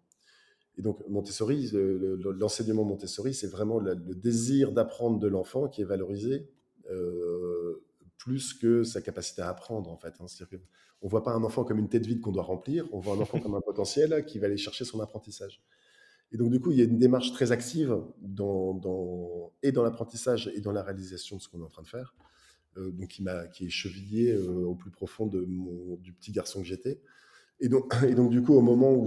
Et 0.77 0.81
donc, 0.81 0.99
Montessori, 1.07 1.69
le- 1.71 1.97
le- 2.17 2.31
l'enseignement 2.33 2.83
Montessori, 2.83 3.33
c'est 3.33 3.47
vraiment 3.47 3.79
le, 3.79 3.93
le 3.95 4.15
désir 4.15 4.71
d'apprendre 4.71 5.19
de 5.19 5.27
l'enfant 5.27 5.67
qui 5.69 5.81
est 5.81 5.85
valorisé 5.85 6.49
euh, 6.91 7.81
plus 8.17 8.53
que 8.53 8.83
sa 8.83 9.01
capacité 9.01 9.41
à 9.41 9.49
apprendre, 9.49 9.89
en 9.91 9.97
fait. 9.97 10.13
hein. 10.19 10.25
Ne 11.03 11.09
voit 11.09 11.23
pas 11.23 11.31
un 11.33 11.43
enfant 11.43 11.63
comme 11.63 11.79
une 11.79 11.89
tête 11.89 12.05
vide 12.05 12.21
qu'on 12.21 12.31
doit 12.31 12.43
remplir, 12.43 12.87
on 12.91 12.99
voit 12.99 13.15
un 13.15 13.19
enfant 13.19 13.39
comme 13.39 13.55
un 13.55 13.61
potentiel 13.65 14.25
qui 14.25 14.39
va 14.39 14.47
aller 14.47 14.57
chercher 14.57 14.85
son 14.85 14.99
apprentissage. 14.99 15.61
Et 16.31 16.37
donc, 16.37 16.51
du 16.51 16.59
coup, 16.59 16.71
il 16.71 16.77
y 16.77 16.81
a 16.81 16.85
une 16.85 16.97
démarche 16.97 17.31
très 17.31 17.51
active 17.51 17.97
et 19.63 19.71
dans 19.71 19.83
l'apprentissage 19.83 20.51
et 20.53 20.61
dans 20.61 20.71
la 20.71 20.83
réalisation 20.83 21.37
de 21.37 21.41
ce 21.41 21.47
qu'on 21.47 21.61
est 21.61 21.65
en 21.65 21.69
train 21.69 21.83
de 21.83 21.87
faire, 21.87 22.15
euh, 22.77 22.91
donc 22.91 23.07
qui, 23.09 23.65
est 23.65 23.69
chevillé 23.69 24.33
euh, 24.33 24.65
au 24.65 24.75
plus 24.75 24.91
profond 24.91 25.27
du 25.27 26.13
petit 26.13 26.31
garçon 26.31 26.61
que 26.61 26.67
j'étais. 26.67 26.99
Et 27.59 27.69
donc, 27.69 27.93
du 28.29 28.41
coup, 28.41 28.53
au 28.53 28.61
moment 28.61 28.93
où 28.93 29.05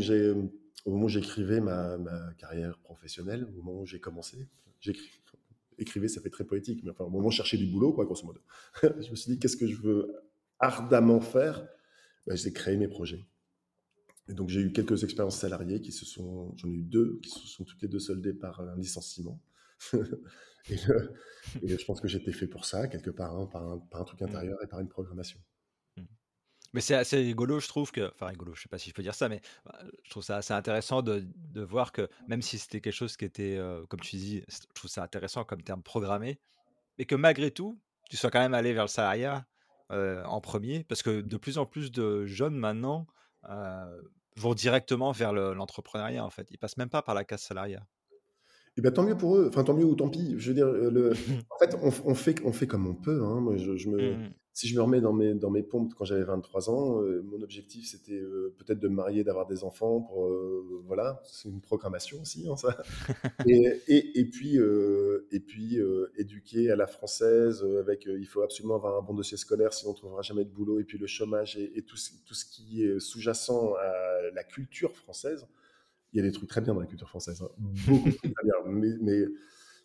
j'écrivais 1.09 1.61
ma, 1.61 1.99
carrière 2.39 2.79
professionnelle, 2.79 3.45
au 3.45 3.63
moment 3.63 3.81
où 3.81 3.87
j'ai 3.87 4.01
commencé, 4.01 4.49
j'écris, 4.81 5.21
écrivais, 5.79 6.09
ça 6.09 6.21
fait 6.21 6.31
très 6.31 6.45
poétique, 6.45 6.83
mais 6.83 6.91
enfin, 6.91 7.05
au 7.05 7.11
moment 7.11 7.29
où 7.29 7.31
je 7.31 7.37
cherchais 7.37 7.57
du 7.57 7.67
boulot, 7.67 7.93
quoi, 7.93 8.05
grosso 8.05 8.27
modo, 8.27 8.41
je 8.83 9.11
me 9.11 9.17
suis 9.17 9.33
dit, 9.33 9.39
qu'est-ce 9.39 9.57
que 9.57 9.67
je 9.67 9.81
veux 9.81 10.15
ardemment 10.59 11.21
faire? 11.21 11.67
Ben, 12.27 12.37
J'ai 12.37 12.53
créé 12.53 12.77
mes 12.77 12.89
projets. 12.89 13.25
Et 14.29 14.35
donc, 14.35 14.49
j'ai 14.51 14.61
eu 14.61 14.73
quelques 14.73 15.05
expériences 15.05 15.39
salariées 15.39 15.81
qui 15.81 15.93
se 15.93 16.05
sont, 16.05 16.55
j'en 16.57 16.69
ai 16.69 16.75
eu 16.75 16.83
deux, 16.83 17.19
qui 17.23 17.31
se 17.31 17.47
sont 17.47 17.65
toutes 17.65 17.81
les 17.83 17.89
deux 17.89 17.99
soldées 17.99 18.35
par 18.35 18.61
un 18.61 18.77
licenciement. 18.77 19.41
et, 19.95 20.77
le- 20.87 21.15
et 21.63 21.69
je 21.79 21.85
pense 21.85 22.01
que 22.01 22.09
j'étais 22.09 22.33
fait 22.33 22.47
pour 22.47 22.65
ça, 22.65 22.89
quelque 22.89 23.11
part, 23.11 23.37
hein, 23.37 23.47
par, 23.47 23.63
un, 23.69 23.79
par 23.79 24.03
un 24.03 24.05
truc 24.05 24.23
intérieur 24.23 24.59
et 24.63 24.67
par 24.67 24.81
une 24.81 24.89
programmation. 24.89 25.41
Mais 26.75 26.83
c'est 26.83 26.95
assez 26.95 27.17
rigolo, 27.17 27.61
je 27.61 27.69
trouve 27.69 27.91
que, 27.93 28.11
enfin 28.13 28.27
rigolo, 28.27 28.55
je 28.55 28.63
sais 28.63 28.69
pas 28.69 28.77
si 28.79 28.91
je 28.91 28.95
peux 28.95 29.03
dire 29.03 29.15
ça, 29.15 29.31
mais 29.31 29.41
bah, 29.65 29.79
je 30.05 30.11
trouve 30.11 30.23
ça 30.23 30.37
assez 30.37 30.53
intéressant 30.53 31.01
de, 31.01 31.25
de 31.37 31.63
voir 31.63 31.93
que 31.93 32.09
même 32.27 32.43
si 32.43 32.59
c'était 32.59 32.83
quelque 32.83 32.93
chose 32.93 33.17
qui 33.17 33.25
était, 33.25 33.57
euh, 33.57 33.87
comme 33.87 34.01
tu 34.01 34.17
dis, 34.17 34.43
je 34.49 34.59
trouve 34.75 34.91
ça 34.91 35.03
intéressant 35.03 35.45
comme 35.45 35.63
terme 35.63 35.83
programmé, 35.83 36.39
et 36.99 37.07
que 37.07 37.15
malgré 37.15 37.51
tout, 37.53 37.81
tu 38.11 38.17
sois 38.19 38.31
quand 38.31 38.41
même 38.41 38.55
allé 38.55 38.75
vers 38.75 38.85
le 38.85 38.89
salariat 38.89 39.47
euh, 39.93 40.25
en 40.25 40.41
premier, 40.43 40.85
parce 40.85 41.03
que 41.03 41.23
de 41.23 41.37
plus 41.39 41.59
en 41.59 41.67
plus 41.67 41.91
de 41.93 42.27
jeunes 42.27 42.57
maintenant 42.57 43.07
euh, 43.49 44.03
vont 44.39 44.55
directement 44.55 45.13
vers 45.13 45.33
le- 45.33 45.53
l'entrepreneuriat 45.55 46.25
en 46.25 46.31
fait. 46.31 46.47
Ils 46.51 46.59
passent 46.59 46.77
même 46.77 46.89
pas 46.91 47.03
par 47.03 47.15
la 47.15 47.25
case 47.25 47.43
salariat. 47.43 47.87
Et 48.77 48.81
ben 48.81 48.93
tant 48.93 49.03
mieux 49.03 49.17
pour 49.17 49.37
eux, 49.37 49.49
enfin 49.49 49.65
tant 49.65 49.75
mieux 49.75 49.85
ou 49.85 49.95
tant 49.97 50.09
pis. 50.09 50.35
Je 50.39 50.49
veux 50.49 50.55
dire, 50.55 50.69
le... 50.69 51.11
en 51.51 51.59
fait, 51.59 51.77
on, 51.83 51.93
on 52.11 52.15
fait, 52.15 52.37
on 52.45 52.53
fait 52.53 52.67
comme 52.69 52.87
on 52.87 52.95
peut. 52.95 53.23
Hein. 53.25 53.41
Moi, 53.41 53.57
je, 53.57 53.77
je 53.77 53.89
me, 53.89 54.15
Mm, 54.15 54.33
si 54.59 54.67
je 54.67 54.75
me 54.75 54.83
remets 54.83 55.01
dans 55.01 55.13
mes, 55.13 55.35
dans 55.35 55.51
mes 55.51 55.63
pompes 55.63 55.95
quand 55.97 56.05
j'avais 56.05 56.25
23 56.25 56.69
ans, 56.69 57.01
euh, 57.01 57.23
mon 57.23 57.41
objectif 57.43 57.87
c'était 57.89 58.19
euh, 58.19 58.53
peut-être 58.59 58.81
de 58.81 58.89
me 58.89 58.95
marier, 58.97 59.23
d'avoir 59.23 59.47
des 59.47 59.63
enfants. 59.63 60.01
Pour, 60.01 60.27
euh, 60.27 60.83
voilà, 60.85 61.23
c'est 61.25 61.49
une 61.49 61.61
programmation 61.61 62.21
aussi, 62.21 62.49
hein, 62.49 62.57
ça. 62.57 62.77
et, 63.47 63.81
et, 63.87 64.19
et 64.19 64.25
puis, 64.25 64.59
et 65.31 65.41
puis 65.41 65.79
éduquer 66.17 66.71
à 66.73 66.77
la 66.77 66.89
française 66.89 67.65
avec 67.79 68.07
il 68.07 68.27
faut 68.27 68.43
absolument 68.43 68.75
avoir 68.75 68.99
un 68.99 69.03
bon 69.03 69.15
dossier 69.15 69.37
scolaire, 69.37 69.73
sinon 69.73 69.91
on 69.91 69.95
ne 69.95 69.99
trouvera 69.99 70.23
jamais 70.23 70.45
de 70.45 70.51
boulot. 70.51 70.81
Et 70.81 70.85
puis 70.85 70.99
le 70.99 71.07
chômage 71.07 71.57
et, 71.57 71.79
et 71.79 71.83
tout, 71.83 71.97
ce- 71.97 72.11
tout 72.27 72.35
ce 72.35 72.45
qui 72.45 72.83
est 72.83 72.99
sous-jacent 72.99 73.75
à 73.75 74.31
la 74.35 74.43
culture 74.43 74.97
française. 74.97 75.47
Il 76.13 76.17
y 76.17 76.21
a 76.21 76.23
des 76.23 76.33
trucs 76.33 76.49
très 76.49 76.61
bien 76.63 76.75
dans 76.75 76.81
la 76.81 76.87
culture 76.87 77.09
française, 77.09 77.43
hein. 77.43 77.51
beaucoup 77.59 78.11
très 78.11 78.45
bien. 78.45 78.55
Mais, 78.67 78.89
mais 79.01 79.25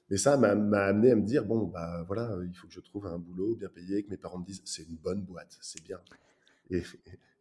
Mais 0.10 0.18
ça 0.18 0.38
m'a 0.38 0.50
amené 0.50 1.12
à 1.12 1.16
me 1.16 1.26
dire, 1.26 1.46
bon, 1.46 1.66
bah 1.66 2.04
voilà, 2.08 2.38
il 2.44 2.56
faut 2.56 2.68
que 2.68 2.74
je 2.74 2.82
trouve 2.82 3.08
un 3.08 3.18
boulot 3.18 3.56
bien 3.56 3.70
payé, 3.70 4.04
que 4.04 4.10
mes 4.10 4.18
parents 4.18 4.38
me 4.38 4.46
disent, 4.46 4.62
c'est 4.66 4.84
une 4.84 4.98
bonne 4.98 5.22
boîte, 5.22 5.58
c'est 5.62 5.84
bien. 5.84 6.00
Et, 6.70 6.84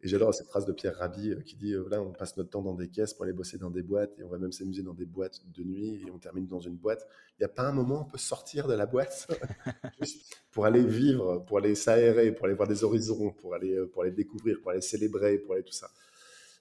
et 0.03 0.07
j'adore 0.09 0.33
cette 0.33 0.47
phrase 0.47 0.65
de 0.65 0.73
Pierre 0.73 0.97
Rabhi 0.97 1.31
euh, 1.31 1.39
qui 1.39 1.55
dit, 1.55 1.73
euh, 1.73 1.79
voilà, 1.79 2.01
on 2.01 2.11
passe 2.11 2.35
notre 2.35 2.49
temps 2.49 2.61
dans 2.61 2.73
des 2.73 2.89
caisses 2.89 3.13
pour 3.13 3.23
aller 3.23 3.31
bosser 3.31 3.57
dans 3.57 3.69
des 3.69 3.81
boîtes 3.81 4.11
et 4.19 4.23
on 4.23 4.27
va 4.27 4.37
même 4.37 4.51
s'amuser 4.51 4.83
dans 4.83 4.93
des 4.93 5.05
boîtes 5.05 5.41
de 5.55 5.63
nuit 5.63 6.03
et 6.05 6.11
on 6.11 6.17
termine 6.17 6.45
dans 6.45 6.59
une 6.59 6.75
boîte. 6.75 7.07
Il 7.39 7.41
n'y 7.41 7.45
a 7.45 7.49
pas 7.49 7.63
un 7.63 7.71
moment 7.71 7.99
où 7.99 8.01
on 8.01 8.05
peut 8.05 8.17
sortir 8.17 8.67
de 8.67 8.73
la 8.73 8.85
boîte? 8.85 9.27
Juste 10.01 10.35
pour 10.51 10.65
aller 10.65 10.85
vivre, 10.85 11.39
pour 11.47 11.59
aller 11.59 11.73
s'aérer, 11.73 12.33
pour 12.33 12.47
aller 12.47 12.55
voir 12.55 12.67
des 12.67 12.83
horizons, 12.83 13.31
pour 13.31 13.53
aller, 13.53 13.75
euh, 13.75 13.87
pour 13.87 14.01
aller 14.01 14.11
découvrir, 14.11 14.59
pour 14.61 14.71
aller 14.71 14.81
célébrer, 14.81 15.37
pour 15.37 15.53
aller 15.53 15.63
tout 15.63 15.71
ça. 15.71 15.89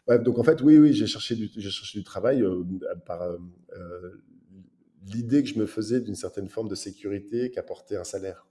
Donc 0.08 0.38
en 0.38 0.42
fait, 0.42 0.60
oui, 0.62 0.78
oui, 0.78 0.92
j'ai 0.92 1.06
cherché 1.06 1.36
du, 1.36 1.48
j'ai 1.56 1.70
cherché 1.70 1.98
du 1.98 2.04
travail 2.04 2.42
euh, 2.42 2.64
par 3.06 3.22
euh, 3.22 3.38
euh, 3.76 4.10
l'idée 5.06 5.42
que 5.42 5.48
je 5.48 5.58
me 5.58 5.66
faisais 5.66 6.00
d'une 6.00 6.14
certaine 6.14 6.48
forme 6.48 6.68
de 6.68 6.74
sécurité 6.74 7.50
qu'apportait 7.50 7.96
un 7.96 8.04
salaire. 8.04 8.46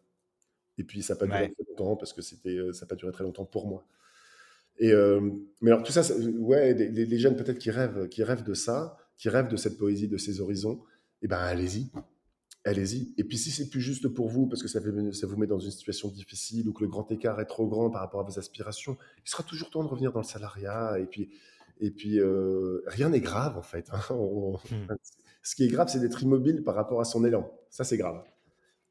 Et 0.78 0.84
puis 0.84 1.02
ça 1.04 1.14
n'a 1.14 1.20
pas 1.20 1.26
duré 1.28 1.40
Ouais. 1.42 1.50
très 1.50 1.64
longtemps 1.70 1.96
parce 1.96 2.14
que 2.14 2.22
c'était, 2.22 2.56
euh, 2.58 2.74
ça 2.74 2.86
n'a 2.86 2.90
pas 2.90 2.96
duré 2.96 3.12
très 3.12 3.24
longtemps 3.24 3.46
pour 3.46 3.68
moi. 3.68 3.86
Et 4.80 4.92
euh, 4.92 5.30
mais 5.62 5.72
alors 5.72 5.84
tout 5.84 5.92
ça, 5.92 6.02
ça- 6.04 6.16
ouais, 6.18 6.74
les, 6.74 7.20
jeunes 7.20 7.36
peut-être 7.36 7.60
qui 7.60 7.70
rêvent, 7.72 8.08
qui 8.08 8.24
rêvent 8.24 8.44
de 8.44 8.54
ça, 8.54 8.98
qui 9.18 9.30
rêvent 9.30 9.50
de 9.50 9.58
cette 9.58 9.78
poésie, 9.78 10.08
de 10.08 10.18
ces 10.18 10.40
horizons, 10.42 10.82
eh 11.22 11.28
ben 11.28 11.38
allez-y, 11.38 11.92
allez-y. 12.64 13.14
Et 13.18 13.24
puis 13.24 13.38
si 13.38 13.52
c'est 13.52 13.70
plus 13.70 13.82
juste 13.82 14.08
pour 14.08 14.28
vous 14.30 14.48
parce 14.48 14.62
que 14.64 14.68
ça, 14.68 14.82
fait, 14.82 14.90
ça 15.14 15.28
vous 15.28 15.38
met 15.38 15.46
dans 15.48 15.60
une 15.60 15.72
situation 15.72 16.08
difficile 16.10 16.68
ou 16.70 16.74
que 16.74 16.84
le 16.84 16.90
grand 16.90 17.12
écart 17.12 17.40
est 17.42 17.46
trop 17.46 17.68
grand 17.68 17.90
par 17.92 18.02
rapport 18.02 18.22
à 18.22 18.24
vos 18.24 18.40
aspirations, 18.40 18.98
il 19.26 19.30
sera 19.30 19.44
toujours 19.44 19.70
temps 19.70 19.84
de 19.84 19.90
revenir 19.90 20.12
dans 20.14 20.22
le 20.22 20.26
salariat. 20.26 20.98
Et 21.00 21.06
puis, 21.06 21.30
et 21.80 21.92
puis 21.92 22.20
euh, 22.20 22.82
rien 22.88 23.10
n'est 23.10 23.20
grave 23.22 23.58
en 23.58 23.62
fait. 23.64 23.88
hein. 23.92 24.00
On- 24.10 24.58
Hmm. 24.72 24.88
Ce 25.44 25.56
qui 25.56 25.64
est 25.64 25.68
grave, 25.68 25.88
c'est 25.90 26.00
d'être 26.00 26.22
immobile 26.22 26.64
par 26.64 26.76
rapport 26.76 27.02
à 27.02 27.06
son 27.06 27.26
élan. 27.26 27.52
Ça, 27.70 27.84
c'est 27.84 27.98
grave. 27.98 28.24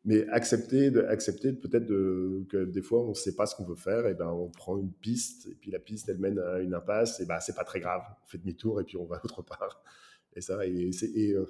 Mais 0.05 0.27
accepter, 0.29 0.91
de, 0.91 1.03
accepter 1.03 1.53
peut-être 1.53 1.85
de, 1.85 2.47
que 2.49 2.65
des 2.65 2.81
fois 2.81 3.03
on 3.03 3.11
ne 3.11 3.15
sait 3.15 3.35
pas 3.35 3.45
ce 3.45 3.55
qu'on 3.55 3.67
veut 3.67 3.77
faire, 3.77 4.07
et 4.07 4.15
ben 4.15 4.29
on 4.29 4.49
prend 4.49 4.79
une 4.79 4.93
piste, 4.93 5.47
et 5.47 5.55
puis 5.55 5.71
la 5.71 5.79
piste 5.79 6.09
elle 6.09 6.19
mène 6.19 6.39
à 6.39 6.61
une 6.61 6.73
impasse, 6.73 7.21
et 7.21 7.27
ben 7.27 7.39
c'est 7.41 7.55
pas 7.55 7.65
très 7.65 7.81
grave, 7.81 8.03
on 8.25 8.27
fait 8.27 8.39
demi-tour 8.39 8.81
et 8.81 8.85
puis 8.85 8.97
on 8.97 9.05
va 9.05 9.21
autre 9.23 9.43
part. 9.43 9.83
Et 10.35 10.41
ça, 10.41 10.65
et, 10.67 10.91
c'est, 10.93 11.11
et, 11.11 11.33
euh, 11.33 11.45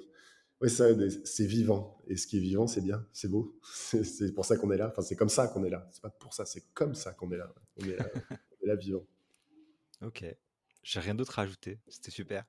ouais, 0.59 0.67
ça, 0.67 0.87
c'est 1.23 1.45
vivant. 1.45 2.01
Et 2.07 2.17
ce 2.17 2.27
qui 2.27 2.37
est 2.37 2.41
vivant, 2.41 2.67
c'est 2.67 2.81
bien, 2.81 3.05
c'est 3.13 3.29
beau. 3.29 3.57
C'est, 3.73 4.03
c'est 4.03 4.33
pour 4.33 4.43
ça 4.43 4.57
qu'on 4.57 4.71
est 4.71 4.77
là. 4.77 4.89
Enfin, 4.89 5.01
c'est 5.01 5.15
comme 5.15 5.29
ça 5.29 5.47
qu'on 5.47 5.63
est 5.63 5.69
là. 5.69 5.87
C'est 5.91 6.01
pas 6.01 6.09
pour 6.09 6.33
ça, 6.33 6.45
c'est 6.45 6.73
comme 6.73 6.95
ça 6.95 7.13
qu'on 7.13 7.31
est 7.31 7.37
là. 7.37 7.53
On 7.77 7.85
est 7.85 7.95
là, 7.95 8.05
on 8.31 8.65
est 8.65 8.67
là 8.67 8.75
vivant. 8.75 9.05
Ok. 10.01 10.25
J'ai 10.83 10.99
rien 10.99 11.15
d'autre 11.15 11.39
à 11.39 11.43
ajouter. 11.43 11.79
C'était 11.87 12.11
super. 12.11 12.43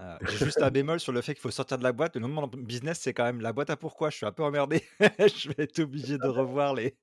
Euh, 0.00 0.16
J'ai 0.28 0.44
juste 0.46 0.62
un 0.62 0.70
bémol 0.70 0.98
sur 1.00 1.12
le 1.12 1.20
fait 1.20 1.34
qu'il 1.34 1.42
faut 1.42 1.50
sortir 1.50 1.76
de 1.78 1.82
la 1.82 1.92
boîte. 1.92 2.14
Le 2.16 2.22
nom 2.22 2.28
de 2.28 2.32
mon 2.34 2.46
business, 2.46 3.00
c'est 3.02 3.12
quand 3.12 3.24
même 3.24 3.40
la 3.40 3.52
boîte 3.52 3.70
à 3.70 3.76
pourquoi. 3.76 4.10
Je 4.10 4.16
suis 4.16 4.26
un 4.26 4.32
peu 4.32 4.42
emmerdé. 4.42 4.82
je 5.00 5.48
vais 5.48 5.64
être 5.64 5.78
obligé 5.80 6.16
de 6.18 6.26
revoir 6.26 6.74
les. 6.74 6.96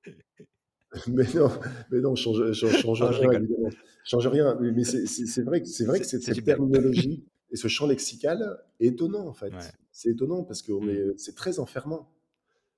Mais 1.06 1.24
non, 1.34 1.50
mais 1.90 2.00
non, 2.00 2.14
change, 2.16 2.50
change, 2.54 2.78
change 2.80 3.02
Non, 3.02 3.12
je 3.12 3.20
rien, 3.20 3.32
évidemment. 3.32 3.68
Change 4.04 4.26
rien. 4.28 4.56
Mais 4.58 4.84
c'est 4.84 5.42
vrai, 5.42 5.60
que- 5.60 5.68
c'est 5.68 5.84
vrai 5.84 6.00
que 6.00 6.06
cette, 6.06 6.42
terminologie 6.44 7.26
et 7.50 7.56
ce 7.56 7.68
champ 7.68 7.86
lexical 7.86 8.58
est 8.80 8.86
étonnant, 8.86 9.26
en 9.26 9.34
fait. 9.34 9.50
Ouais. 9.52 9.58
C'est 9.92 10.08
étonnant 10.08 10.44
parce 10.44 10.62
que 10.62 10.72
Hmm. 10.72 11.12
c'est 11.18 11.34
très 11.34 11.58
enfermant. 11.58 12.10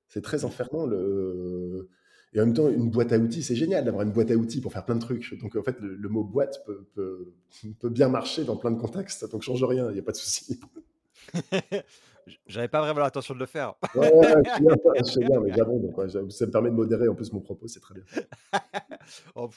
C'est 0.08 0.22
très 0.22 0.42
Hmm. 0.42 0.46
enfermant. 0.46 0.86
Le... 0.86 1.88
Et 2.32 2.40
en 2.40 2.46
même 2.46 2.54
temps, 2.54 2.68
une 2.68 2.90
boîte 2.90 3.12
à 3.12 3.18
outils, 3.18 3.42
c'est 3.42 3.56
génial 3.56 3.84
d'avoir 3.84 4.04
une 4.04 4.12
boîte 4.12 4.30
à 4.30 4.34
outils 4.34 4.60
pour 4.60 4.72
faire 4.72 4.84
plein 4.84 4.94
de 4.94 5.00
trucs. 5.00 5.38
Donc, 5.40 5.56
en 5.56 5.62
fait, 5.62 5.78
le, 5.80 5.96
le 5.96 6.08
mot 6.08 6.22
boîte 6.22 6.62
peut, 6.64 6.86
peut, 6.94 7.34
peut 7.80 7.88
bien 7.90 8.08
marcher 8.08 8.44
dans 8.44 8.56
plein 8.56 8.70
de 8.70 8.80
contextes. 8.80 9.28
Donc, 9.30 9.42
change 9.42 9.64
rien, 9.64 9.88
il 9.90 9.94
n'y 9.94 10.00
a 10.00 10.02
pas 10.02 10.12
de 10.12 10.16
souci. 10.16 10.60
J'avais 12.46 12.68
pas 12.68 12.80
vraiment 12.80 13.00
l'intention 13.00 13.34
de 13.34 13.40
le 13.40 13.46
faire. 13.46 13.74
Ouais, 13.94 14.12
ouais, 14.12 14.34
ouais, 14.36 14.42
je 14.44 14.50
sais 14.52 14.60
bien, 14.60 14.74
je 14.96 15.02
sais 15.10 15.20
bien, 15.20 15.40
mais 15.40 15.52
j'abonde. 15.52 16.30
ça 16.30 16.46
me 16.46 16.50
permet 16.50 16.70
de 16.70 16.74
modérer 16.74 17.08
en 17.08 17.14
plus 17.14 17.32
mon 17.32 17.40
propos, 17.40 17.66
c'est 17.66 17.80
très 17.80 17.94
bien. 17.94 18.04
Oh, 19.34 19.50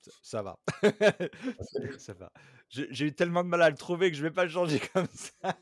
ça, 0.00 0.10
ça 0.22 0.42
va. 0.42 0.58
ça 1.98 2.14
va. 2.14 2.32
J'ai 2.68 2.88
j'ai 2.90 3.06
eu 3.06 3.12
tellement 3.12 3.44
de 3.44 3.48
mal 3.48 3.62
à 3.62 3.70
le 3.70 3.76
trouver 3.76 4.10
que 4.10 4.16
je 4.16 4.22
vais 4.22 4.30
pas 4.30 4.44
le 4.44 4.50
changer 4.50 4.80
comme 4.92 5.06
ça. 5.12 5.56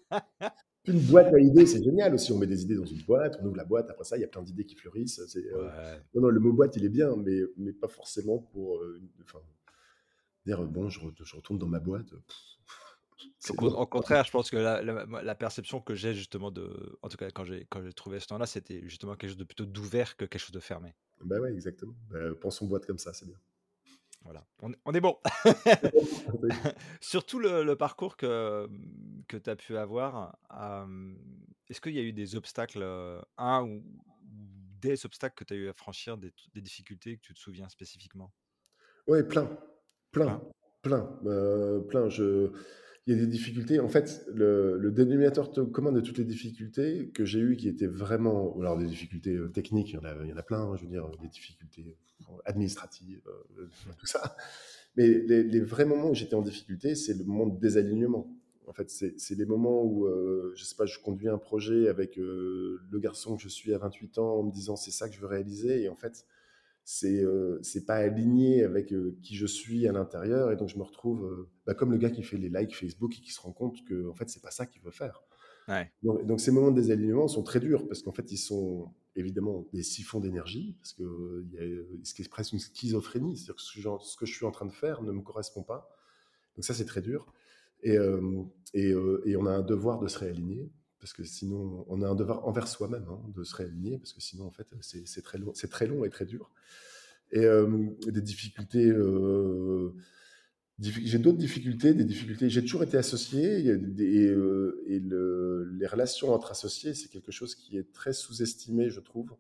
Une 0.87 1.01
boîte 1.01 1.33
à 1.35 1.39
idées, 1.39 1.67
c'est 1.67 1.83
génial 1.83 2.15
aussi. 2.15 2.33
On 2.33 2.39
met 2.39 2.47
des 2.47 2.63
idées 2.63 2.77
dans 2.77 2.85
une 2.87 3.03
boîte, 3.03 3.39
on 3.43 3.47
ouvre 3.47 3.57
la 3.57 3.65
boîte, 3.65 3.91
après 3.91 4.05
ça, 4.05 4.17
il 4.17 4.21
y 4.21 4.25
a 4.25 4.29
plein 4.29 4.43
d'idées 4.43 4.65
qui 4.65 4.75
fleurissent. 4.77 5.21
Euh. 5.37 5.99
Non, 6.15 6.23
non, 6.23 6.29
le 6.29 6.41
mot 6.41 6.53
boîte, 6.53 6.77
il 6.77 6.85
est 6.85 6.89
bien, 6.91 7.15
mais, 7.17 7.41
mais 7.57 7.73
pas 7.73 7.89
forcément 7.89 8.39
pour 8.39 8.79
euh, 8.79 9.01
enfin, 9.23 9.41
dire 10.45 10.63
euh, 10.63 10.67
bon, 10.67 10.89
je, 10.89 11.01
re- 11.01 11.15
je 11.25 11.37
retourne 11.37 11.59
dans 11.59 11.67
ma 11.67 11.81
boîte. 11.81 12.11
Pff, 12.11 13.51
Au, 13.59 13.87
contraire, 13.87 14.25
je 14.25 14.31
pense 14.31 14.51
que 14.51 14.57
la, 14.57 14.83
la- 14.83 15.07
moi, 15.07 15.23
la 15.23 15.35
perception 15.35 15.81
que 15.81 15.95
j'ai 15.95 16.15
justement 16.15 16.51
de, 16.51 16.99
en 17.03 17.09
tout 17.09 17.17
cas 17.17 17.31
quand 17.31 17.45
j'ai 17.45 17.67
trouvé 17.95 18.21
ce 18.21 18.27
temps-là, 18.29 18.47
c'était 18.47 18.83
justement 18.85 19.17
quelque 19.17 19.31
chose 19.31 19.39
de 19.39 19.45
plutôt 19.45 19.67
d'ouvert 19.67 20.17
que 20.17 20.25
quelque 20.25 20.41
chose 20.41 20.53
de 20.53 20.61
fermé. 20.61 20.95
Bah 21.25 21.41
ouais, 21.41 21.53
exactement. 21.53 21.95
Bah, 22.11 22.19
pensons 22.41 22.67
boîte 22.67 22.87
comme 22.87 22.99
ça, 22.99 23.13
c'est 23.13 23.27
bien. 23.27 23.39
Voilà, 24.27 24.45
on, 24.61 24.73
est- 24.73 24.79
on 24.85 24.93
est 24.93 25.01
bon. 25.01 25.17
Surtout 27.01 27.39
le, 27.39 27.63
le 27.63 27.77
parcours 27.77 28.17
que, 28.17 28.69
que 29.29 29.37
tu 29.37 29.49
as 29.49 29.55
pu 29.57 29.77
avoir, 29.77 30.37
euh, 30.53 31.15
est-ce 31.69 31.81
qu'il 31.81 31.95
y 31.95 32.01
a 32.01 32.03
eu 32.03 32.13
des 32.13 32.35
obstacles, 32.35 32.83
euh, 32.83 33.21
un 33.39 33.63
ou, 33.63 33.85
des 34.81 35.07
obstacles 35.07 35.37
que 35.37 35.45
tu 35.45 35.55
as 35.55 35.57
eu 35.57 35.69
à 35.69 35.73
franchir, 35.75 36.19
des, 36.19 36.35
des 36.55 36.61
difficultés 36.61 37.17
que 37.17 37.23
tu 37.23 37.35
te 37.35 37.39
souviens 37.39 37.69
spécifiquement? 37.69 38.33
Ouais, 39.07 39.23
plein, 39.23 39.47
plein, 40.11 40.27
Plein. 40.27 40.43
Plein, 40.83 41.19
euh, 41.27 41.81
plein. 41.81 42.09
Je... 42.09 42.51
Il 43.07 43.15
y 43.15 43.17
a 43.17 43.21
des 43.21 43.29
difficultés. 43.29 43.79
En 43.79 43.89
fait, 43.89 44.27
le, 44.35 44.91
dénominateur 44.91 45.53
commun 45.71 45.93
de 45.93 46.01
toutes 46.01 46.19
les 46.19 46.25
difficultés 46.25 47.11
que 47.15 47.25
j'ai 47.25 47.39
eues, 47.39 47.57
qui 47.57 47.69
étaient 47.69 47.87
vraiment, 47.87 48.59
alors 48.59 48.77
des 48.77 48.87
difficultés 48.87 49.35
euh, 49.35 49.49
techniques, 49.49 49.91
il 49.91 49.95
y 49.95 50.33
en 50.33 50.37
a, 50.37 50.43
plein, 50.43 50.63
hein, 50.63 50.77
je 50.77 50.83
veux 50.83 50.91
dire, 50.91 51.09
des 51.23 51.29
difficultés 51.29 51.97
euh, 52.23 52.33
administratives, 52.45 53.23
euh, 53.59 53.69
tout 53.99 54.07
ça. 54.07 54.37
Mais 54.97 55.07
les, 55.07 55.61
vrais 55.61 55.85
moments 55.85 56.11
où 56.11 56.15
j'étais 56.15 56.35
en 56.35 56.43
difficulté, 56.43 56.95
c'est 56.95 57.15
le 57.15 57.23
moment 57.23 57.47
de 57.47 57.61
désalignement. 57.61 58.27
En 58.67 58.73
fait, 58.73 58.91
c'est 58.91 59.35
les 59.37 59.45
moments 59.45 59.85
où, 59.85 60.07
euh, 60.07 60.53
je 60.57 60.65
sais 60.65 60.75
pas, 60.75 60.87
je 60.87 60.99
conduis 60.99 61.29
un 61.29 61.39
projet 61.39 61.89
avec 61.89 62.17
le 62.17 62.81
garçon 62.95 63.37
que 63.37 63.43
je 63.43 63.49
suis 63.49 63.73
à 63.73 63.79
28 63.79 64.19
ans 64.19 64.39
en 64.39 64.43
me 64.43 64.51
disant 64.51 64.75
c'est 64.75 64.91
ça 64.91 65.09
que 65.09 65.15
je 65.15 65.21
veux 65.21 65.27
réaliser. 65.27 65.83
Et 65.83 65.89
en 65.89 65.95
fait, 65.95 66.25
c'est 66.89 67.21
euh, 67.25 67.59
c'est 67.63 67.85
pas 67.85 67.97
aligné 67.97 68.63
avec 68.63 68.93
euh, 68.93 69.19
qui 69.21 69.35
je 69.35 69.45
suis 69.47 69.89
à 69.89 69.93
l'intérieur 69.93 70.53
et 70.53 70.57
donc 70.57 70.69
je 70.69 70.79
me 70.79 70.85
retrouve 70.85 71.49
bah, 71.67 71.75
comme 71.75 71.91
le 71.91 71.99
gars 71.99 72.11
qui 72.11 72.23
fait 72.23 72.37
les 72.39 72.49
likes 72.49 72.77
Facebook 72.77 73.19
et 73.19 73.21
qui 73.21 73.33
se 73.33 73.41
rend 73.41 73.53
compte 73.53 73.85
que 73.85 74.09
en 74.09 74.15
fait 74.15 74.31
c'est 74.31 74.41
pas 74.41 74.53
ça 74.53 74.67
qu'il 74.67 74.83
veut 74.83 74.93
faire. 74.93 75.25
Ouais. 75.67 75.91
Donc, 76.05 76.25
donc 76.27 76.41
ces 76.41 76.53
moments 76.53 76.71
de 76.71 76.77
désalignement 76.81 77.27
sont 77.27 77.43
très 77.43 77.59
durs 77.59 77.89
parce 77.89 78.03
qu'en 78.03 78.13
fait 78.13 78.31
ils 78.31 78.37
sont 78.39 78.95
évidemment 79.17 79.67
des 79.73 79.83
siphons 79.83 80.21
d'énergie 80.21 80.77
parce 80.79 80.93
que 80.93 81.45
il 81.45 81.55
y 81.55 81.59
a 81.59 82.05
ce 82.05 82.15
qui 82.15 82.23
est 82.23 82.29
presque 82.29 82.53
une 82.53 82.61
schizophrénie, 82.61 83.37
c'est-à-dire 83.37 83.57
que 83.57 83.63
ce, 83.63 83.81
genre- 83.81 84.05
ce 84.05 84.17
que 84.17 84.25
je 84.25 84.33
suis 84.33 84.47
en 84.47 84.53
train 84.53 84.67
de 84.67 84.73
faire 84.73 85.03
ne 85.03 85.11
me 85.11 85.23
correspond 85.23 85.65
pas. 85.65 85.91
Donc 86.55 86.65
ça 86.65 86.73
c'est 86.73 86.85
très 86.85 87.03
dur 87.03 87.33
et, 87.83 87.97
euh, 87.99 88.45
et, 88.75 88.93
euh, 88.93 89.23
et 89.27 89.37
on 89.37 89.47
a 89.47 89.51
un 89.51 89.63
devoir 89.63 89.99
de 89.99 90.07
se 90.09 90.19
réaligner 90.21 90.71
parce 91.01 91.13
que 91.13 91.25
sinon 91.25 91.85
on 91.89 92.03
a 92.03 92.09
un 92.09 92.15
devoir 92.15 92.47
envers 92.47 92.69
soi-même 92.69 93.07
hein, 93.11 93.21
de 93.35 93.45
se 93.45 93.55
réaligner 93.57 93.99
parce 93.99 94.13
que 94.13 94.21
sinon 94.21 94.47
en 94.47 94.51
fait 94.51 94.67
c'est 94.81 95.23
très 95.23 95.39
long, 95.39 95.53
c'est 95.55 95.71
très 95.71 95.87
long 95.87 96.05
et 96.05 96.11
très 96.11 96.27
dur 96.27 96.51
et 97.33 97.41
euh, 97.45 97.89
des 98.07 98.23
difficultés. 98.23 98.87
euh, 98.87 99.95
j'ai 100.79 101.19
d'autres 101.19 101.39
difficultés, 101.39 101.95
des 101.95 102.05
difficultés. 102.05 102.51
J'ai 102.51 102.63
toujours 102.63 102.83
été 102.83 102.99
associé 102.99 103.67
euh, 103.69 104.83
et 104.87 105.01
le- 105.01 105.71
les 105.79 105.87
relations 105.87 106.33
entre 106.35 106.51
associés, 106.51 106.95
c'est 106.95 107.09
quelque 107.09 107.33
chose 107.33 107.55
qui 107.55 107.79
est 107.79 107.93
très 107.93 108.13
sous-estimé, 108.13 108.91
je 108.91 109.01
trouve. 109.01 109.31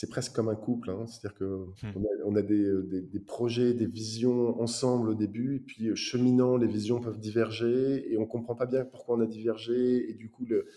C'est 0.00 0.06
presque 0.08 0.32
comme 0.32 0.48
un 0.48 0.54
couple, 0.54 0.90
hein. 0.90 1.08
c'est-à-dire 1.08 1.36
que 1.36 1.44
Hmm. 1.82 1.92
on 1.96 2.04
a, 2.04 2.08
on 2.24 2.36
a 2.36 2.42
des, 2.42 2.62
euh, 2.62 2.84
des- 2.84 3.00
des 3.00 3.18
projets, 3.18 3.74
des 3.74 3.86
visions 3.86 4.60
ensemble 4.60 5.08
au 5.08 5.14
début, 5.14 5.56
et 5.56 5.58
puis 5.58 5.88
euh, 5.88 5.96
cheminant, 5.96 6.56
les 6.56 6.68
visions 6.68 7.00
peuvent 7.00 7.18
diverger, 7.18 8.12
et 8.12 8.16
on 8.16 8.24
comprend 8.24 8.54
pas 8.54 8.66
bien 8.66 8.84
pourquoi 8.84 9.16
on 9.16 9.20
a 9.20 9.26
divergé, 9.26 10.08
et 10.08 10.14
du 10.14 10.30
coup 10.30 10.46
le, 10.46 10.68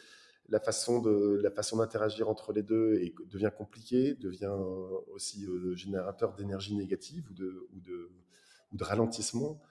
la 0.50 0.60
façon 0.60 1.04
de 1.04 1.40
la 1.44 1.52
façon 1.52 1.78
d'interagir 1.78 2.30
entre 2.30 2.52
les 2.52 2.64
deux 2.64 2.96
est- 2.96 3.14
devient 3.30 3.52
compliquée, 3.56 4.16
devient 4.16 4.46
euh, 4.58 4.98
aussi 5.14 5.46
euh, 5.46 5.76
générateur 5.76 6.34
d'énergie 6.34 6.76
négative 6.76 7.24
ou 7.30 7.34
de, 7.36 7.68
ou 7.76 7.80
de, 7.80 8.10
ou 8.74 8.78
de 8.78 8.84
ralentissement. 8.84 9.62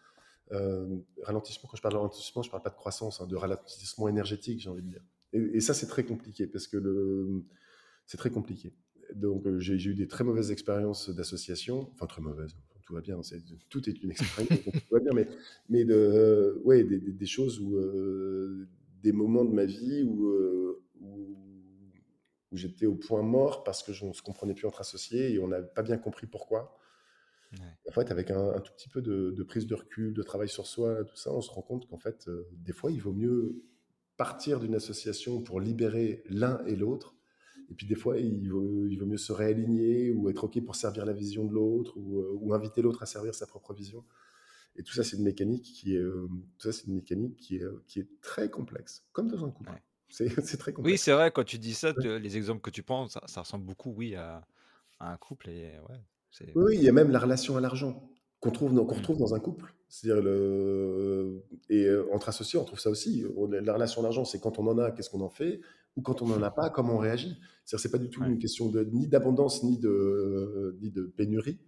Euh, 0.53 0.97
ralentissement, 1.25 1.69
quand 1.69 1.77
je 1.77 1.83
parle 1.83 1.95
de 1.95 1.99
ralentissement, 1.99 2.43
je 2.43 2.51
parle 2.53 2.63
pas 2.63 2.71
de 2.71 2.77
croissance, 2.77 3.21
hein, 3.21 3.27
de 3.27 3.35
ralentissement 3.35 4.07
énergétique, 4.07 4.61
j'ai 4.61 4.71
envie 4.71 4.83
de 4.83 4.91
dire. 4.91 5.05
Et, 5.33 5.39
et 5.57 5.61
ça, 5.61 5.75
c'est 5.75 5.89
très 5.89 6.05
compliqué 6.05 6.47
parce 6.47 6.69
que 6.69 6.77
le, 6.77 7.43
c'est 8.07 8.17
très 8.17 8.31
compliqué. 8.31 8.73
Donc, 9.15 9.47
euh, 9.47 9.59
j'ai 9.61 9.75
eu 9.75 9.95
des 9.95 10.09
très 10.09 10.25
mauvaises 10.25 10.51
expériences 10.51 11.11
d'association, 11.11 11.91
enfin 11.95 12.07
très 12.07 12.23
mauvaises, 12.23 12.57
tout 12.85 12.95
va 12.95 13.01
bien, 13.01 13.21
tout 13.69 13.89
est 13.89 14.03
une 14.03 14.11
expérience, 14.11 14.49
tout 14.65 14.95
va 14.95 15.01
bien, 15.01 15.13
mais, 15.15 15.29
mais 15.69 15.85
de, 15.85 15.95
euh, 15.95 16.61
ouais, 16.65 16.83
des, 16.85 16.99
des- 16.99 17.13
des 17.13 17.27
choses 17.27 17.61
où, 17.61 17.77
euh, 17.77 18.69
des 19.03 19.13
moments 19.13 19.45
de 19.45 19.53
ma 19.53 19.65
vie 19.65 20.03
où, 20.03 20.27
où, 21.01 21.37
où 22.53 22.57
j'étais 22.57 22.87
au 22.87 22.97
point 22.97 23.23
mort 23.23 23.63
parce 23.65 23.83
que 23.83 23.93
je 23.93 24.05
ne 24.05 24.13
se 24.13 24.23
comprenait 24.23 24.55
plus 24.55 24.67
entre 24.67 24.81
associés 24.81 25.33
et 25.33 25.39
on 25.39 25.49
n'a 25.49 25.63
pas 25.63 25.83
bien 25.83 25.99
compris 25.99 26.27
pourquoi. 26.27 26.77
Ouais. 27.53 27.67
En 27.89 27.93
fait, 27.93 28.11
avec 28.11 28.31
un, 28.31 28.51
un 28.51 28.61
tout 28.61 28.73
petit 28.75 28.89
peu 28.89 29.03
de, 29.03 29.31
de 29.31 29.43
prise 29.43 29.67
de 29.67 29.75
recul, 29.75 30.15
de 30.15 30.23
travail 30.23 30.49
sur 30.49 30.67
soi, 30.67 31.05
tout 31.05 31.17
ça, 31.17 31.33
on 31.33 31.41
se 31.41 31.51
rend 31.51 31.63
compte 31.63 31.89
qu'en 31.89 31.99
fait, 31.99 32.29
euh, 32.29 32.49
des 32.53 32.73
fois, 32.73 32.93
il 32.93 33.01
vaut 33.01 33.13
mieux 33.13 33.63
partir 34.17 34.61
d'une 34.61 34.75
association 34.75 35.41
pour 35.43 35.61
libérer 35.61 36.23
l'un 36.29 36.65
et 36.67 36.77
l'autre 36.77 37.17
Et 37.71 37.75
puis 37.75 37.87
des 37.87 37.95
fois, 37.95 38.19
il 38.19 38.51
vaut, 38.51 38.87
il 38.89 38.97
vaut 38.97 39.07
mieux 39.07 39.17
se 39.17 39.33
réaligner 39.33 40.11
ou 40.11 40.29
être 40.29 40.45
OK 40.45 40.61
pour 40.65 40.75
servir 40.77 41.07
la 41.07 41.13
vision 41.13 41.45
de 41.47 41.53
l'autre 41.53 41.97
ou, 41.97 42.21
euh, 42.21 42.33
ou 42.41 42.53
inviter 42.55 42.83
l'autre 42.83 43.03
à 43.03 43.07
servir 43.07 43.35
sa 43.35 43.47
propre 43.47 43.73
vision. 43.75 44.05
Et 44.77 44.83
tout 44.83 44.93
ça, 44.93 45.05
c'est 45.05 45.17
une 45.17 45.25
mécanique 45.25 45.65
qui 45.65 45.95
est, 45.97 45.99
euh, 45.99 46.29
tout 46.59 46.71
ça, 46.71 46.73
c'est 46.73 46.87
une 46.87 46.95
mécanique 46.95 47.37
qui 47.37 47.57
est, 47.57 47.65
qui 47.87 48.01
est 48.01 48.09
très 48.21 48.51
complexe, 48.51 49.05
comme 49.13 49.29
dans 49.29 49.45
un 49.45 49.51
couple. 49.51 49.71
Ouais. 49.71 49.83
C'est 50.09 50.27
très 50.59 50.73
Oui, 50.73 50.75
complexe. 50.75 51.03
c'est 51.03 51.13
vrai, 51.13 51.31
quand 51.31 51.45
tu 51.45 51.59
dis 51.59 51.75
ça, 51.75 51.93
les 52.03 52.37
exemples 52.37 52.61
que 52.63 52.71
tu 52.71 52.83
prends, 52.83 53.09
ça, 53.09 53.23
ça 53.27 53.43
ressemble 53.43 53.65
beaucoup, 53.65 53.93
oui, 53.93 54.15
à, 54.17 54.47
à 54.99 55.13
un 55.13 55.17
couple. 55.17 55.51
Et 55.51 55.73
ouais, 55.89 56.01
c'est. 56.31 56.53
Oui, 56.55 56.65
oui, 56.67 56.77
il 56.77 56.83
y 56.83 56.89
a 56.89 56.93
même 56.93 57.11
la 57.11 57.19
relation 57.19 57.57
à 57.57 57.61
l'argent 57.61 58.09
qu'on 58.41 58.51
trouve 58.51 58.75
qu'on 58.75 58.95
retrouve 58.95 59.19
dans 59.19 59.35
un 59.35 59.41
couple. 59.41 59.75
C'est-à-dire 59.93 60.23
le 60.23 61.43
et 61.69 61.85
euh, 61.85 62.07
entre 62.13 62.29
associés, 62.29 62.59
on 62.59 62.65
trouve 62.65 62.79
ça 62.79 62.89
aussi. 62.91 63.25
La 63.51 63.75
relation 63.75 64.01
à 64.01 64.05
l'argent, 64.05 64.25
c'est 64.25 64.39
quand 64.41 64.59
on 64.61 64.67
en 64.69 64.79
a, 64.79 64.93
qu'est-ce 64.93 65.11
qu'on 65.11 65.21
en 65.21 65.29
fait, 65.29 65.61
ou 65.97 66.01
quand 66.03 66.23
on 66.23 66.27
n'en 66.29 66.41
a 66.43 66.51
pas, 66.51 66.71
comment 66.71 66.95
on 66.95 66.99
réagit? 66.99 67.37
C'est-à-dire, 67.65 67.83
c'est 67.83 67.91
pas 67.91 67.99
du 67.99 68.09
tout 68.09 68.21
ouais, 68.23 68.29
une 68.29 68.39
question 68.39 68.69
de 68.71 68.85
ni 68.85 69.09
d'abondance 69.09 69.65
ni 69.65 69.79
de 69.79 70.79
ni 70.81 70.91
de 70.91 71.03
pénurie. 71.05 71.59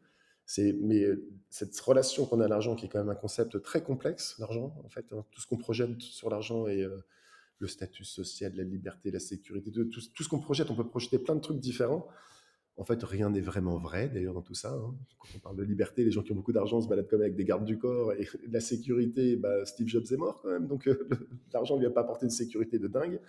C'est 0.47 0.73
mais 0.73 1.03
euh, 1.05 1.29
cette 1.51 1.79
relation 1.81 2.25
qu'on 2.27 2.41
a 2.41 2.45
à 2.45 2.49
l'argent, 2.49 2.75
qui 2.77 2.87
est 2.87 2.89
quand 2.89 3.01
même 3.01 3.09
un 3.11 3.15
concept 3.17 3.61
très 3.61 3.83
complexe, 3.83 4.37
l'argent, 4.39 4.75
en 4.85 4.89
fait, 4.89 5.07
hein, 5.13 5.25
tout 5.33 5.41
ce 5.41 5.47
qu'on 5.49 5.57
projette 5.59 6.01
sur 6.01 6.31
l'argent 6.31 6.67
et 6.69 6.83
euh, 6.83 6.99
le 7.59 7.67
statut 7.67 8.05
social, 8.05 8.53
la 8.55 8.65
liberté, 8.65 9.11
la 9.11 9.21
sécurité, 9.21 9.71
tout- 9.73 9.85
tout 10.15 10.23
ce 10.23 10.29
qu'on 10.29 10.41
projette, 10.41 10.71
on 10.71 10.77
peut 10.77 10.87
projeter 10.89 11.19
plein 11.19 11.35
de 11.37 11.41
trucs 11.41 11.59
différents. 11.61 12.07
En 12.79 12.85
fait, 12.85 13.03
rien 13.03 13.29
n'est 13.31 13.43
vraiment 13.43 13.77
vrai, 13.77 14.09
d'ailleurs, 14.09 14.33
dans 14.35 14.41
tout 14.43 14.55
ça. 14.55 14.73
hein. 14.73 14.95
Quand 15.19 15.29
on 15.37 15.39
parle 15.41 15.57
de 15.57 15.63
liberté, 15.63 16.05
les 16.05 16.11
gens 16.11 16.23
qui 16.23 16.33
ont 16.33 16.37
beaucoup 16.37 16.53
d'argent 16.53 16.81
se 16.81 16.89
baladent 16.89 17.07
comme 17.09 17.21
avec 17.21 17.37
des 17.37 17.45
gardes 17.45 17.65
du 17.67 17.79
corps. 17.79 18.13
Et 18.15 18.27
la 18.51 18.61
sécurité, 18.61 19.37
bah, 19.37 19.65
Steve 19.67 19.89
Jobs 19.89 20.07
est 20.11 20.17
mort 20.17 20.41
quand 20.43 20.49
même. 20.51 20.67
Donc, 20.67 20.89
euh, 20.89 21.09
l'argent 21.53 21.75
ne 21.77 21.81
lui 21.81 21.87
a 21.87 21.91
pas 21.91 22.01
apporté 22.01 22.25
une 22.25 22.31
sécurité 22.31 22.79
de 22.79 22.89
dingue. 22.89 23.21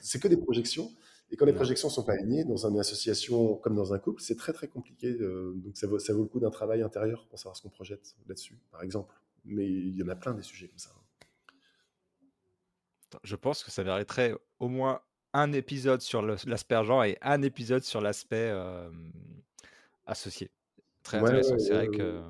C'est 0.00 0.20
que 0.22 0.28
des 0.28 0.36
projections. 0.36 0.90
Et 1.30 1.36
quand 1.36 1.44
les 1.46 1.52
projections 1.52 1.88
sont 1.88 2.04
pas 2.04 2.12
alignées, 2.12 2.44
dans 2.44 2.66
une 2.66 2.78
association 2.78 3.56
comme 3.56 3.74
dans 3.74 3.92
un 3.92 3.98
couple, 3.98 4.22
c'est 4.22 4.36
très, 4.36 4.52
très 4.52 4.68
compliqué. 4.68 5.16
euh, 5.20 5.52
donc, 5.56 5.76
ça 5.76 5.86
vaut, 5.88 5.98
ça 5.98 6.12
vaut 6.14 6.22
le 6.22 6.28
coup 6.28 6.38
d'un 6.38 6.50
travail 6.50 6.82
intérieur 6.82 7.26
pour 7.28 7.38
savoir 7.38 7.56
ce 7.56 7.62
qu'on 7.62 7.70
projette 7.70 8.14
là-dessus, 8.28 8.58
par 8.70 8.82
exemple. 8.82 9.12
Mais 9.44 9.66
il 9.68 9.96
y 9.96 10.02
en 10.04 10.08
a 10.08 10.14
plein 10.14 10.34
des 10.34 10.42
sujets 10.42 10.68
comme 10.68 10.78
ça. 10.78 10.90
hein. 10.96 11.00
Je 13.22 13.36
pense 13.36 13.62
que 13.64 13.70
ça 13.70 13.84
mériterait 13.84 14.34
au 14.58 14.68
moins 14.68 15.00
un 15.34 15.52
épisode 15.52 16.00
sur 16.00 16.22
l'aspect 16.22 16.74
argent 16.74 17.02
et 17.02 17.18
un 17.20 17.42
épisode 17.42 17.82
sur 17.84 18.00
l'aspect 18.00 18.48
euh, 18.50 18.88
associé. 20.06 20.50
Très 21.02 21.18
Ouais, 21.18 21.24
ouais, 21.24 21.28
intéressant. 21.38 21.58
C'est 21.58 21.72
ouais, 21.72 21.86
vrai 21.88 21.96
que 21.98 22.20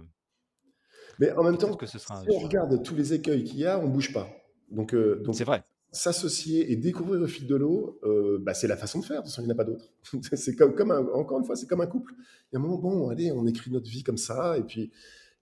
Mais 1.18 1.30
en 1.32 1.44
même 1.44 1.58
temps, 1.58 1.74
que 1.76 1.86
ce 1.86 1.98
sera 1.98 2.18
un 2.18 2.22
si 2.22 2.28
on 2.30 2.38
regarde 2.38 2.82
tous 2.82 2.94
les 2.94 3.12
écueils 3.14 3.44
qu'il 3.44 3.58
y 3.60 3.66
a, 3.66 3.78
on 3.78 3.88
bouge 3.88 4.12
pas. 4.12 4.28
Donc, 4.70 4.94
euh, 4.94 5.22
donc 5.22 5.34
C'est 5.36 5.44
vrai. 5.44 5.62
s'associer 5.92 6.72
et 6.72 6.76
découvrir 6.76 7.20
au 7.22 7.26
fil 7.28 7.46
de 7.46 7.54
l'eau, 7.54 8.00
euh, 8.04 8.38
bah, 8.40 8.54
c'est 8.54 8.66
la 8.66 8.76
façon 8.76 8.98
de 9.00 9.04
faire. 9.04 9.18
De 9.22 9.26
toute 9.26 9.30
façon, 9.30 9.42
il 9.42 9.46
n'y 9.46 9.52
en 9.52 9.54
a 9.54 9.58
pas 9.58 9.64
d'autre. 9.64 9.84
c'est 10.36 10.56
comme, 10.56 10.74
comme 10.74 10.90
un- 10.90 11.06
encore 11.12 11.38
une 11.38 11.44
fois, 11.44 11.54
c'est 11.56 11.66
comme 11.68 11.82
un 11.82 11.86
couple. 11.86 12.14
Il 12.50 12.54
y 12.54 12.56
a 12.56 12.58
un 12.58 12.62
moment, 12.62 12.78
bon, 12.78 13.08
allez, 13.10 13.30
on 13.30 13.46
écrit 13.46 13.70
notre 13.70 13.88
vie 13.88 14.02
comme 14.02 14.16
ça, 14.18 14.58
et 14.58 14.62
puis, 14.62 14.90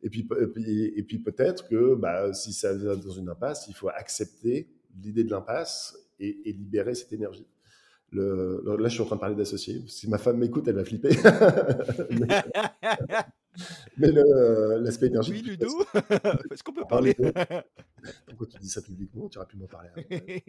et 0.02 0.10
puis, 0.10 0.28
et 0.40 0.46
puis, 0.48 0.84
et 0.96 1.02
puis 1.04 1.18
peut-être 1.20 1.68
que 1.68 1.94
bah, 1.94 2.34
si 2.34 2.52
ça 2.52 2.74
va 2.74 2.96
dans 2.96 3.10
une 3.12 3.28
impasse, 3.28 3.66
il 3.68 3.74
faut 3.74 3.88
accepter 3.88 4.68
l'idée 5.00 5.24
de 5.24 5.30
l'impasse 5.30 5.96
et, 6.22 6.48
et 6.48 6.52
libérer 6.52 6.94
cette 6.94 7.12
énergie. 7.12 7.46
Le, 8.12 8.62
là, 8.78 8.88
je 8.88 8.92
suis 8.92 9.02
en 9.02 9.06
train 9.06 9.16
de 9.16 9.20
parler 9.20 9.36
d'associer. 9.36 9.82
Si 9.86 10.08
ma 10.08 10.18
femme 10.18 10.38
m'écoute, 10.38 10.68
elle 10.68 10.74
va 10.74 10.84
flipper. 10.84 11.10
mais 13.96 14.08
l'aspect 14.80 15.06
énergie, 15.06 15.32
oui, 15.32 15.42
Ludo 15.42 15.66
Est-ce 16.50 16.62
qu'on 16.62 16.74
peut 16.74 16.84
parler? 16.88 17.14
De- 17.14 17.32
pourquoi 18.26 18.46
tu 18.48 18.58
dis 18.58 18.68
ça 18.68 18.82
publiquement? 18.82 19.28
Tu 19.28 19.38
auras 19.38 19.46
pu 19.46 19.56
m'en 19.56 19.66
parler 19.66 19.88
avant. 19.94 20.04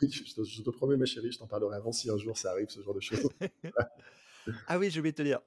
Oui, 0.00 0.10
je 0.10 0.34
te, 0.34 0.44
je 0.44 0.62
te 0.62 0.70
promets, 0.70 0.96
ma 0.96 1.04
chérie, 1.04 1.30
je 1.30 1.38
t'en 1.38 1.46
parlerai 1.46 1.76
avant 1.76 1.92
si 1.92 2.08
un 2.10 2.16
jour 2.16 2.38
ça 2.38 2.52
arrive, 2.52 2.68
ce 2.70 2.80
genre 2.80 2.94
de 2.94 3.00
choses. 3.00 3.28
Ah 4.66 4.78
oui, 4.78 4.90
je 4.90 5.00
vais 5.00 5.12
te 5.12 5.22
dire. 5.22 5.40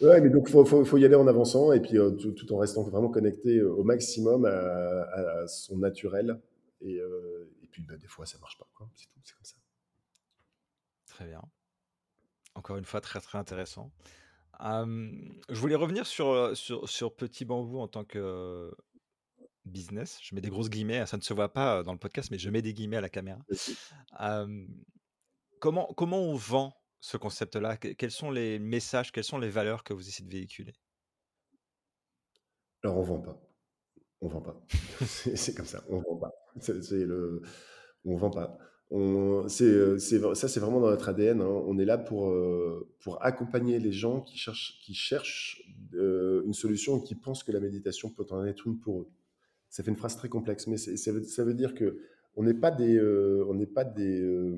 Ouais, 0.00 0.20
mais 0.20 0.30
donc, 0.30 0.48
il 0.48 0.52
faut, 0.52 0.64
faut, 0.64 0.84
faut 0.84 0.98
y 0.98 1.04
aller 1.04 1.14
en 1.14 1.26
avançant 1.26 1.72
et 1.72 1.80
puis 1.80 1.98
euh, 1.98 2.10
tout, 2.10 2.32
tout 2.32 2.52
en 2.52 2.58
restant 2.58 2.82
vraiment 2.82 3.08
connecté 3.08 3.58
euh, 3.58 3.72
au 3.72 3.84
maximum 3.84 4.44
à, 4.44 4.50
à 4.52 5.46
son 5.46 5.78
naturel. 5.78 6.40
Et, 6.82 6.98
euh, 6.98 7.50
et 7.62 7.68
puis, 7.68 7.82
bah, 7.82 7.96
des 7.96 8.08
fois, 8.08 8.26
ça 8.26 8.38
marche 8.38 8.58
pas. 8.58 8.68
quoi. 8.74 8.90
C'est 8.94 9.06
tout, 9.06 9.20
c'est 9.24 9.34
comme 9.34 9.44
ça. 9.44 9.56
Très 11.06 11.26
bien. 11.26 11.42
Encore 12.54 12.76
une 12.76 12.84
fois, 12.84 13.00
très 13.00 13.20
très 13.20 13.38
intéressant. 13.38 13.92
Je 14.60 15.54
voulais 15.54 15.74
revenir 15.74 16.06
sur, 16.06 16.28
euh, 16.28 16.54
sur, 16.54 16.88
sur 16.88 17.14
Petit 17.16 17.44
Bambou 17.44 17.78
en 17.78 17.88
tant 17.88 18.04
que 18.04 18.18
euh, 18.18 18.70
business. 19.64 20.18
Je 20.22 20.34
mets 20.34 20.40
des 20.40 20.50
grosses 20.50 20.70
guillemets, 20.70 20.98
hein, 20.98 21.06
ça 21.06 21.16
ne 21.16 21.22
se 21.22 21.32
voit 21.34 21.52
pas 21.52 21.82
dans 21.82 21.92
le 21.92 21.98
podcast, 21.98 22.30
mais 22.30 22.38
je 22.38 22.50
mets 22.50 22.62
des 22.62 22.74
guillemets 22.74 22.98
à 22.98 23.00
la 23.00 23.08
caméra. 23.08 23.40
Comment, 25.60 25.86
comment 25.94 26.18
on 26.18 26.34
vend 26.34 26.76
ce 27.00 27.16
concept-là? 27.16 27.76
Que- 27.76 27.92
Quels 27.92 28.10
sont 28.10 28.30
les 28.30 28.58
messages, 28.58 29.12
quelles 29.12 29.24
sont 29.24 29.38
les 29.38 29.48
valeurs 29.50 29.84
que 29.84 29.92
vous 29.94 30.08
essayez 30.08 30.26
de 30.28 30.32
véhiculer? 30.32 30.74
Alors, 32.82 32.98
on 32.98 33.02
vend 33.02 33.20
pas. 33.20 33.40
On 34.22 34.28
vend 34.28 34.40
pas. 34.40 34.64
c'est 35.04 35.54
comme 35.54 35.66
ça. 35.66 35.82
On 35.90 36.00
vend 36.00 36.16
pas. 36.16 36.32
C'est 36.60 37.04
le. 37.04 37.42
On 38.04 38.16
vend 38.16 38.30
pas. 38.30 38.56
Ça, 39.48 40.48
c'est 40.48 40.60
vraiment 40.60 40.80
dans 40.80 40.90
notre 40.90 41.08
ADN. 41.08 41.40
hein. 41.40 41.46
On 41.46 41.78
est 41.78 41.84
là 41.84 41.98
pour, 41.98 42.30
euh, 42.30 42.88
pour 43.00 43.24
accompagner 43.24 43.78
les 43.78 43.92
gens 43.92 44.20
qui 44.20 44.38
cherchent, 44.38 44.80
qui 44.82 44.96
euh, 45.94 46.42
une 46.44 46.52
solution 46.52 46.98
et 46.98 47.02
qui 47.02 47.14
pensent 47.14 47.42
que 47.42 47.52
la 47.52 47.60
méditation 47.60 48.10
peut 48.10 48.26
en 48.30 48.44
être 48.44 48.66
une 48.66 48.78
pour 48.78 49.00
eux. 49.00 49.08
Ça 49.70 49.82
fait 49.82 49.90
une 49.90 49.96
phrase 49.96 50.16
très 50.16 50.28
complexe, 50.28 50.66
mais 50.66 50.76
ça 50.76 51.10
veut, 51.12 51.54
dire 51.54 51.74
que 51.74 51.98
on 52.36 52.44
n'est 52.44 52.54
pas 52.54 52.70
des, 52.70 52.96
euh, 52.96 53.44
on 53.48 53.58
pas 53.64 53.84
des. 53.84 54.20
euh, 54.20 54.56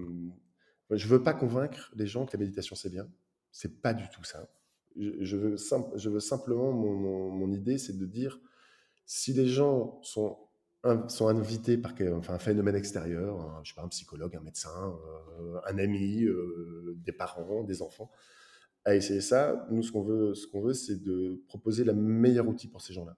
je 0.90 1.08
veux 1.08 1.22
pas 1.22 1.32
convaincre 1.32 1.92
les 1.94 2.06
gens 2.06 2.26
que 2.26 2.36
la 2.36 2.40
méditation 2.40 2.76
c'est 2.76 2.90
bien. 2.90 3.08
C'est 3.52 3.80
pas 3.80 3.94
du 3.94 4.08
tout 4.10 4.24
ça. 4.24 4.48
Je, 4.96 5.36
veux, 5.36 5.56
je 5.96 6.10
veux 6.10 6.20
simplement 6.20 6.72
mon, 6.72 7.30
mon 7.30 7.52
idée, 7.52 7.78
c'est 7.78 7.96
de 7.96 8.06
dire 8.06 8.40
si 9.06 9.32
les 9.32 9.46
gens 9.46 10.00
sont 10.02 10.38
sont 11.08 11.28
invités 11.28 11.78
par 11.78 11.94
enfin, 12.12 12.34
un 12.34 12.38
phénomène 12.38 12.76
extérieur, 12.76 13.40
un, 13.40 13.64
je 13.64 13.70
sais 13.70 13.74
pas, 13.74 13.82
un 13.82 13.88
psychologue, 13.88 14.36
un 14.36 14.42
médecin, 14.42 14.94
euh, 15.40 15.58
un 15.66 15.78
ami, 15.78 16.24
euh, 16.24 16.94
des 16.98 17.12
parents, 17.12 17.64
des 17.64 17.80
enfants, 17.80 18.10
à 18.84 18.94
essayer 18.94 19.22
ça, 19.22 19.66
nous 19.70 19.82
ce 19.82 19.90
qu'on 19.90 20.02
veut, 20.02 20.34
ce 20.34 20.46
qu'on 20.46 20.60
veut, 20.60 20.74
c'est 20.74 21.02
de 21.02 21.42
proposer 21.48 21.84
le 21.84 21.94
meilleur 21.94 22.46
outil 22.46 22.68
pour 22.68 22.82
ces 22.82 22.92
gens-là. 22.92 23.16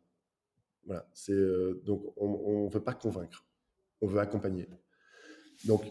Voilà. 0.87 1.09
C'est 1.13 1.33
euh, 1.33 1.83
donc 1.85 2.05
on 2.17 2.67
ne 2.67 2.71
veut 2.71 2.83
pas 2.83 2.95
convaincre, 2.95 3.45
on 4.01 4.07
veut 4.07 4.21
accompagner. 4.21 4.69
Donc 5.65 5.83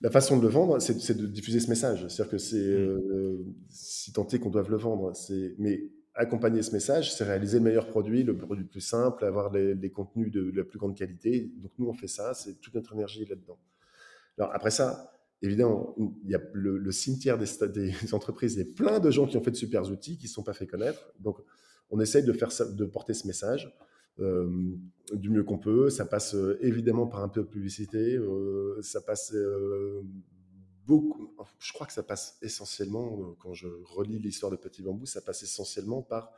la 0.00 0.10
façon 0.10 0.36
de 0.36 0.42
le 0.42 0.48
vendre, 0.48 0.78
c'est 0.78 1.00
c'est 1.00 1.16
de 1.16 1.26
diffuser 1.26 1.58
ce 1.58 1.68
message. 1.68 2.06
C'est-à-dire 2.06 2.30
que 2.30 2.38
c'est 2.38 2.56
euh, 2.56 3.44
si 3.68 4.12
tant 4.12 4.26
est 4.28 4.38
qu'on 4.38 4.50
doive 4.50 4.70
le 4.70 4.76
vendre, 4.76 5.14
c'est 5.16 5.56
mais 5.58 5.90
accompagner 6.16 6.62
ce 6.62 6.72
message, 6.72 7.14
c'est 7.14 7.24
réaliser 7.24 7.58
le 7.58 7.64
meilleur 7.64 7.86
produit, 7.86 8.22
le 8.22 8.36
produit 8.36 8.64
le 8.64 8.68
plus 8.68 8.80
simple, 8.80 9.24
avoir 9.24 9.52
les, 9.52 9.90
contenus 9.90 10.30
de, 10.32 10.50
la 10.54 10.64
plus 10.64 10.78
grande 10.78 10.96
qualité. 10.96 11.52
Donc 11.58 11.72
nous 11.78 11.86
on 11.86 11.92
fait 11.92 12.08
ça, 12.08 12.34
c'est 12.34 12.60
toute 12.60 12.74
notre 12.74 12.94
énergie 12.94 13.24
là-dedans. 13.26 13.58
Alors 14.38 14.50
après 14.54 14.70
ça, 14.70 15.12
évidemment, 15.42 15.94
il 16.24 16.30
y 16.30 16.34
a 16.34 16.40
le, 16.52 16.90
cimetière 16.90 17.38
des, 17.38 17.46
des 17.68 17.92
entreprises, 18.14 18.54
il 18.54 18.66
y 18.66 18.70
a 18.70 18.74
plein 18.74 18.98
de 18.98 19.10
gens 19.10 19.26
qui 19.26 19.36
ont 19.36 19.42
fait 19.42 19.50
de 19.50 19.56
super 19.56 19.88
outils 19.90 20.16
qui 20.16 20.26
ne 20.26 20.30
sont 20.30 20.42
pas 20.42 20.54
fait 20.54 20.66
connaître. 20.66 21.12
Donc 21.20 21.38
on 21.90 22.00
essaye 22.00 22.24
de, 22.24 22.32
faire 22.32 22.50
de 22.70 22.84
porter 22.86 23.14
ce 23.14 23.26
message 23.26 23.72
euh, 24.18 24.48
du 25.12 25.28
mieux 25.28 25.44
qu'on 25.44 25.58
peut. 25.58 25.90
Ça 25.90 26.06
passe 26.06 26.34
euh, 26.34 26.58
évidemment 26.62 27.06
par 27.06 27.22
un 27.22 27.28
peu 27.28 27.42
de 27.42 27.46
publicité. 27.46 28.16
euh, 28.16 28.80
ça 28.80 29.00
passe 29.02 29.34
beaucoup. 30.86 31.34
Je 31.58 31.72
crois 31.72 31.86
que 31.86 31.92
ça 31.92 32.02
passe 32.02 32.38
essentiellement, 32.42 33.20
euh, 33.20 33.34
quand 33.40 33.54
je 33.54 33.68
relis 33.84 34.18
l'histoire 34.18 34.50
de 34.52 34.56
Petit 34.56 34.82
Bambou, 34.82 35.06
ça 35.06 35.20
passe 35.20 35.42
essentiellement 35.42 36.02
par 36.02 36.32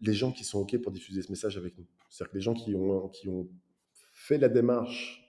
les 0.00 0.12
gens 0.14 0.32
qui 0.32 0.44
sont 0.44 0.60
OK 0.60 0.76
pour 0.82 0.92
diffuser 0.92 1.22
ce 1.22 1.30
message 1.30 1.56
avec 1.56 1.76
nous. 1.78 1.86
C'est-à-dire 2.10 2.32
que 2.32 2.36
les 2.36 2.42
gens 2.42 2.54
qui 2.54 2.74
ont, 2.74 3.08
qui 3.08 3.28
ont 3.28 3.48
fait 4.12 4.38
la 4.38 4.48
démarche 4.48 5.20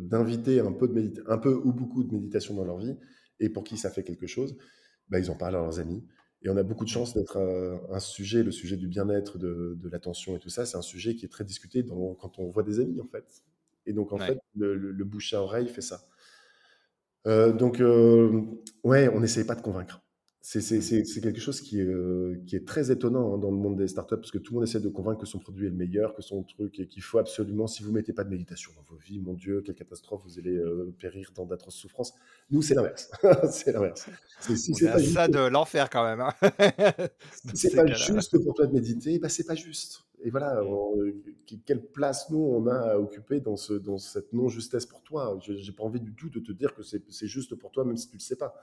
d'inviter 0.00 0.60
un 0.60 0.72
peu 0.72 0.88
de 0.88 0.94
médita- 0.94 1.22
un 1.26 1.38
peu 1.38 1.54
ou 1.54 1.72
beaucoup 1.72 2.02
de 2.04 2.12
méditation 2.12 2.54
dans 2.54 2.64
leur 2.64 2.78
vie 2.78 2.96
et 3.40 3.48
pour 3.50 3.64
qui 3.64 3.76
ça 3.76 3.90
fait 3.90 4.02
quelque 4.04 4.26
chose, 4.26 4.56
bah, 5.08 5.18
ils 5.18 5.30
en 5.30 5.36
parlent 5.36 5.56
à 5.56 5.60
leurs 5.60 5.80
amis. 5.80 6.04
Et 6.42 6.48
on 6.50 6.56
a 6.56 6.62
beaucoup 6.62 6.84
de 6.84 6.88
chance 6.90 7.14
d'être 7.14 7.36
un 7.90 8.00
sujet, 8.00 8.42
le 8.44 8.52
sujet 8.52 8.76
du 8.76 8.86
bien-être, 8.86 9.38
de, 9.38 9.76
de 9.80 9.88
l'attention 9.88 10.36
et 10.36 10.38
tout 10.38 10.50
ça, 10.50 10.64
c'est 10.66 10.76
un 10.76 10.82
sujet 10.82 11.16
qui 11.16 11.24
est 11.26 11.28
très 11.28 11.44
discuté 11.44 11.82
dans- 11.82 12.14
quand 12.14 12.38
on 12.38 12.48
voit 12.50 12.62
des 12.62 12.78
amis 12.80 13.00
en 13.00 13.06
fait. 13.08 13.42
Et 13.86 13.92
donc 13.92 14.12
en 14.12 14.18
Ouais. 14.18 14.26
fait, 14.28 14.38
le, 14.54 14.76
le- 14.76 14.92
le 14.92 15.04
bouche 15.04 15.32
à 15.34 15.42
oreille 15.42 15.68
fait 15.68 15.80
ça. 15.80 16.06
Euh, 17.26 17.52
donc 17.52 17.80
euh, 17.80 18.42
ouais, 18.84 19.08
on 19.08 19.20
n'essaye 19.20 19.44
pas 19.44 19.54
de 19.54 19.62
convaincre. 19.62 20.00
C'est 20.40 20.62
c'est 20.62 21.20
quelque 21.20 21.40
chose 21.40 21.60
qui 21.60 21.78
est, 21.78 21.84
euh, 21.84 22.42
qui 22.46 22.56
est 22.56 22.66
très 22.66 22.90
étonnant 22.90 23.34
hein, 23.34 23.38
dans 23.38 23.50
le 23.50 23.56
monde 23.58 23.76
des 23.76 23.86
startups 23.86 24.16
parce 24.16 24.30
que 24.30 24.38
tout 24.38 24.54
le 24.54 24.60
monde 24.60 24.66
essaie 24.68 24.80
de 24.80 24.88
convaincre 24.88 25.20
que 25.20 25.26
son 25.26 25.38
produit 25.38 25.66
est 25.66 25.70
le 25.70 25.76
meilleur, 25.76 26.14
que 26.14 26.22
son 26.22 26.42
truc 26.42 26.80
et 26.80 26.86
qu'il 26.88 27.02
faut 27.02 27.18
absolument, 27.18 27.66
si 27.66 27.82
vous 27.82 27.92
mettez 27.92 28.14
pas 28.14 28.24
de 28.24 28.30
méditation 28.30 28.72
dans 28.74 28.82
vos 28.82 28.96
vies, 28.96 29.18
mon 29.20 29.34
Dieu, 29.34 29.60
quelle 29.66 29.74
catastrophe, 29.74 30.22
vous 30.24 30.38
allez 30.38 30.56
euh, 30.56 30.94
périr 30.98 31.32
dans 31.34 31.44
d'atroces 31.44 31.74
souffrances. 31.74 32.14
Nous, 32.50 32.62
c'est 32.62 32.74
l'inverse. 32.74 33.10
c'est 33.50 33.72
l'inverse. 33.72 34.08
C'est- 34.40 34.56
juste 34.56 35.12
ça 35.12 35.28
de 35.28 35.40
l'enfer 35.40 35.90
quand 35.90 36.04
même. 36.04 36.20
hein, 36.22 36.32
c'est 37.52 37.68
ces 37.68 37.76
pas 37.76 37.84
juste 37.86 38.42
pour 38.42 38.54
toi 38.54 38.66
de 38.66 38.72
méditer, 38.72 39.18
bah 39.18 39.28
c'est 39.28 39.44
pas 39.44 39.54
juste. 39.54 40.07
Et 40.22 40.30
voilà, 40.30 40.60
quelle 41.64 41.86
place 41.86 42.30
nous 42.30 42.38
on 42.38 42.66
a 42.66 42.92
à 42.92 42.98
occuper 42.98 43.40
dans, 43.40 43.56
ce, 43.56 43.72
dans 43.74 43.98
cette 43.98 44.32
non-justesse 44.32 44.86
pour 44.86 45.02
toi. 45.02 45.38
Je 45.42 45.52
n'ai 45.52 45.72
pas 45.72 45.84
envie 45.84 46.00
du 46.00 46.14
tout 46.14 46.28
de 46.28 46.40
te 46.40 46.52
dire 46.52 46.74
que 46.74 46.82
c'est 46.82 47.26
juste 47.26 47.54
pour 47.54 47.70
toi, 47.70 47.84
même 47.84 47.96
si 47.96 48.08
tu 48.08 48.16
ne 48.16 48.18
le 48.18 48.24
sais 48.24 48.36
pas. 48.36 48.54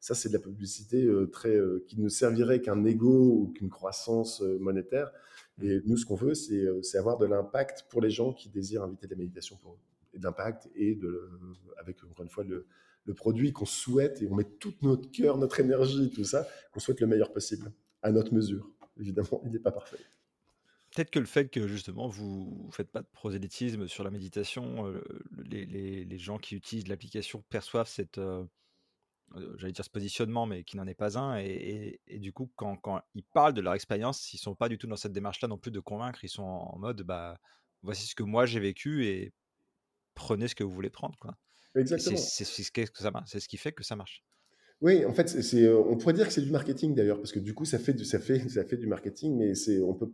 Ça, 0.00 0.14
c'est 0.14 0.28
de 0.28 0.34
la 0.34 0.40
publicité 0.40 1.08
très, 1.32 1.56
qui 1.86 2.00
ne 2.00 2.08
servirait 2.08 2.60
qu'un 2.60 2.84
ego 2.84 3.10
ou 3.10 3.52
qu'une 3.54 3.70
croissance 3.70 4.40
monétaire. 4.60 5.10
Mmh. 5.58 5.64
Et 5.64 5.80
nous, 5.86 5.96
ce 5.96 6.04
qu'on 6.04 6.16
veut, 6.16 6.34
c'est 6.34 6.98
avoir 6.98 7.16
de 7.18 7.26
l'impact 7.26 7.86
pour 7.88 8.00
les 8.02 8.10
gens 8.10 8.32
qui 8.32 8.48
désirent 8.48 8.82
inviter 8.82 9.06
de 9.06 9.12
la 9.12 9.18
méditation 9.18 9.56
pour 9.56 9.72
eux. 9.72 9.78
Et 10.12 10.18
d'impact 10.18 10.68
et 10.74 10.94
de, 10.94 11.30
avec, 11.78 12.02
encore 12.04 12.24
une 12.24 12.30
fois, 12.30 12.44
le, 12.44 12.66
le 13.06 13.14
produit 13.14 13.52
qu'on 13.52 13.66
souhaite 13.66 14.22
et 14.22 14.28
on 14.30 14.34
met 14.34 14.44
tout 14.44 14.74
notre 14.82 15.10
cœur, 15.10 15.38
notre 15.38 15.60
énergie, 15.60 16.10
tout 16.10 16.24
ça, 16.24 16.46
qu'on 16.72 16.80
souhaite 16.80 17.00
le 17.00 17.06
meilleur 17.06 17.32
possible, 17.32 17.72
à 18.02 18.10
notre 18.10 18.32
mesure. 18.34 18.70
Évidemment, 18.98 19.42
il 19.44 19.52
n'est 19.52 19.58
pas 19.58 19.72
parfait. 19.72 19.98
Peut-être 20.94 21.10
que 21.10 21.18
le 21.18 21.26
fait 21.26 21.48
que 21.48 21.66
justement 21.66 22.06
vous 22.06 22.66
ne 22.66 22.72
faites 22.72 22.90
pas 22.90 23.02
de 23.02 23.08
prosélytisme 23.12 23.88
sur 23.88 24.04
la 24.04 24.10
méditation, 24.10 24.94
les, 25.44 25.66
les, 25.66 26.04
les, 26.04 26.18
gens 26.18 26.38
qui 26.38 26.54
utilisent 26.54 26.86
l'application 26.86 27.42
perçoivent 27.50 27.88
cette, 27.88 28.20
j'allais 29.56 29.72
dire 29.72 29.84
ce 29.84 29.90
positionnement, 29.90 30.46
mais 30.46 30.64
qui 30.64 30.76
n'en 30.76 30.86
est 30.86 30.94
pas 30.94 31.18
un. 31.18 31.38
Et, 31.38 32.00
et, 32.06 32.18
du 32.18 32.32
coup, 32.32 32.50
quand, 32.56 32.76
quand, 32.76 33.02
ils 33.14 33.24
parlent 33.24 33.54
de 33.54 33.60
leur 33.60 33.74
expérience, 33.74 34.32
ils 34.32 34.38
sont 34.38 34.54
pas 34.54 34.68
du 34.68 34.78
tout 34.78 34.86
dans 34.86 34.96
cette 34.96 35.12
démarche-là 35.12 35.48
non 35.48 35.58
plus 35.58 35.70
de 35.70 35.80
convaincre. 35.80 36.24
Ils 36.24 36.28
sont 36.28 36.42
en 36.42 36.78
mode, 36.78 37.02
bah, 37.02 37.38
voici 37.82 38.06
ce 38.06 38.14
que 38.14 38.22
moi 38.22 38.46
j'ai 38.46 38.60
vécu 38.60 39.06
et 39.06 39.32
prenez 40.14 40.48
ce 40.48 40.54
que 40.54 40.64
vous 40.64 40.72
voulez 40.72 40.90
prendre, 40.90 41.18
quoi. 41.18 41.36
Exactement. 41.76 42.16
C'est 42.16 42.44
ce, 42.44 42.62
ce 42.62 42.70
qui 43.48 43.56
fait 43.56 43.72
que 43.72 43.82
ça 43.82 43.96
marche. 43.96 44.24
Oui, 44.80 45.04
en 45.04 45.12
fait, 45.12 45.28
c'est, 45.28 45.68
on 45.72 45.96
pourrait 45.96 46.12
dire 46.12 46.26
que 46.26 46.32
c'est 46.32 46.42
du 46.42 46.50
marketing 46.50 46.94
d'ailleurs, 46.94 47.16
parce 47.18 47.32
que 47.32 47.38
du 47.38 47.54
coup, 47.54 47.64
ça 47.64 47.78
fait 47.78 47.94
du, 47.94 48.04
ça 48.04 48.18
fait, 48.18 48.48
ça 48.48 48.64
fait 48.64 48.76
du 48.76 48.86
marketing, 48.86 49.36
mais 49.36 49.54
c'est, 49.54 49.80
on 49.80 49.94
peut, 49.94 50.12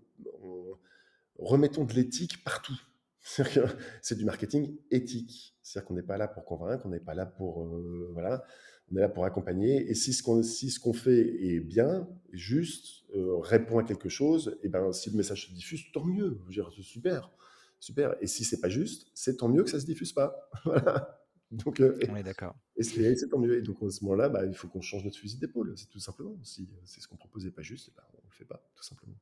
remettons 1.41 1.85
de 1.85 1.93
l'éthique 1.95 2.45
partout. 2.45 2.79
C'est 4.03 4.17
du 4.17 4.25
marketing 4.25 4.77
éthique. 4.91 5.57
C'est-à-dire 5.63 5.87
qu'on 5.87 5.95
n'est 5.95 6.03
pas 6.03 6.17
là 6.17 6.29
pour 6.29 6.45
convaincre, 6.45 6.87
on 6.87 6.89
n'est 6.89 7.01
pas 7.01 7.15
là 7.15 7.27
pour, 7.27 7.65
voilà, 8.13 8.45
on 8.91 8.97
est 8.97 9.01
là 9.01 9.09
pour 9.09 9.25
accompagner. 9.25 9.89
Et 9.91 9.95
si 9.95 10.13
ce 10.13 10.23
qu'on 10.23 10.43
si 10.43 10.71
ce 10.71 10.81
qu'on 10.81 10.93
fait 10.93 11.21
est 11.45 11.61
bien, 11.61 12.09
juste, 12.33 13.05
euh, 13.15 13.39
répond 13.39 13.79
à 13.79 13.85
quelque 13.85 14.09
chose, 14.09 14.59
et 14.63 14.69
ben 14.69 14.93
si 14.93 15.11
le 15.11 15.17
message 15.17 15.47
se 15.47 15.53
diffuse, 15.53 15.85
tant 15.93 16.05
mieux. 16.05 16.41
C'est 16.75 16.83
super, 16.83 17.31
super. 17.79 18.17
Et 18.21 18.27
si 18.27 18.45
c'est 18.45 18.61
pas 18.61 18.69
juste, 18.69 19.09
c'est 19.15 19.37
tant 19.37 19.49
mieux 19.49 19.63
que 19.63 19.71
ça 19.71 19.81
se 19.81 19.87
diffuse 19.87 20.13
pas. 20.13 20.51
voilà. 20.65 21.17
Donc, 21.51 21.81
euh, 21.81 21.99
on 22.09 22.17
est 22.17 22.23
d'accord. 22.23 22.55
Et 22.77 22.83
c'est 22.85 23.29
tant 23.29 23.39
mieux. 23.39 23.59
Et 23.59 23.63
donc 23.63 23.83
à 23.83 23.91
ce 23.91 24.05
moment-là, 24.05 24.29
bah, 24.29 24.45
il 24.47 24.55
faut 24.55 24.69
qu'on 24.69 24.81
change 24.81 25.05
notre 25.05 25.19
fusil 25.19 25.39
d'épaule. 25.39 25.75
C'est 25.77 25.89
tout 25.89 25.99
simplement. 25.99 26.39
Si 26.43 26.69
c'est 26.85 27.01
ce 27.01 27.09
qu'on 27.09 27.17
propose 27.17 27.45
n'est 27.45 27.51
pas 27.51 27.63
juste, 27.63 27.93
bah, 27.97 28.09
on 28.15 28.19
ne 28.19 28.31
le 28.31 28.35
fait 28.35 28.45
pas, 28.45 28.65
tout 28.75 28.85
simplement. 28.85 29.17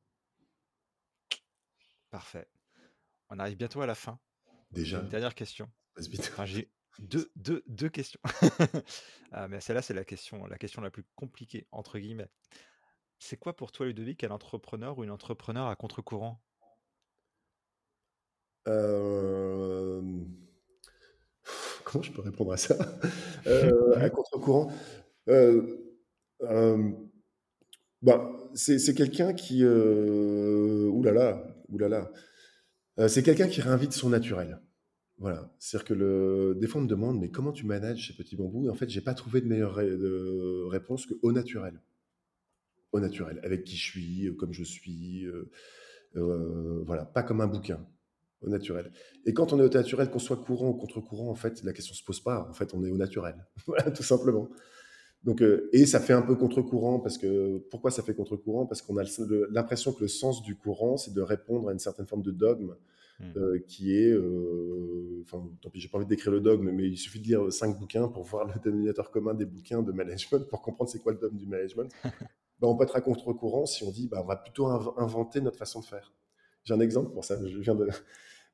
Parfait. 2.09 2.47
On 3.29 3.39
arrive 3.39 3.57
bientôt 3.57 3.81
à 3.81 3.85
la 3.85 3.95
fin. 3.95 4.19
Déjà. 4.71 5.01
Une 5.01 5.09
dernière 5.09 5.35
question. 5.35 5.69
Enfin, 5.97 6.45
j'ai 6.45 6.69
deux, 6.99 7.31
deux, 7.35 7.63
deux 7.67 7.89
questions. 7.89 8.19
ah, 9.31 9.47
mais 9.47 9.59
celle-là, 9.61 9.81
c'est 9.81 9.93
la 9.93 10.03
question, 10.03 10.45
la 10.47 10.57
question 10.57 10.81
la 10.81 10.91
plus 10.91 11.05
compliquée, 11.15 11.67
entre 11.71 11.99
guillemets. 11.99 12.29
C'est 13.19 13.37
quoi 13.37 13.55
pour 13.55 13.71
toi, 13.71 13.85
Ludovic, 13.85 14.23
un 14.23 14.31
entrepreneur 14.31 14.97
ou 14.97 15.03
une 15.03 15.11
entrepreneur 15.11 15.67
à 15.67 15.75
contre-courant? 15.75 16.41
Euh... 18.67 20.01
Comment 21.83 22.03
je 22.03 22.11
peux 22.11 22.21
répondre 22.21 22.53
à 22.53 22.57
ça? 22.57 22.75
Euh, 23.47 23.97
À 23.97 24.09
contre-courant? 24.09 24.71
Euh, 25.29 25.87
bah, 28.01 28.31
C'est 28.53 28.93
quelqu'un 28.93 29.33
qui... 29.33 29.63
Oulala, 31.71 32.11
oulala. 32.97 33.09
c'est 33.09 33.23
quelqu'un 33.23 33.47
qui 33.47 33.61
réinvite 33.61 33.93
son 33.93 34.09
naturel. 34.09 34.59
Voilà. 35.19 35.53
C'est-à-dire 35.59 35.87
que 35.87 35.93
le... 35.93 36.55
des 36.59 36.67
fois, 36.67 36.79
on 36.79 36.85
me 36.85 36.89
demande, 36.89 37.19
mais 37.19 37.29
comment 37.29 37.51
tu 37.51 37.65
manages 37.65 37.99
chez 37.99 38.13
Petit 38.13 38.37
Bambou 38.37 38.65
Et 38.65 38.69
en 38.69 38.73
fait, 38.73 38.89
j'ai 38.89 39.01
pas 39.01 39.13
trouvé 39.13 39.41
de 39.41 39.47
meilleure 39.47 39.75
réponse 40.71 41.05
que 41.05 41.13
au 41.21 41.31
naturel. 41.31 41.81
Au 42.93 42.99
naturel, 42.99 43.39
avec 43.43 43.65
qui 43.65 43.75
je 43.75 43.83
suis, 43.83 44.35
comme 44.37 44.53
je 44.53 44.63
suis. 44.63 45.25
Euh, 45.25 45.51
euh, 46.15 46.81
voilà, 46.85 47.05
pas 47.05 47.21
comme 47.21 47.41
un 47.41 47.47
bouquin. 47.47 47.85
Au 48.41 48.49
naturel. 48.49 48.89
Et 49.25 49.33
quand 49.33 49.51
on 49.51 49.59
est 49.59 49.63
au 49.63 49.69
naturel, 49.69 50.09
qu'on 50.09 50.19
soit 50.19 50.37
courant 50.37 50.69
ou 50.69 50.73
contre-courant, 50.73 51.29
en 51.29 51.35
fait, 51.35 51.61
la 51.63 51.73
question 51.73 51.93
se 51.93 52.03
pose 52.03 52.21
pas. 52.21 52.47
En 52.49 52.53
fait, 52.53 52.73
on 52.73 52.85
est 52.85 52.89
au 52.89 52.97
naturel. 52.97 53.35
tout 53.95 54.03
simplement. 54.03 54.49
Donc, 55.23 55.41
euh, 55.41 55.69
et 55.73 55.85
ça 55.85 55.99
fait 55.99 56.13
un 56.13 56.21
peu 56.21 56.35
contre-courant 56.35 56.99
parce 56.99 57.17
que 57.17 57.57
pourquoi 57.69 57.91
ça 57.91 58.03
fait 58.03 58.13
contre-courant? 58.13 58.65
Parce 58.65 58.81
qu'on 58.81 58.97
a 58.97 59.03
l'impression 59.51 59.91
que 59.91 60.01
le 60.01 60.07
sens 60.07 60.41
du 60.41 60.55
courant, 60.55 60.97
c'est 60.97 61.13
de 61.13 61.21
répondre 61.21 61.69
à 61.69 61.73
une 61.73 61.79
certaine 61.79 62.05
forme 62.05 62.21
de 62.21 62.31
dogme 62.31 62.75
Mmh. 63.19 63.33
Euh, 63.35 63.59
qui 63.67 63.97
est, 63.97 64.11
euh, 64.13 65.23
enfin, 65.25 65.45
tant 65.61 65.69
pis, 65.69 65.81
j'ai 65.81 65.89
pas 65.89 65.97
envie 65.97 66.05
de 66.05 66.09
décrire 66.09 66.31
le 66.31 66.39
dogme, 66.39 66.71
mais 66.71 66.87
il 66.87 66.97
suffit 66.97 67.19
de 67.19 67.25
lire 67.25 67.51
cinq 67.51 67.77
bouquins 67.77 68.07
pour 68.07 68.23
voir 68.23 68.45
le 68.47 68.53
dénominateur 68.63 69.11
commun 69.11 69.33
des 69.33 69.43
bouquins 69.45 69.81
de 69.81 69.91
management, 69.91 70.47
pour 70.47 70.61
comprendre 70.61 70.89
c'est 70.89 70.99
quoi 70.99 71.11
le 71.11 71.17
dogme 71.17 71.35
du 71.35 71.45
management. 71.45 71.91
bah, 72.03 72.67
on 72.69 72.77
peut 72.77 72.85
être 72.85 72.95
à 72.95 73.01
contre-courant 73.01 73.65
si 73.65 73.83
on 73.83 73.91
dit, 73.91 74.07
bah, 74.07 74.21
on 74.23 74.25
va 74.25 74.37
plutôt 74.37 74.67
inventer 74.67 75.41
notre 75.41 75.57
façon 75.57 75.81
de 75.81 75.85
faire. 75.85 76.13
J'ai 76.63 76.73
un 76.73 76.79
exemple 76.79 77.11
pour 77.11 77.25
ça. 77.25 77.37
Je 77.45 77.59
viens 77.59 77.75
de, 77.75 77.89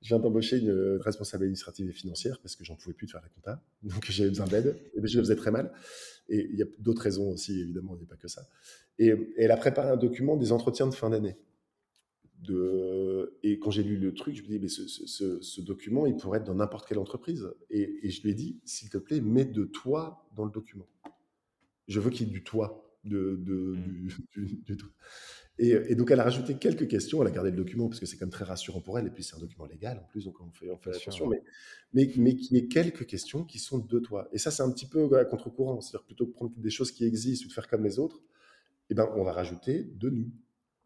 je 0.05 0.09
viens 0.09 0.19
d'embaucher 0.19 0.59
une 0.59 0.99
responsable 1.01 1.43
administrative 1.43 1.89
et 1.89 1.93
financière 1.93 2.39
parce 2.41 2.55
que 2.55 2.63
j'en 2.63 2.75
pouvais 2.75 2.93
plus 2.93 3.07
de 3.07 3.11
faire 3.11 3.21
la 3.21 3.29
compta. 3.29 3.61
Donc 3.83 4.05
j'avais 4.09 4.29
besoin 4.29 4.45
d'aide. 4.45 4.77
Et 4.93 5.05
je 5.05 5.17
le 5.17 5.23
faisais 5.23 5.35
très 5.35 5.51
mal. 5.51 5.73
Et 6.29 6.47
il 6.51 6.57
y 6.57 6.61
a 6.61 6.65
d'autres 6.79 7.01
raisons 7.01 7.31
aussi, 7.31 7.59
évidemment, 7.59 7.95
il 7.95 7.99
n'y 7.99 8.05
a 8.05 8.07
pas 8.07 8.15
que 8.15 8.27
ça. 8.27 8.47
Et, 8.97 9.07
et, 9.07 9.33
elle 9.37 9.51
a 9.51 9.57
préparé 9.57 9.89
un 9.89 9.97
document 9.97 10.37
des 10.37 10.51
entretiens 10.51 10.87
de 10.87 10.93
fin 10.93 11.09
d'année 11.09 11.37
et 13.43 13.59
quand 13.59 13.71
j'ai 13.71 13.83
lu 13.83 13.97
le 13.97 14.13
truc, 14.13 14.35
je 14.35 14.43
me 14.43 14.47
dis, 14.47 14.59
mais 14.59 14.67
ce, 14.67 15.61
document, 15.61 16.05
il 16.05 16.15
pourrait 16.15 16.39
être 16.39 16.45
dans 16.45 16.55
n'importe 16.55 16.87
quelle 16.87 16.99
entreprise. 16.99 17.49
Et, 17.69 18.09
je 18.09 18.21
lui 18.21 18.31
ai 18.31 18.33
dit, 18.33 18.59
s'il 18.65 18.89
te 18.89 18.97
plaît, 18.97 19.21
mets 19.21 19.45
de 19.45 19.65
toi 19.65 20.27
dans 20.35 20.45
le 20.45 20.51
document. 20.51 20.87
Je 21.87 21.99
veux 21.99 22.09
qu'il 22.09 22.27
y 22.27 22.29
ait 22.29 22.33
du 22.33 22.43
toi. 22.43 22.81
De, 23.03 23.37
mmh. 23.37 24.07
du, 24.65 24.77
Et, 25.57 25.95
donc, 25.95 26.11
elle 26.11 26.19
a 26.19 26.23
rajouté 26.23 26.55
quelques 26.55 26.87
questions. 26.87 27.21
Elle 27.21 27.29
a 27.29 27.31
gardé 27.31 27.49
le 27.49 27.55
document 27.55 27.87
parce 27.87 27.99
que 27.99 28.05
c'est 28.05 28.17
quand 28.17 28.25
même 28.25 28.31
très 28.31 28.43
rassurant 28.43 28.81
pour 28.81 28.99
elle. 28.99 29.07
Et 29.07 29.09
puis, 29.09 29.23
c'est 29.23 29.35
un 29.35 29.39
document 29.39 29.65
légal 29.65 29.97
en 29.97 30.07
plus, 30.07 30.25
donc 30.25 30.39
on 30.41 30.51
fait, 30.51 30.69
on 30.69 30.77
fait 30.77 30.95
attention. 30.95 31.29
Mais, 31.29 31.41
mais, 31.93 32.11
mais 32.17 32.35
qu'il 32.35 32.57
y 32.57 32.59
ait 32.59 32.67
quelques 32.67 33.05
questions 33.05 33.45
qui 33.45 33.59
sont 33.59 33.79
de 33.79 33.99
toi. 33.99 34.27
Et 34.33 34.37
ça, 34.37 34.51
c'est 34.51 34.63
un 34.63 34.71
petit 34.71 34.87
peu 34.87 35.17
à 35.17 35.23
contre-courant. 35.23 35.79
C'est-à-dire 35.79 36.05
plutôt 36.05 36.27
que 36.27 36.31
prendre 36.31 36.51
des 36.57 36.69
choses 36.69 36.91
qui 36.91 37.05
existent 37.05 37.45
ou 37.45 37.47
de 37.49 37.53
faire 37.53 37.67
comme 37.67 37.83
les 37.83 37.99
autres, 37.99 38.21
eh 38.89 38.93
ben, 38.93 39.09
on 39.15 39.23
va 39.23 39.31
rajouter 39.31 39.83
de 39.83 40.09
nous. 40.09 40.29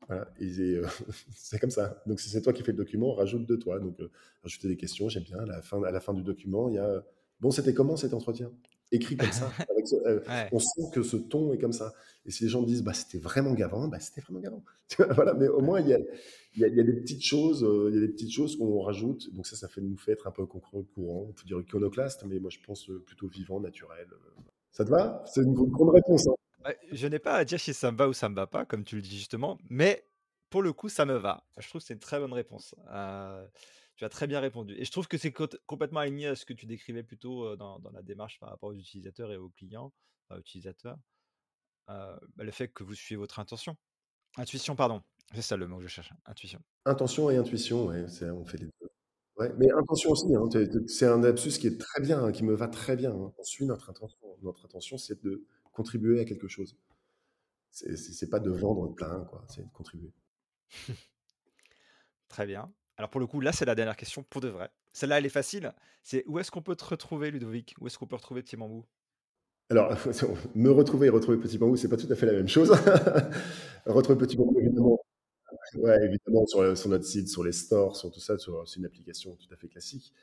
Voilà, 0.08 0.32
euh, 0.42 0.86
c'est 1.36 1.60
comme 1.60 1.72
ça. 1.72 2.02
Donc, 2.06 2.20
si 2.20 2.30
c'est 2.30 2.42
toi 2.42 2.54
qui 2.54 2.64
fais 2.64 2.72
le 2.72 2.78
document, 2.78 3.14
rajoute 3.14 3.48
de 3.48 3.56
toi. 3.56 3.80
Donc, 3.80 4.00
euh, 4.00 4.12
rajouter 4.44 4.68
des 4.68 4.78
questions, 4.78 5.10
j'aime 5.10 5.24
bien. 5.24 5.40
À 5.40 5.46
la, 5.46 5.62
fin, 5.62 5.82
à 5.84 5.92
la 5.92 6.00
fin 6.00 6.14
du 6.14 6.24
document, 6.24 6.70
il 6.70 6.76
y 6.76 6.80
a 6.80 7.04
Bon, 7.40 7.52
c'était 7.52 7.74
comment 7.74 7.96
cet 7.96 8.14
entretien? 8.14 8.52
Écrit 8.92 9.18
comme 9.18 9.32
ça. 9.32 9.52
Euh, 10.06 10.20
on 10.52 10.60
sent 10.60 10.92
que 10.94 11.02
ce 11.02 11.18
ton 11.18 11.52
est 11.52 11.58
comme 11.58 11.74
ça. 11.74 11.94
Et 12.26 12.32
si 12.32 12.44
les 12.44 12.50
gens 12.50 12.62
disent 12.62 12.84
bah, 12.84 12.94
c'était 12.94 13.18
vraiment 13.18 13.54
gavant, 13.54 13.88
bah, 13.88 14.00
c'était 14.00 14.22
vraiment 14.22 14.40
gavant. 14.40 14.64
voilà, 15.16 15.34
mais 15.34 15.48
au 15.48 15.62
moins, 15.62 15.80
il 15.80 15.88
y 15.88 15.94
a, 15.94 16.00
il 16.56 16.62
y, 16.62 16.80
a, 16.80 16.84
des 16.84 16.94
petites 16.94 17.24
choses, 17.24 17.66
il 17.90 17.96
y 17.96 17.98
a 17.98 18.02
des 18.02 18.10
petites 18.10 18.32
choses 18.32 18.56
qu'on 18.56 18.82
rajoute. 18.82 19.34
Donc, 19.34 19.48
ça, 19.48 19.56
ça 19.56 19.68
fait 19.68 19.82
nous 19.82 19.98
fait 19.98 20.12
être 20.12 20.28
un 20.28 20.32
peu 20.32 20.46
courant. 20.46 20.86
On 21.28 21.32
peut 21.32 21.44
dire 21.48 21.60
iconoclaste, 21.60 22.24
mais 22.28 22.40
moi, 22.40 22.52
je 22.52 22.60
pense 22.64 22.92
plutôt 23.08 23.28
vivant, 23.28 23.60
naturel. 23.60 24.08
Ça 24.72 24.86
te 24.86 24.92
va? 24.92 25.24
C'est 25.26 25.42
une 25.42 25.54
grande 25.54 25.90
réponse. 25.90 26.28
Hein. 26.28 26.36
Bah, 26.64 26.74
je 26.92 27.08
n'ai 27.08 27.20
pas 27.20 27.36
à 27.36 27.46
dire 27.46 27.60
si 27.60 27.74
ça 27.74 27.92
me 27.92 27.98
va 27.98 28.08
ou 28.08 28.14
ça 28.14 28.30
me 28.30 28.36
va 28.36 28.48
pas, 28.48 28.66
comme 28.66 28.84
tu 28.84 28.96
le 28.96 29.02
dis 29.02 29.18
justement, 29.18 29.58
mais 29.70 30.06
pour 30.50 30.62
le 30.62 30.74
coup, 30.74 30.90
ça 30.90 31.06
me 31.06 31.16
va. 31.16 31.44
Je 31.58 31.68
trouve 31.70 31.82
que 31.82 31.88
c'est 31.88 31.94
une 31.94 32.00
très 32.00 32.20
bonne 32.20 32.34
réponse. 32.34 32.76
Euh, 32.92 33.46
tu 34.00 34.06
as 34.06 34.10
très 34.10 34.28
bien 34.28 34.40
répondu. 34.40 34.76
Et 34.78 34.86
je 34.86 34.92
trouve 34.92 35.10
que 35.10 35.18
c'est 35.18 35.34
complètement 35.66 36.00
aligné 36.00 36.28
à 36.28 36.36
ce 36.36 36.46
que 36.46 36.54
tu 36.54 36.66
décrivais 36.66 37.04
plutôt 37.04 37.58
dans, 37.58 37.82
la 37.92 38.02
démarche 38.02 38.40
par 38.40 38.48
rapport 38.48 38.70
aux 38.70 38.74
utilisateurs 38.74 39.30
et 39.34 39.36
aux 39.36 39.50
clients, 39.50 39.92
utilisateurs. 40.38 40.98
Euh, 41.90 42.18
bah, 42.38 42.46
le 42.46 42.52
fait 42.52 42.70
que 42.70 42.84
vous 42.84 42.96
suivez 42.96 43.20
votre 43.20 43.40
intention. 43.40 43.76
Intuition, 44.38 44.78
pardon. 44.78 45.04
C'est 45.34 45.42
ça 45.42 45.58
le 45.58 45.68
mot 45.68 45.78
que 45.78 45.84
je 45.84 45.90
cherche. 45.90 46.14
Intuition. 46.26 46.62
Intention 46.86 47.30
et 47.30 47.36
intuition, 47.36 47.88
ouais, 47.88 48.06
on 48.32 48.46
fait 48.46 48.58
les 48.58 48.68
deux. 48.68 48.90
Ouais, 49.36 49.52
mais 49.58 49.70
intention 49.72 50.12
aussi, 50.12 50.34
hein, 50.34 50.48
c'est 50.88 51.08
un 51.08 51.24
absus 51.24 51.60
qui 51.60 51.68
est 51.68 51.78
très 51.78 52.02
bien, 52.02 52.24
hein, 52.24 52.32
qui 52.32 52.46
me 52.46 52.54
va 52.54 52.70
très 52.70 52.96
bien. 52.96 53.12
Hein. 53.12 53.34
On 53.38 53.44
suit 53.44 53.66
notre 53.66 53.90
intention. 53.90 54.18
Notre 54.44 54.66
intention, 54.66 54.98
c'est 54.98 55.22
de 55.22 55.46
contribuer 55.74 56.22
à 56.22 56.26
quelque 56.26 56.48
chose. 56.48 56.78
C'est 57.70 58.30
pas 58.30 58.40
de 58.40 58.50
vendre 58.50 58.94
plein, 58.96 59.26
quoi, 59.26 59.44
c'est 59.50 59.64
de 59.64 59.72
contribuer. 59.72 60.14
Très 62.30 62.46
bien. 62.46 62.72
Alors 63.00 63.10
pour 63.10 63.22
le 63.22 63.28
coup, 63.28 63.40
là, 63.40 63.54
c'est 63.54 63.64
la 63.64 63.76
dernière 63.76 63.96
question 63.96 64.26
pour 64.30 64.42
de 64.42 64.50
vrai. 64.50 64.70
Celle-là, 64.92 65.20
elle 65.20 65.26
est 65.26 65.30
facile. 65.30 65.72
C'est 66.04 66.26
où 66.28 66.38
est-ce 66.38 66.52
qu'on 66.52 66.62
peut 66.62 66.76
te 66.76 66.84
retrouver, 66.84 67.32
Ludovic? 67.32 67.74
Où 67.80 67.88
est-ce 67.88 67.98
qu'on 67.98 68.08
peut 68.08 68.18
retrouver 68.18 68.44
Petit 68.44 68.58
Bambou? 68.58 68.84
Alors, 69.70 69.96
me 70.56 70.70
retrouver 70.70 71.08
et 71.08 71.10
retrouver 71.10 71.38
Petit 71.38 71.58
Bambou, 71.58 71.78
c'est 71.78 71.88
pas 71.88 71.96
tout 71.96 72.12
à 72.12 72.16
fait 72.16 72.26
la 72.26 72.34
même 72.34 72.50
chose. 72.50 72.70
retrouver 73.86 74.18
Petit 74.18 74.36
Bambou, 74.36 74.60
évidemment, 74.60 75.00
ouais, 75.76 75.98
évidemment 76.04 76.46
sur, 76.46 76.78
sur, 76.78 76.90
notre 76.90 77.06
site, 77.06 77.30
sur 77.30 77.42
les 77.42 77.54
stores, 77.54 77.96
sur 77.96 78.12
tout 78.12 78.20
ça, 78.20 78.36
c'est 78.38 78.76
une 78.76 78.86
application 78.86 79.38
tout 79.38 79.48
à 79.54 79.56
fait 79.56 79.70
classique. 79.70 80.14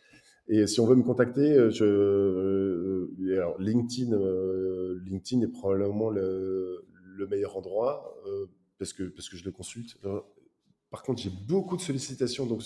Et 0.46 0.66
si 0.66 0.78
on 0.78 0.86
veut 0.86 0.96
me 0.96 1.02
contacter, 1.02 1.54
euh, 1.54 1.70
je, 1.70 1.84
euh, 1.86 3.54
LinkedIn, 3.58 4.12
euh, 4.12 5.00
LinkedIn 5.02 5.40
est 5.40 5.50
probablement 5.50 6.10
le, 6.10 6.84
le 7.16 7.26
meilleur 7.26 7.56
endroit 7.56 8.14
parce 8.78 8.92
que 8.92 9.04
parce 9.04 9.30
que 9.30 9.38
je 9.38 9.44
le 9.46 9.50
consulte. 9.50 9.96
Par 10.91 11.03
contre, 11.03 11.22
j'ai 11.22 11.30
beaucoup 11.30 11.76
de 11.76 11.82
sollicitations, 11.82 12.47
donc 12.47 12.62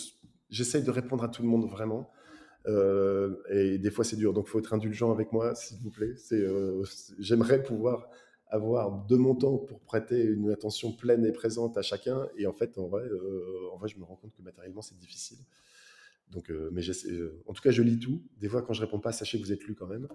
j'essaye 0.49 0.83
de 0.83 0.91
répondre 0.91 1.25
à 1.25 1.29
tout 1.29 1.43
le 1.43 1.49
monde 1.49 1.69
vraiment. 1.69 2.11
Euh, 2.67 3.37
et 3.51 3.79
des 3.79 3.91
fois, 3.91 4.05
c'est 4.05 4.17
dur. 4.17 4.33
Donc, 4.33 4.49
faut 4.49 4.59
être 4.59 4.75
indulgent 4.75 5.11
avec 5.11 5.33
moi, 5.33 5.55
s'il 5.55 5.79
vous 5.79 5.91
plaît. 5.91 6.15
Euh, 6.33 6.85
j'aimerais 7.19 7.63
pouvoir 7.63 8.09
avoir 8.49 9.07
de 9.07 9.17
mon 9.17 9.35
temps 9.35 9.57
pour 9.59 9.81
prêter 9.81 10.23
une 10.23 10.51
attention 10.51 10.93
pleine 10.93 11.25
et 11.25 11.33
présente 11.33 11.79
à 11.79 11.83
chacun. 11.83 12.29
Et 12.37 12.47
en 12.47 12.53
fait, 12.53 12.77
en 12.79 12.89
vrai, 12.89 13.05
en 13.73 13.77
vrai 13.77 13.89
je 13.89 13.97
me 13.99 14.05
rends 14.05 14.17
compte 14.17 14.33
que 14.35 14.43
matériellement, 14.43 14.83
c'est 14.83 14.99
difficile. 14.99 15.39
Donc, 16.31 16.53
mais 16.73 16.83
en 17.47 17.53
tout 17.53 17.63
cas, 17.63 17.71
je 17.71 17.83
lis 17.83 17.99
tout. 17.99 18.23
Des 18.41 18.49
fois, 18.49 18.63
quand 18.63 18.73
je 18.73 18.81
réponds 18.81 19.01
pas, 19.01 19.13
sachez 19.13 19.39
que 19.39 19.45
vous 19.45 19.53
êtes 19.53 19.65
lu 19.65 19.75
quand 19.75 19.87
même. 19.87 20.09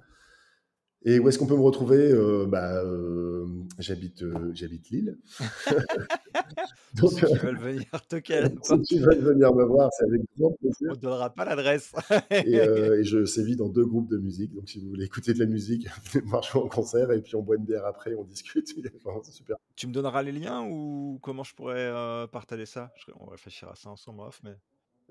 Et 1.08 1.20
où 1.20 1.30
est-ce 1.30 1.38
qu'on 1.38 1.46
peut 1.46 1.56
me 1.56 1.62
retrouver 1.62 2.12
euh, 2.12 2.48
bah, 2.48 2.82
euh, 2.84 3.46
j'habite, 3.78 4.24
euh, 4.24 4.52
j'habite 4.54 4.90
Lille. 4.90 5.18
Donc, 6.96 7.12
si 7.12 7.26
tu 7.26 7.38
veulent 7.38 7.60
venir 7.60 7.86
toquer 8.08 8.38
à 8.38 8.50
Si 8.64 8.82
tu 8.82 9.00
veux 9.00 9.16
venir 9.16 9.54
me 9.54 9.66
voir, 9.66 9.90
c'est 9.94 10.06
avec 10.06 10.22
grand 10.40 10.52
plaisir. 10.54 10.88
On 10.90 10.96
ne 10.96 11.00
donnera 11.00 11.30
pas 11.30 11.46
l'adresse. 11.46 11.94
et, 12.32 12.56
et, 12.56 13.04
je 13.04 13.24
sévis 13.26 13.56
dans 13.56 13.70
deux 13.70 13.86
groupes 13.86 14.10
de 14.10 14.18
musique. 14.18 14.54
Donc, 14.56 14.68
si 14.68 14.80
vous 14.80 14.90
voulez 14.90 15.06
écouter 15.06 15.34
de 15.36 15.40
la 15.40 15.46
musique, 15.46 15.88
venez 16.12 16.26
me 16.26 16.42
jouer 16.42 16.62
en 16.64 16.68
concert 16.68 17.12
et 17.12 17.22
puis 17.22 17.36
on 17.36 17.44
boit 17.44 17.58
une 17.58 17.66
bière 17.66 17.86
après, 17.86 18.16
on 18.16 18.24
discute. 18.24 18.68
super. 18.68 19.58
Tu 19.76 19.86
me 19.86 19.94
donneras 19.94 20.24
les 20.24 20.32
liens 20.32 20.64
ou 20.64 21.20
comment 21.22 21.44
je 21.44 21.54
pourrais 21.54 22.28
partager 22.32 22.66
ça? 22.66 22.92
On 23.20 23.28
réfléchira 23.28 23.74
à 23.74 23.76
ça 23.76 23.90
ensemble, 23.90 24.22
off, 24.22 24.42
mais... 24.44 24.56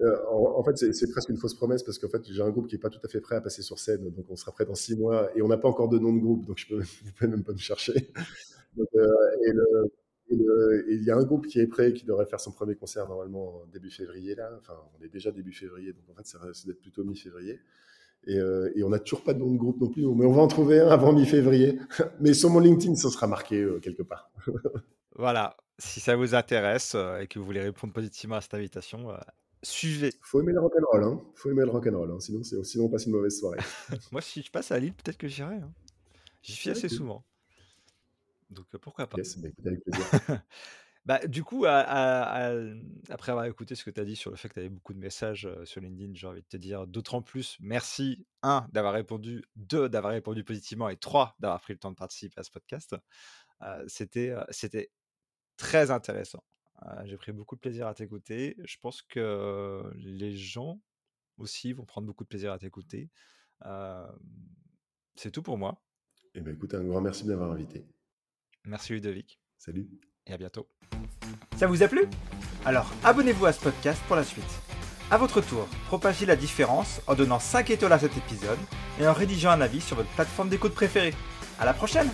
Euh, 0.01 0.17
en, 0.29 0.63
fait, 0.65 0.77
c'est 0.93 1.11
presque 1.11 1.29
une 1.29 1.37
fausse 1.37 1.55
promesse 1.55 1.83
parce 1.85 1.99
qu'en 1.99 2.09
fait, 2.09 2.23
j'ai 2.29 2.43
un 2.43 2.51
groupe 2.51 2.67
qui 2.67 2.75
n'est 2.75 2.81
pas 2.81 2.91
tout 2.91 2.99
à 3.05 3.09
fait 3.09 3.21
prêt 3.21 3.37
à 3.37 3.41
passer 3.41 3.63
sur 3.63 3.79
scène, 3.79 4.11
donc 4.11 4.27
on 4.29 4.35
sera 4.35 4.51
prêt 4.51 4.65
dans 4.65 4.75
six 4.75 4.97
mois 4.97 5.31
et 5.37 5.43
on 5.43 5.49
n'a 5.49 5.57
pas 5.57 5.69
encore 5.69 5.89
de 5.89 5.99
nom 5.99 6.13
de 6.13 6.19
groupe, 6.19 6.45
donc 6.47 6.59
je 6.59 6.67
peux, 6.67 6.79
vous 7.05 7.13
pouvez 7.17 7.31
même 7.31 7.45
pas 7.45 7.53
me 7.53 7.59
chercher. 7.59 8.11
Euh, 8.97 9.11
et, 9.47 9.53
il 10.89 11.05
y 11.05 11.11
a 11.11 11.17
un 11.17 11.23
groupe 11.23 11.47
qui 11.47 11.61
est 11.61 11.67
prêt, 11.67 11.93
qui 11.93 12.05
devrait 12.05 12.27
faire 12.27 12.41
son 12.41 12.51
premier 12.51 12.75
concert 12.75 13.07
normalement 13.07 13.63
début 13.73 13.91
février 13.91 14.35
là. 14.35 14.51
Enfin, 14.59 14.75
on 14.99 15.05
est 15.05 15.09
déjà 15.09 15.31
début 15.31 15.53
février, 15.53 15.93
donc 15.93 16.05
en 16.11 16.15
fait, 16.15 16.27
ça 16.27 16.39
risque 16.41 16.67
d'être 16.67 16.81
plutôt 16.81 17.05
mi-février. 17.05 17.61
Et, 18.27 18.39
euh, 18.39 18.73
et, 18.75 18.83
on 18.83 18.89
n'a 18.89 18.99
toujours 18.99 19.23
pas 19.23 19.35
de 19.35 19.39
nom 19.39 19.53
de 19.53 19.59
groupe 19.59 19.81
non 19.81 19.91
plus, 19.91 20.05
mais 20.07 20.25
on 20.25 20.33
va 20.33 20.43
en 20.43 20.49
trouver 20.49 20.81
un 20.81 20.89
avant 20.89 21.13
mi-février. 21.13 21.79
mais 22.21 22.35
sur 22.35 22.51
mon 22.51 22.59
LinkedIn, 22.59 22.97
ça 22.97 23.11
sera 23.11 23.29
marqué 23.29 23.65
quelque 23.81 24.03
part. 24.03 24.31
voilà, 25.15 25.57
si 25.79 26.01
ça 26.01 26.17
vous 26.17 26.35
intéresse 26.35 26.97
et 27.21 27.29
que 27.29 27.39
vous 27.39 27.45
voulez 27.45 27.61
répondre 27.61 27.93
positivement 27.93 28.37
à 28.37 28.41
cette 28.41 28.55
invitation, 28.55 29.11
suivez. 29.65 30.13
Faut 30.23 30.41
aimer 30.41 30.53
le 30.53 30.61
rock'n'roll, 30.61 31.05
hein. 31.05 31.23
Faut 31.35 31.51
aimer 31.51 31.65
le 31.65 31.71
rock'n'roll, 31.71 32.11
hein. 32.11 32.21
sinon, 32.21 32.43
sinon 32.43 32.85
on 32.85 32.89
passe 32.89 33.07
une 33.07 33.13
mauvaise 33.13 33.39
soirée. 33.39 33.59
Moi, 34.13 34.21
si 34.21 34.43
je 34.43 34.51
passe 34.51 34.71
à 34.71 34.79
Lille, 34.79 34.95
peut-être 34.95 35.19
que 35.19 35.29
j'irai. 35.29 35.57
Hein. 35.57 35.73
J'y 36.43 36.53
suis 36.53 36.71
assez 36.71 36.89
souvent. 36.89 37.25
Donc 38.51 38.67
euh, 38.75 38.79
pourquoi 38.79 39.07
pas. 39.07 39.17
Yes, 39.17 39.39
bah, 39.39 39.49
avec 39.67 39.83
plaisir. 39.83 40.43
bah, 41.05 41.27
du 41.27 41.43
coup, 41.43 41.65
après 41.67 43.33
avoir 43.33 43.47
écouté 43.47 43.75
ce 43.75 43.85
que 43.85 43.91
tu 43.91 44.01
as 44.01 44.05
dit 44.05 44.17
sur 44.17 44.31
le 44.31 44.37
fait 44.37 44.49
que 44.49 44.55
tu 44.55 44.61
avais 44.61 44.69
beaucoup 44.69 44.93
de 44.93 44.99
messages 44.99 45.47
euh, 45.47 45.65
sur 45.65 45.81
LinkedIn, 45.81 46.13
j'ai 46.15 46.27
envie 46.27 46.43
de 46.43 46.47
te 46.47 46.57
dire 46.57 46.87
d'autant 46.87 47.23
plus 47.23 47.57
merci, 47.61 48.27
un, 48.43 48.67
d'avoir 48.73 48.93
répondu, 48.93 49.45
deux, 49.57 49.89
d'avoir 49.89 50.13
répondu 50.13 50.45
positivement, 50.45 50.89
et 50.89 50.97
trois, 50.97 51.35
d'avoir 51.41 51.61
pris 51.61 51.73
le 51.73 51.79
temps 51.79 51.91
de 51.91 51.97
participer 51.97 52.39
à 52.39 52.45
ce 52.45 52.51
podcast. 52.51 52.95
Euh, 53.63 53.85
c'était, 53.87 54.35
c'était 54.51 54.91
très 55.57 55.91
intéressant. 55.91 56.45
J'ai 57.05 57.17
pris 57.17 57.33
beaucoup 57.33 57.55
de 57.55 57.61
plaisir 57.61 57.87
à 57.87 57.95
t'écouter. 57.95 58.57
Je 58.65 58.77
pense 58.81 59.03
que 59.03 59.91
les 59.97 60.37
gens 60.37 60.81
aussi 61.39 61.73
vont 61.73 61.85
prendre 61.85 62.07
beaucoup 62.07 62.25
de 62.25 62.29
plaisir 62.29 62.53
à 62.53 62.59
t'écouter. 62.59 63.11
c'est 65.15 65.31
tout 65.31 65.43
pour 65.43 65.59
moi. 65.59 65.83
Eh 66.35 66.41
bien, 66.41 66.53
écoute, 66.53 66.75
un 66.75 66.85
grand 66.85 67.01
merci 67.01 67.25
de 67.25 67.31
m'avoir 67.31 67.53
invité. 67.53 67.85
Merci 68.65 68.93
Ludovic. 68.93 69.39
Salut. 69.57 69.89
Et 70.27 70.33
à 70.33 70.39
bientôt. 70.39 70.69
Ça 71.57 71.67
vous 71.67 71.83
a 71.83 71.89
plu? 71.89 72.07
Alors 72.65 72.91
abonnez-vous 73.05 73.47
à 73.47 73.53
ce 73.53 73.61
podcast 73.61 74.03
pour 74.07 74.17
la 74.17 74.25
suite. 74.25 74.45
À 75.11 75.19
votre 75.19 75.41
tour, 75.43 75.69
propagez 75.87 76.27
la 76.27 76.35
différence 76.35 77.03
en 77.07 77.15
donnant 77.15 77.39
5 77.39 77.71
étoiles 77.71 77.93
à 77.93 77.99
cet 77.99 78.17
épisode 78.17 78.59
et 78.99 79.07
en 79.07 79.13
rédigeant 79.13 79.51
un 79.51 79.61
avis 79.61 79.81
sur 79.81 79.97
votre 79.97 80.09
plateforme 80.15 80.49
d'écoute 80.49 80.75
préférée. 80.75 81.15
À 81.61 81.67
la 81.67 81.75
prochaine 81.75 82.09